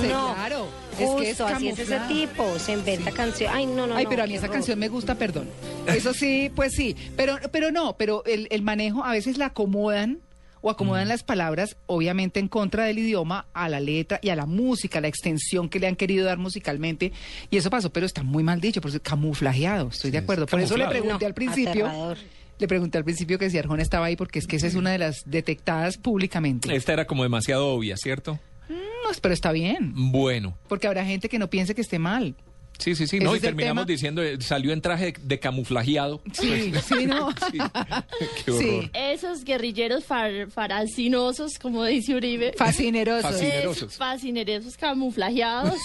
[0.10, 0.68] No, claro.
[1.00, 2.60] Es que es así es ese tipo.
[2.60, 3.52] Se inventa canción.
[3.54, 4.54] Ay, no, no, Ay, no, pero a mí esa horror.
[4.56, 5.48] canción me gusta, perdón.
[5.88, 6.96] Eso sí, pues sí.
[7.16, 10.20] Pero, pero no, pero el, el manejo a veces la acomodan
[10.64, 14.46] o acomodan las palabras, obviamente en contra del idioma, a la letra y a la
[14.46, 17.12] música, la extensión que le han querido dar musicalmente.
[17.50, 20.46] Y eso pasó, pero está muy mal dicho, por eso camuflajeado, estoy de acuerdo.
[20.46, 21.88] Por eso le pregunté No, al principio.
[21.88, 22.18] aterrador.
[22.62, 24.92] Le pregunté al principio que si Arjona estaba ahí, porque es que esa es una
[24.92, 26.76] de las detectadas públicamente.
[26.76, 28.40] Esta era como demasiado obvia, ¿cierto?
[28.70, 32.36] No, pero está bien, Bueno, porque habrá gente que no piense que esté mal.
[32.82, 33.20] Sí, sí, sí.
[33.20, 33.92] No, y terminamos tema.
[33.94, 36.22] diciendo, eh, salió en traje de, de camuflajeado.
[36.34, 37.30] Sí, sí, no.
[37.52, 37.58] Sí.
[38.46, 38.62] Qué horror.
[38.84, 38.90] Sí.
[38.94, 42.54] Esos guerrilleros far- faracinosos, como dice Uribe.
[42.58, 43.32] Fascinerosos.
[43.32, 43.92] Fascinerosos.
[43.94, 45.76] Es fascinerosos camuflajeados.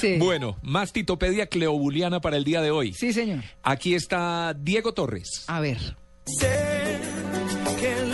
[0.00, 0.16] Sí.
[0.18, 2.92] Bueno, más titopedia cleobuliana para el día de hoy.
[2.92, 3.42] Sí, señor.
[3.62, 5.44] Aquí está Diego Torres.
[5.46, 5.78] A ver.
[6.26, 6.98] Sé
[7.80, 8.09] que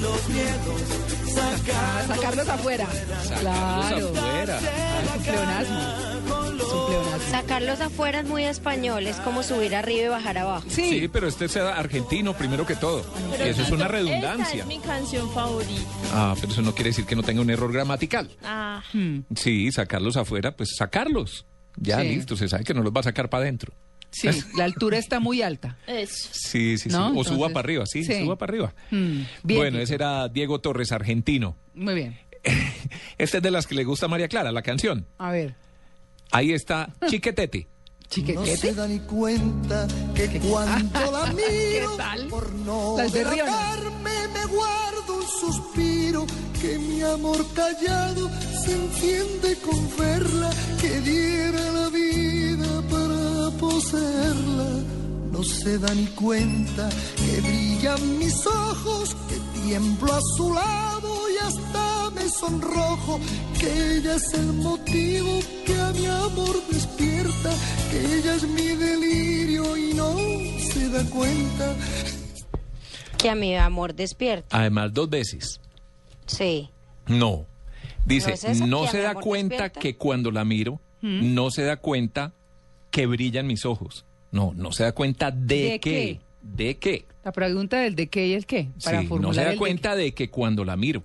[0.00, 0.80] los miedos,
[2.08, 2.86] Sacarlos afuera.
[3.40, 4.08] Claro.
[4.08, 4.58] afuera.
[4.58, 5.78] Es un pleonasmo.
[5.78, 7.30] Es un pleonasmo.
[7.30, 10.64] Sacarlos afuera es muy español, es como subir arriba y bajar abajo.
[10.68, 11.08] Sí, Sí.
[11.08, 13.04] pero este es argentino primero que todo.
[13.30, 14.60] Pero y eso es una Esta redundancia.
[14.62, 15.82] es mi canción favorita.
[16.14, 18.30] Ah, pero eso no quiere decir que no tenga un error gramatical.
[18.44, 19.20] Ah, Hmm.
[19.34, 21.44] Sí, sacarlos afuera, pues sacarlos.
[21.78, 22.08] Ya Sí.
[22.08, 23.72] listo, se sabe que no los va a sacar para adentro.
[24.10, 25.76] Sí, la altura está muy alta.
[25.86, 26.28] eso.
[26.32, 26.96] Sí, sí, sí.
[26.96, 27.08] ¿No?
[27.08, 28.20] O suba Entonces, para arriba, sí, sí.
[28.22, 28.74] suba para arriba.
[28.90, 31.56] Mm, bien, bueno, ese era Diego Torres, argentino.
[31.74, 32.18] Muy bien.
[33.18, 35.06] Este es de las que le gusta a María Clara, la canción.
[35.18, 35.54] A ver.
[36.30, 37.66] Ahí está Chiquetete.
[38.06, 38.56] No Chiquetete.
[38.56, 42.26] se da ni cuenta que cuando la miro ¿Qué tal?
[42.28, 43.42] por no Las de Riona.
[43.44, 46.24] delatarme me guardo un suspiro
[46.62, 48.30] que mi amor callado
[48.64, 52.25] se enciende con verla que diera la vida
[53.58, 54.68] poseerla
[55.32, 61.44] no se da ni cuenta que brillan mis ojos que tiemblo a su lado y
[61.44, 63.20] hasta me sonrojo
[63.60, 67.50] que ella es el motivo que a mi amor despierta
[67.90, 70.16] que ella es mi delirio y no
[70.72, 71.74] se da cuenta
[73.18, 74.56] Que a mi amor despierta.
[74.58, 75.60] Además, dos veces.
[76.26, 76.70] Sí.
[77.06, 77.46] No.
[78.04, 78.34] Dice,
[78.66, 79.80] ¿No es se da cuenta despierta?
[79.80, 82.32] que cuando la miro, no se da cuenta
[82.96, 84.06] que brillan mis ojos.
[84.32, 85.80] No, no se da cuenta de, ¿De qué.
[85.80, 86.20] qué?
[86.40, 87.04] ¿De qué?
[87.24, 88.70] La pregunta del de qué y el qué.
[88.82, 91.02] Para Sí, no se da cuenta de que cuando la miro.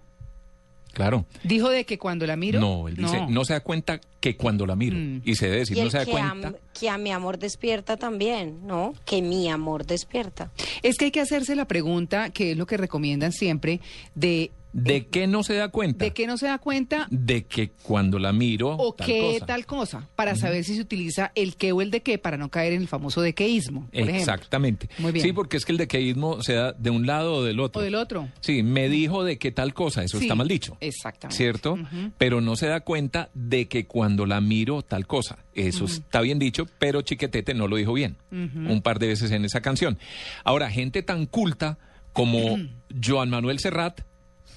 [0.93, 1.25] Claro.
[1.43, 2.61] Dijo de que cuando la miro.
[2.61, 3.43] No, él dice, no.
[3.43, 4.95] se da cuenta que cuando la miro.
[4.97, 5.21] Mm.
[5.25, 6.47] Y se debe decir, y no se da que, cuenta.
[6.47, 8.93] a, que a mi amor despierta también, ¿no?
[9.03, 10.49] Que mi amor despierta.
[10.83, 13.81] Es que hay que hacerse la pregunta, que es lo que recomiendan siempre,
[14.15, 16.05] de ¿De qué no se da cuenta?
[16.05, 17.07] ¿De qué no se da cuenta?
[17.09, 18.75] De que cuando la miro.
[18.77, 19.45] ¿O tal qué cosa.
[19.45, 20.09] tal cosa?
[20.15, 22.81] Para saber si se utiliza el qué o el de qué para no caer en
[22.81, 23.87] el famoso por ejemplo.
[23.93, 24.89] Exactamente.
[24.99, 25.25] Muy bien.
[25.25, 27.81] Sí, porque es que el dequeísmo se da de un lado o del otro.
[27.81, 28.29] O del otro.
[28.39, 30.77] Sí, me dijo de qué tal cosa, eso Sí, está mal dicho.
[30.79, 31.37] Exactamente.
[31.37, 31.77] ¿Cierto?
[32.17, 35.39] Pero no se da cuenta de que cuando la miro tal cosa.
[35.53, 38.17] Eso está bien dicho, pero Chiquetete no lo dijo bien.
[38.31, 39.97] Un par de veces en esa canción.
[40.43, 41.77] Ahora, gente tan culta
[42.13, 42.57] como
[43.03, 44.01] Joan Manuel Serrat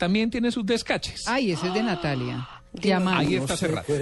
[0.04, 1.26] también tiene sus descaches.
[1.26, 2.46] Ay, ese es de Natalia.
[2.74, 3.20] Llamando.
[3.20, 3.86] Ahí está Serrat.
[3.86, 3.96] que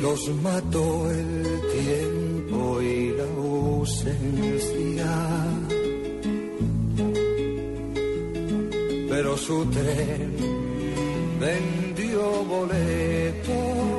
[0.00, 5.12] los mató el tiempo y la ausencia.
[9.08, 10.36] Pero su tren
[11.40, 13.95] vendió boleto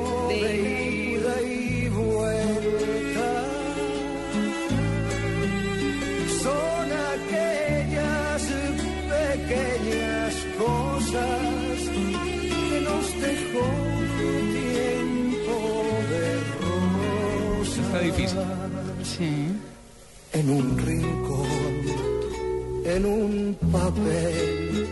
[11.10, 11.88] cosas
[12.70, 13.66] que nos dejó
[14.62, 15.56] tiempo
[16.10, 16.24] de
[16.60, 17.78] rosas.
[17.78, 18.38] Está difícil.
[19.02, 19.32] Sí.
[20.32, 21.46] En un rincón,
[22.84, 24.86] en un papel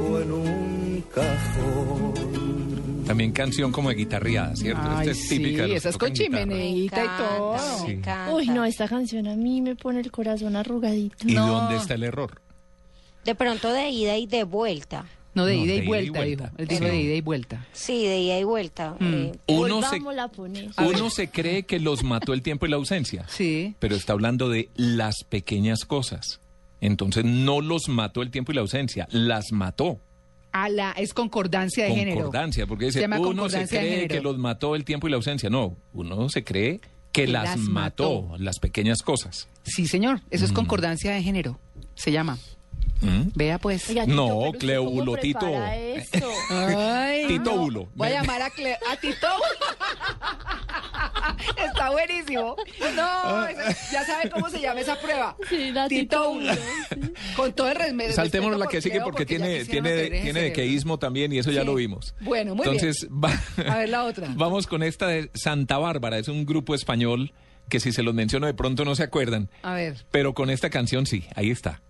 [0.00, 3.04] o en un cajón.
[3.04, 4.82] También canción como de guitarreada, ¿cierto?
[4.84, 7.56] Ay, Esta es típica sí, los esa es con chimeneita y todo.
[7.84, 8.00] Sí.
[8.32, 11.28] Uy, no, esta canción a mí me pone el corazón arrugadito.
[11.28, 12.40] ¿Y dónde está el error?
[13.24, 15.06] De pronto de ida y de vuelta.
[15.36, 16.44] No, de No, ida de y ida y vuelta, vuelta.
[16.44, 16.56] dijo.
[16.58, 16.90] Él dijo Sí.
[16.90, 17.66] de ida y vuelta.
[17.72, 18.96] Sí, de ida y vuelta.
[18.98, 19.14] Mm.
[19.14, 20.70] eh, Uno se, Volvámosla a poner.
[20.78, 23.24] uno se cree que los mató el tiempo y la ausencia.
[23.28, 23.74] Sí.
[23.78, 26.40] Pero está hablando de las pequeñas cosas.
[26.80, 30.00] Entonces no los mató el tiempo y la ausencia, las mató.
[30.52, 32.16] A la, es concordancia de género.
[32.22, 35.16] Concordancia, porque Se dice, llama uno se cree que los mató el tiempo y la
[35.16, 35.50] ausencia.
[35.50, 36.80] No, uno se cree
[37.12, 38.42] que, Que las, las mató, mató.
[38.42, 39.48] las pequeñas cosas.
[39.64, 40.20] Sí, señor.
[40.30, 40.54] Eso es Mm.
[40.54, 41.58] concordancia de género.
[41.94, 42.38] Se llama.
[43.00, 43.28] ¿Mm?
[43.34, 43.88] Vea pues.
[43.90, 44.52] Oiga, Tito, No, ¿cómo
[45.18, 45.46] Tito.
[47.50, 47.56] no.
[47.56, 47.88] Bulo.
[47.94, 49.26] Voy a llamar a, Cle- a Tito.
[51.56, 52.56] Está buenísimo.
[52.94, 55.36] No, esa- ya sabe cómo se llama esa prueba.
[55.48, 56.38] Sí, la Tito.
[57.36, 58.14] Con todo el respeto.
[58.14, 60.40] Saltemos la que sigue porque, tiene, tiene, cerebro.
[60.40, 62.14] dequeísmo también y eso ya lo vimos.
[62.20, 63.70] Bueno, muy Entonces, va- bien.
[63.70, 64.28] A ver la otra.
[64.34, 66.18] vamos con esta de Santa Bárbara.
[66.18, 67.32] Es un grupo español
[67.68, 69.50] que si se los menciono de pronto no se acuerdan.
[69.62, 70.04] A ver.
[70.10, 71.82] Pero con esta canción sí, ahí está.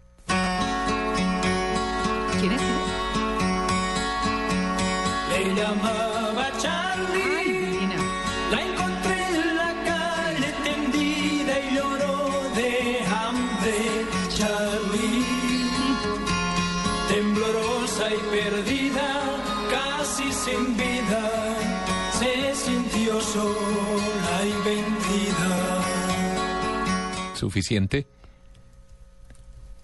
[27.36, 28.06] Suficiente.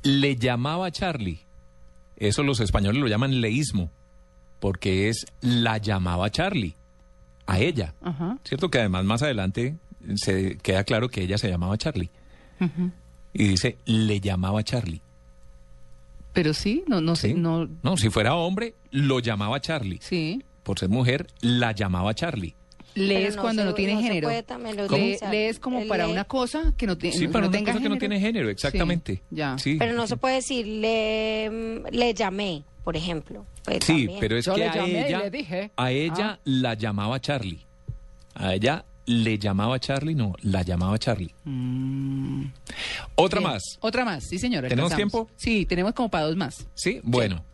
[0.02, 1.40] Le llamaba Charlie.
[2.16, 3.90] Eso los españoles lo llaman leísmo,
[4.60, 6.76] porque es la llamaba Charlie
[7.46, 7.94] a ella.
[8.02, 8.38] Ajá.
[8.44, 9.76] Cierto que además más adelante
[10.16, 12.10] se queda claro que ella se llamaba Charlie.
[13.32, 15.02] Y dice, le llamaba Charlie.
[16.32, 17.68] Pero sí, no, no no.
[17.82, 19.98] No, si fuera hombre, lo llamaba Charlie.
[20.00, 20.42] Sí.
[20.62, 22.54] Por ser mujer, la llamaba Charlie.
[22.94, 24.28] Lees no cuando se- no tiene no se género.
[24.28, 27.42] puede también lo Le- lees como para una cosa que no, tiene Sí, no, para
[27.42, 29.14] no una tenga cosa que no tiene género, exactamente.
[29.16, 29.56] Sí, ya.
[29.58, 29.76] Sí.
[29.78, 33.46] Pero no se puede decir, le, le llamé, por ejemplo.
[33.64, 34.20] Pues Sí, también.
[34.20, 35.70] pero es Yo que le a ella, le dije.
[35.76, 36.38] a ella Ah.
[36.44, 37.64] la llamaba Charlie.
[38.34, 41.32] A ella le llamaba Charlie, no, la llamaba Charlie.
[43.14, 43.42] Otra Mm.
[43.44, 43.52] Bien.
[43.52, 43.62] más.
[43.80, 44.64] Otra más, sí, señor.
[44.68, 45.12] ¿Tenemos alcanzamos.
[45.26, 45.30] tiempo?
[45.36, 46.66] Sí, tenemos como para dos más.
[46.74, 47.44] Sí, bueno.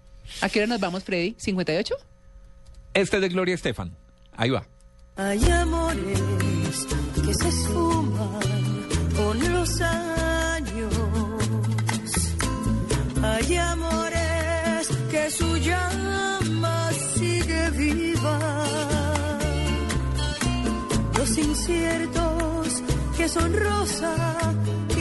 [0.40, 1.34] ¿A qué hora nos vamos, Freddy?
[1.38, 1.94] ¿58?
[2.94, 3.92] Este es de Gloria Estefan.
[4.36, 4.66] Ahí va.
[5.20, 6.86] Hay amores
[7.24, 8.38] que se esfuman
[9.16, 10.94] con los años.
[13.20, 18.38] Hay amores que su llama sigue viva.
[21.18, 22.82] Los inciertos
[23.16, 24.14] que son rosa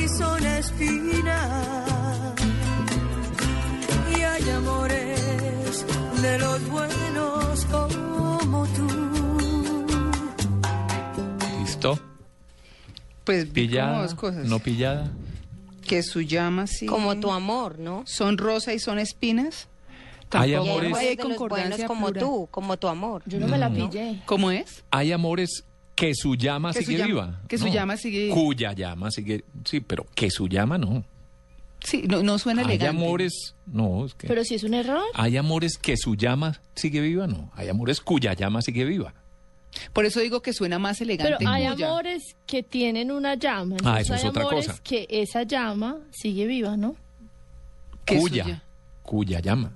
[0.02, 1.40] y son espina.
[4.18, 5.86] Y hay amores
[6.24, 9.07] de los buenos como tú.
[13.28, 14.46] Pues vi como Pillada, dos cosas.
[14.48, 15.12] no pillada.
[15.86, 16.86] Que su llama sí.
[16.88, 18.04] Como tu amor, ¿no?
[18.08, 19.68] Son rosa y son espinas.
[20.32, 22.20] Hay hay amores, hay de los buenos concordancia como pura.
[22.20, 23.22] tú, como tu amor.
[23.28, 23.90] Yo no me la No.
[23.90, 24.22] pillé.
[24.26, 24.84] ¿Cómo es?
[24.92, 25.64] hay amores
[25.96, 27.42] que su llama Que su sigue llama- viva.
[27.48, 28.36] que su llama sigue viva.
[28.36, 31.06] Cuya llama sigue, sí, pero que su llama no.
[31.84, 32.98] Sí, no, no suena Hay elegante.
[32.98, 35.04] amores, no, es que Pero si es un error.
[35.14, 37.52] hay amores que su llama sigue viva, no.
[37.56, 39.14] Hay amores cuya llama sigue viva.
[39.94, 41.36] Por eso digo que suena más elegante.
[41.38, 41.88] Pero hay cuya.
[41.88, 43.78] amores que tienen una llama.
[43.84, 44.80] Ah, eso es hay otra amores cosa.
[44.84, 46.96] que esa llama sigue viva, ¿no?
[48.08, 48.64] Cuya, suya.
[49.04, 49.72] Cuyayama.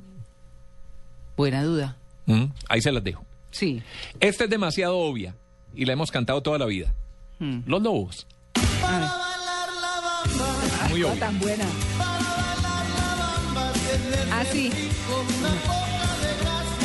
[1.37, 1.97] Buena duda.
[2.25, 3.25] Mm, Ahí se las dejo.
[3.51, 3.81] Sí.
[4.19, 5.35] Esta es demasiado obvia
[5.75, 6.93] y la hemos cantado toda la vida.
[7.39, 7.59] Mm.
[7.65, 8.27] Los Lobos.
[10.89, 11.19] Muy No obvia.
[11.19, 11.65] tan buena.
[14.31, 14.71] Ah, sí.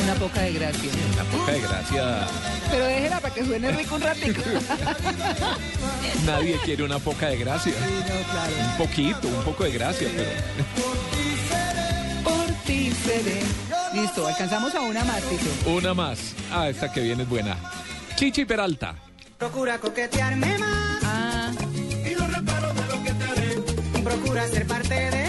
[0.07, 0.91] Una poca de gracia.
[1.17, 2.27] La poca de gracia.
[2.71, 4.41] Pero déjela para que suene rico un ratico.
[6.25, 7.73] Nadie quiere una poca de gracia.
[8.71, 10.29] Un poquito, un poco de gracia, pero.
[12.23, 13.41] Por ti seré.
[13.93, 15.69] Listo, alcanzamos a una más, Tito.
[15.71, 16.35] Una más.
[16.53, 17.57] Ah, esta que viene es buena.
[18.15, 18.95] Chichi Peralta.
[19.37, 21.03] Procura coquetearme más.
[21.03, 21.51] Ah.
[22.09, 24.01] Y no reparo de lo que te haré.
[24.05, 25.26] Procura ser parte de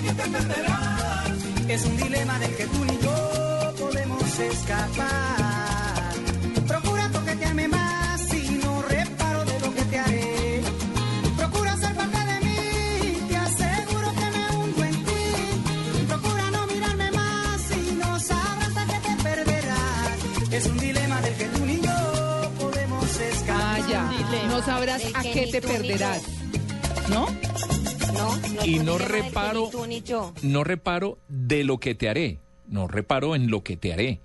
[0.00, 1.30] quién te perderás.
[1.68, 6.12] Es un dilema del que tú ni yo podemos escapar.
[6.66, 8.34] Procura coquetearme más.
[8.34, 10.62] Y no reparo de lo que te haré.
[11.36, 13.28] Procura ser parte de mí.
[13.28, 16.04] Te aseguro que me hundo en ti.
[16.08, 20.52] Procura no mirarme más y no sabrás a qué te perderás.
[20.52, 23.80] Es un dilema del que tú ni yo podemos escapar.
[23.80, 24.48] Ah, ya.
[24.48, 26.22] No sabrás a que qué te perderás.
[27.10, 27.26] ¿No?
[28.18, 30.34] No, no Y no reparo- Ni tú ni yo.
[30.42, 32.38] No reparo de lo que te haré.
[32.66, 34.20] No reparo en lo que te haré.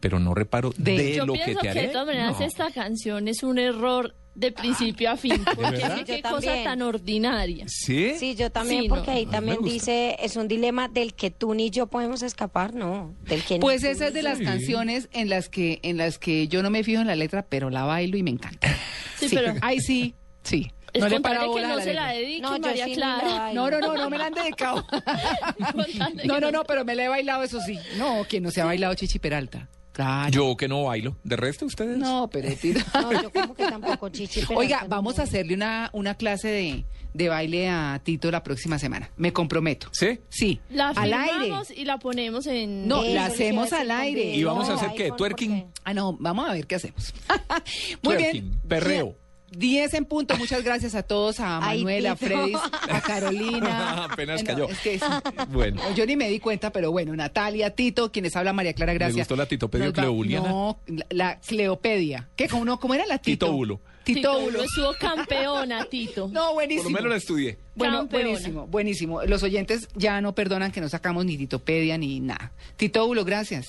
[0.00, 1.82] Pero no reparo de, Yo lo que pienso te que, haré.
[1.82, 2.46] de todas maneras No.
[2.46, 5.44] esta canción es un error de principio a fin.
[5.54, 6.64] Porque sí, qué Yo cosa también.
[6.64, 7.66] tan ordinaria.
[7.68, 8.12] ¿Sí?
[8.18, 8.94] Sí, yo también, Sí, no.
[8.94, 13.14] porque ahí también dice, es un dilema del que tú ni yo podemos escapar, no,
[13.26, 16.62] del que Pues esa es de las canciones en las que en las que yo
[16.62, 18.74] no me fijo en la letra, pero la bailo y me encanta.
[19.18, 20.14] Sí, pero Ay, sí,
[20.44, 20.70] sí.
[20.92, 22.86] Es no le con tal para de que no la se la dedique No, María
[22.92, 23.52] Clara.
[23.52, 24.86] No, no, no, no me la han dedicado.
[26.24, 27.78] No, no, no, pero me la he bailado, eso sí.
[27.96, 29.68] No, quien no se ha bailado Chichi Peralta.
[29.92, 30.30] Claro.
[30.30, 31.16] Yo que no bailo.
[31.22, 31.98] ¿De resto ustedes?
[31.98, 32.48] No, pero.
[32.94, 34.40] No, yo como que tampoco, Chichi.
[34.46, 38.78] pero Oiga, vamos a hacerle una, una clase de, de baile a Tito la próxima
[38.78, 39.10] semana.
[39.16, 39.88] Me comprometo.
[39.92, 40.20] ¿Sí?
[40.30, 40.60] Sí.
[40.70, 41.54] La al aire.
[41.76, 42.88] y la ponemos en...
[42.88, 44.34] No, Eso la hacemos al aire.
[44.34, 45.10] ¿Y vamos a hacer qué?
[45.12, 45.60] ¿Twerking?
[45.62, 47.12] ¿por Ah, no, vamos a ver qué hacemos.
[48.02, 48.60] Muy Twerking, bien.
[48.66, 49.16] perreo.
[49.52, 50.36] 10 en punto.
[50.36, 52.16] Muchas gracias a todos, a Manuel, a.
[52.16, 54.04] Freddy, a Carolina.
[54.04, 54.68] Apenas No, cayó.
[54.68, 55.00] es que.
[55.50, 55.80] Bueno.
[55.94, 59.26] Yo ni me di cuenta, pero bueno, Natalia, Tito, quienes habla María Clara, gracias.
[59.26, 60.48] gustó la titopedia cleobuliana?
[60.48, 62.28] No, la, la Cleopedia.
[62.36, 62.48] ¿Qué?
[62.48, 62.78] ¿Cómo, no?
[62.80, 63.46] ¿Cómo era la Tito?
[63.46, 63.80] Tito Bulo.
[64.04, 64.46] Tito Tito Bulo.
[64.58, 66.28] Ulo estuvo campeona, Tito.
[66.32, 66.88] No, Por buenísimo.
[66.90, 67.58] lo menos la estudié.
[67.74, 68.24] Bueno, Campeona.
[68.28, 69.22] buenísimo, buenísimo.
[69.24, 72.52] Los oyentes ya no perdonan que no sacamos ni Titopedia ni nada.
[72.76, 73.66] Tito Bulo, gracias.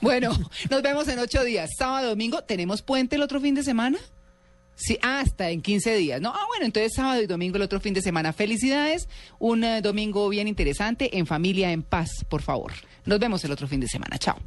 [0.00, 0.30] bueno,
[0.70, 1.70] nos vemos en ocho días.
[1.78, 3.98] Sábado, domingo, ¿tenemos puente el otro fin de semana?
[4.78, 6.30] Sí, hasta en 15 días, ¿no?
[6.30, 8.32] Ah, bueno, entonces sábado y domingo el otro fin de semana.
[8.32, 9.08] Felicidades,
[9.40, 12.72] un eh, domingo bien interesante, en familia, en paz, por favor.
[13.04, 14.18] Nos vemos el otro fin de semana.
[14.18, 14.38] Chao.